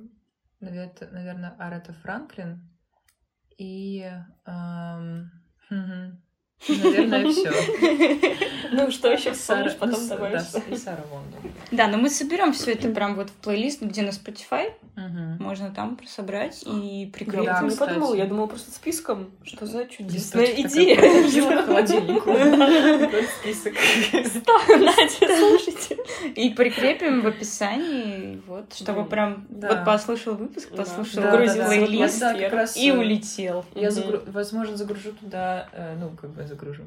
наверное, 0.59 1.55
Арета 1.59 1.93
Франклин 1.93 2.69
и... 3.57 4.11
Эм, 4.45 5.31
Наверное, 6.67 7.31
все. 7.31 7.51
Ну, 8.73 8.89
что 8.89 9.11
еще 9.11 9.33
вспомнишь, 9.33 9.75
потом 9.75 10.07
добавишь. 10.07 10.43
Да, 10.53 10.77
Сара 10.77 11.03
Лондон. 11.11 11.51
Да, 11.71 11.87
но 11.87 11.97
мы 11.97 12.09
соберем 12.09 12.53
все 12.53 12.71
это 12.71 12.87
прям 12.89 13.15
вот 13.15 13.29
в 13.29 13.33
плейлист, 13.33 13.81
где 13.81 14.01
на 14.01 14.11
Spotify. 14.11 14.71
Можно 15.39 15.71
там 15.71 15.97
собрать 16.07 16.63
и 16.65 17.09
прикрепить. 17.11 17.45
Я 17.45 17.61
не 17.61 17.75
подумала, 17.75 18.13
я 18.13 18.25
думала 18.25 18.47
просто 18.47 18.71
списком. 18.71 19.31
Что 19.43 19.65
за 19.65 19.85
чудесная 19.85 20.45
идея. 20.45 20.97
холодильнику. 21.65 22.31
Список. 23.41 23.73
Надя, 24.67 25.37
слушайте. 25.37 25.80
И 26.35 26.49
прикрепим 26.51 27.21
в 27.21 27.27
описании, 27.27 28.41
вот, 28.47 28.73
чтобы 28.73 29.05
прям 29.05 29.45
Да. 29.49 29.69
вот 29.75 29.85
послушал 29.85 30.35
выпуск, 30.35 30.69
послушал 30.75 31.23
Да, 31.23 31.31
грузил 31.37 31.55
да, 31.57 31.61
да. 31.63 31.67
плейлист 31.67 32.19
Да, 32.19 32.33
как 32.37 32.53
раз, 32.53 32.77
и 32.77 32.89
э, 32.89 32.97
улетел. 32.97 33.65
Я, 33.75 33.89
загру- 33.89 34.29
возможно, 34.31 34.77
загружу 34.77 35.13
туда, 35.13 35.69
э, 35.73 35.95
ну, 35.99 36.09
как 36.11 36.31
бы 36.31 36.45
загружу. 36.45 36.83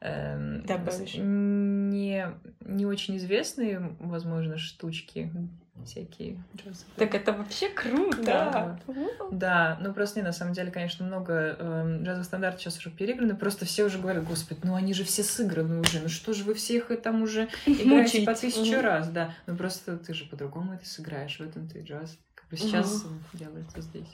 эм, 0.00 0.62
Добавишь. 0.66 1.14
Не, 1.16 2.28
не 2.60 2.86
очень 2.86 3.16
известные, 3.16 3.94
возможно, 4.00 4.58
штучки 4.58 5.30
всякие. 5.84 6.42
Так 6.96 7.14
это 7.14 7.32
вообще 7.32 7.68
круто. 7.68 8.22
Да. 8.22 8.78
Да, 9.30 9.78
ну 9.80 9.92
просто 9.92 10.20
не, 10.20 10.24
на 10.24 10.32
самом 10.32 10.54
деле, 10.54 10.70
конечно, 10.70 11.04
много 11.04 11.56
эм, 11.58 12.04
джазовых 12.04 12.26
стандартов 12.26 12.60
сейчас 12.60 12.78
уже 12.78 12.90
переиграны, 12.90 13.34
просто 13.34 13.64
все 13.64 13.84
уже 13.84 13.98
говорят, 13.98 14.24
господи, 14.24 14.60
ну 14.62 14.74
они 14.74 14.94
же 14.94 15.04
все 15.04 15.22
сыграны 15.22 15.80
уже, 15.80 16.00
ну 16.00 16.08
что 16.08 16.32
же 16.32 16.44
вы 16.44 16.54
всех 16.54 16.90
и 16.90 16.96
там 16.96 17.22
уже 17.22 17.48
играете 17.66 18.22
по 18.22 18.34
тысячу 18.34 18.80
раз, 18.80 19.08
да. 19.08 19.34
Ну 19.46 19.56
просто 19.56 19.96
ты 19.98 20.14
же 20.14 20.24
по-другому 20.24 20.74
это 20.74 20.86
сыграешь, 20.86 21.38
в 21.38 21.42
этом 21.42 21.68
ты 21.68 21.80
джаз. 21.80 22.16
Как 22.34 22.48
бы 22.48 22.56
сейчас 22.56 23.04
делается 23.32 23.80
здесь. 23.80 24.08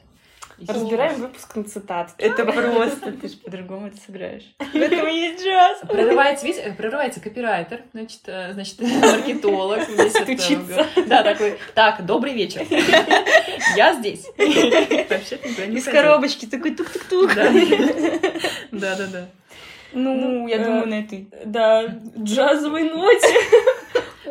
Разбираем 0.66 1.20
выпуск 1.20 1.56
на 1.56 1.64
цитат. 1.64 2.10
Это 2.18 2.44
просто, 2.52 3.12
ты 3.12 3.28
же 3.28 3.36
по-другому 3.36 3.86
это 3.88 3.96
сыграешь. 3.96 4.44
В 4.58 4.76
этом 4.76 5.06
есть 5.06 5.44
джаз. 5.44 5.80
Прерывается, 5.88 6.46
видите, 6.46 6.64
э, 6.66 6.72
прерывается 6.72 7.20
копирайтер, 7.20 7.82
значит, 7.92 8.20
э, 8.26 8.52
значит, 8.52 8.80
маркетолог. 8.80 9.82
Стучится. 9.82 10.86
Да, 11.06 11.22
такой, 11.22 11.58
так, 11.74 12.04
добрый 12.04 12.34
вечер. 12.34 12.66
Я 13.76 13.94
здесь. 13.94 14.26
Вообще-то 14.36 15.48
никуда 15.48 15.66
не 15.66 15.76
Из 15.76 15.84
коробочки 15.84 16.46
такой 16.46 16.74
тук-тук-тук. 16.74 17.34
Да. 17.34 17.50
Да, 18.72 18.96
да, 18.96 19.06
да. 19.06 19.28
Ну, 19.92 20.14
Ну, 20.14 20.48
я 20.48 20.56
э, 20.56 20.64
думаю, 20.64 20.88
на 20.88 21.00
этой. 21.00 21.28
Да, 21.44 21.84
джазовой 22.18 22.84
ноте. 22.84 23.34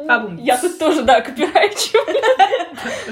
Пабум. 0.07 0.37
Я 0.37 0.57
тут 0.57 0.77
тоже, 0.79 1.03
да, 1.03 1.21
копирайчу. 1.21 1.97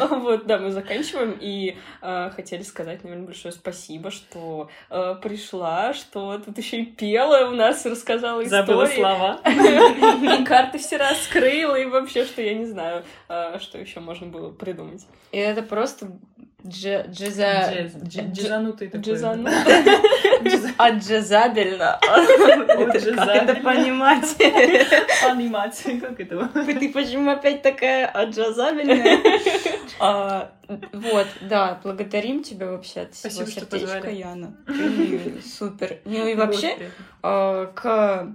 Вот, 0.10 0.46
да, 0.46 0.58
мы 0.60 0.72
заканчиваем. 0.72 1.38
И 1.40 1.78
э, 2.02 2.30
хотели 2.36 2.62
сказать, 2.62 3.04
наверное, 3.04 3.26
большое 3.26 3.52
спасибо, 3.52 4.12
что 4.12 4.70
э, 4.90 5.16
пришла, 5.22 5.94
что 5.94 6.40
тут 6.40 6.58
еще 6.58 6.82
и 6.82 6.86
пела 6.86 7.50
у 7.50 7.52
нас, 7.56 7.86
рассказала 7.86 8.44
Забыла 8.46 8.86
истории. 8.86 9.00
слова. 9.02 9.40
И 10.40 10.44
карты 10.46 10.78
все 10.78 10.98
раскрыла, 10.98 11.76
и 11.76 11.86
вообще, 11.86 12.26
что 12.26 12.42
я 12.42 12.54
не 12.54 12.66
знаю, 12.66 13.04
что 13.28 13.78
еще 13.78 14.00
можно 14.00 14.28
было 14.28 14.52
придумать. 14.52 15.06
И 15.32 15.38
это 15.38 15.62
просто 15.64 16.08
дже- 16.68 17.10
джаза... 17.12 17.72
Джаз. 17.72 17.92
дж- 17.94 18.04
дж- 18.04 18.32
Джазанутый 18.34 18.88
такой. 18.90 19.14
Отджазабельно. 20.78 22.00
Это 22.08 23.16
Как 23.16 23.50
это 23.50 23.56
понимать? 23.56 24.36
Анимация, 25.26 26.00
как 26.00 26.20
это? 26.20 26.48
Ты 26.50 26.90
почему 26.92 27.32
опять 27.32 27.62
такая 27.62 28.08
отджазабельная? 28.08 29.20
А, 30.00 30.52
Вот, 30.68 31.28
да, 31.42 31.80
благодарим 31.84 32.44
тебя 32.44 32.68
вообще 32.68 33.02
от 33.02 33.16
всего 33.16 33.46
сердечка. 33.46 34.10
Яна. 34.10 34.56
Супер. 35.44 36.00
Ну 36.06 36.28
и 36.28 36.36
вообще, 36.36 36.78
а, 37.24 37.66
к 37.68 38.28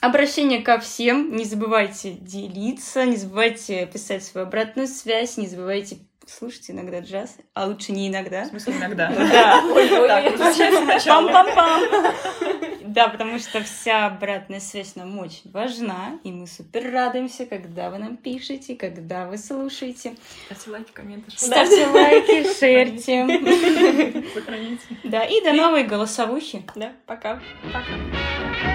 обращение 0.00 0.62
ко 0.62 0.78
всем. 0.78 1.34
Не 1.36 1.44
забывайте 1.44 2.12
делиться, 2.12 3.04
не 3.04 3.16
забывайте 3.16 3.86
писать 3.86 4.22
свою 4.24 4.46
обратную 4.46 4.86
связь, 4.88 5.36
не 5.38 5.46
забывайте 5.46 5.98
слушать 6.26 6.70
иногда 6.70 7.00
джаз, 7.00 7.36
а 7.54 7.66
лучше 7.66 7.92
не 7.92 8.08
иногда. 8.08 8.44
В 8.44 8.48
смысле, 8.48 8.74
иногда. 8.76 9.08
Да. 9.10 9.62
Возвращаемся 9.66 10.82
сначала. 10.82 11.28
Пам-пам-пам. 11.28 12.14
Да, 12.84 13.08
потому 13.08 13.38
что 13.38 13.62
вся 13.62 14.06
обратная 14.06 14.60
связь 14.60 14.96
нам 14.96 15.18
очень 15.18 15.50
важна, 15.50 16.18
и 16.24 16.30
мы 16.30 16.46
супер 16.46 16.92
радуемся, 16.92 17.46
когда 17.46 17.88
вы 17.90 17.98
нам 17.98 18.16
пишете, 18.18 18.76
когда 18.76 19.26
вы 19.26 19.38
слушаете. 19.38 20.14
Ставьте 20.46 20.70
лайки, 20.70 20.92
комменты. 20.92 21.30
Ставьте 21.34 21.86
лайки, 21.86 22.58
шерьте. 22.58 23.26
Сохраните. 24.34 24.82
Да, 25.04 25.24
и 25.24 25.42
до 25.42 25.52
новой 25.52 25.84
голосовухи. 25.84 26.64
Да, 26.74 26.92
пока. 27.06 27.40
Пока. 27.72 28.71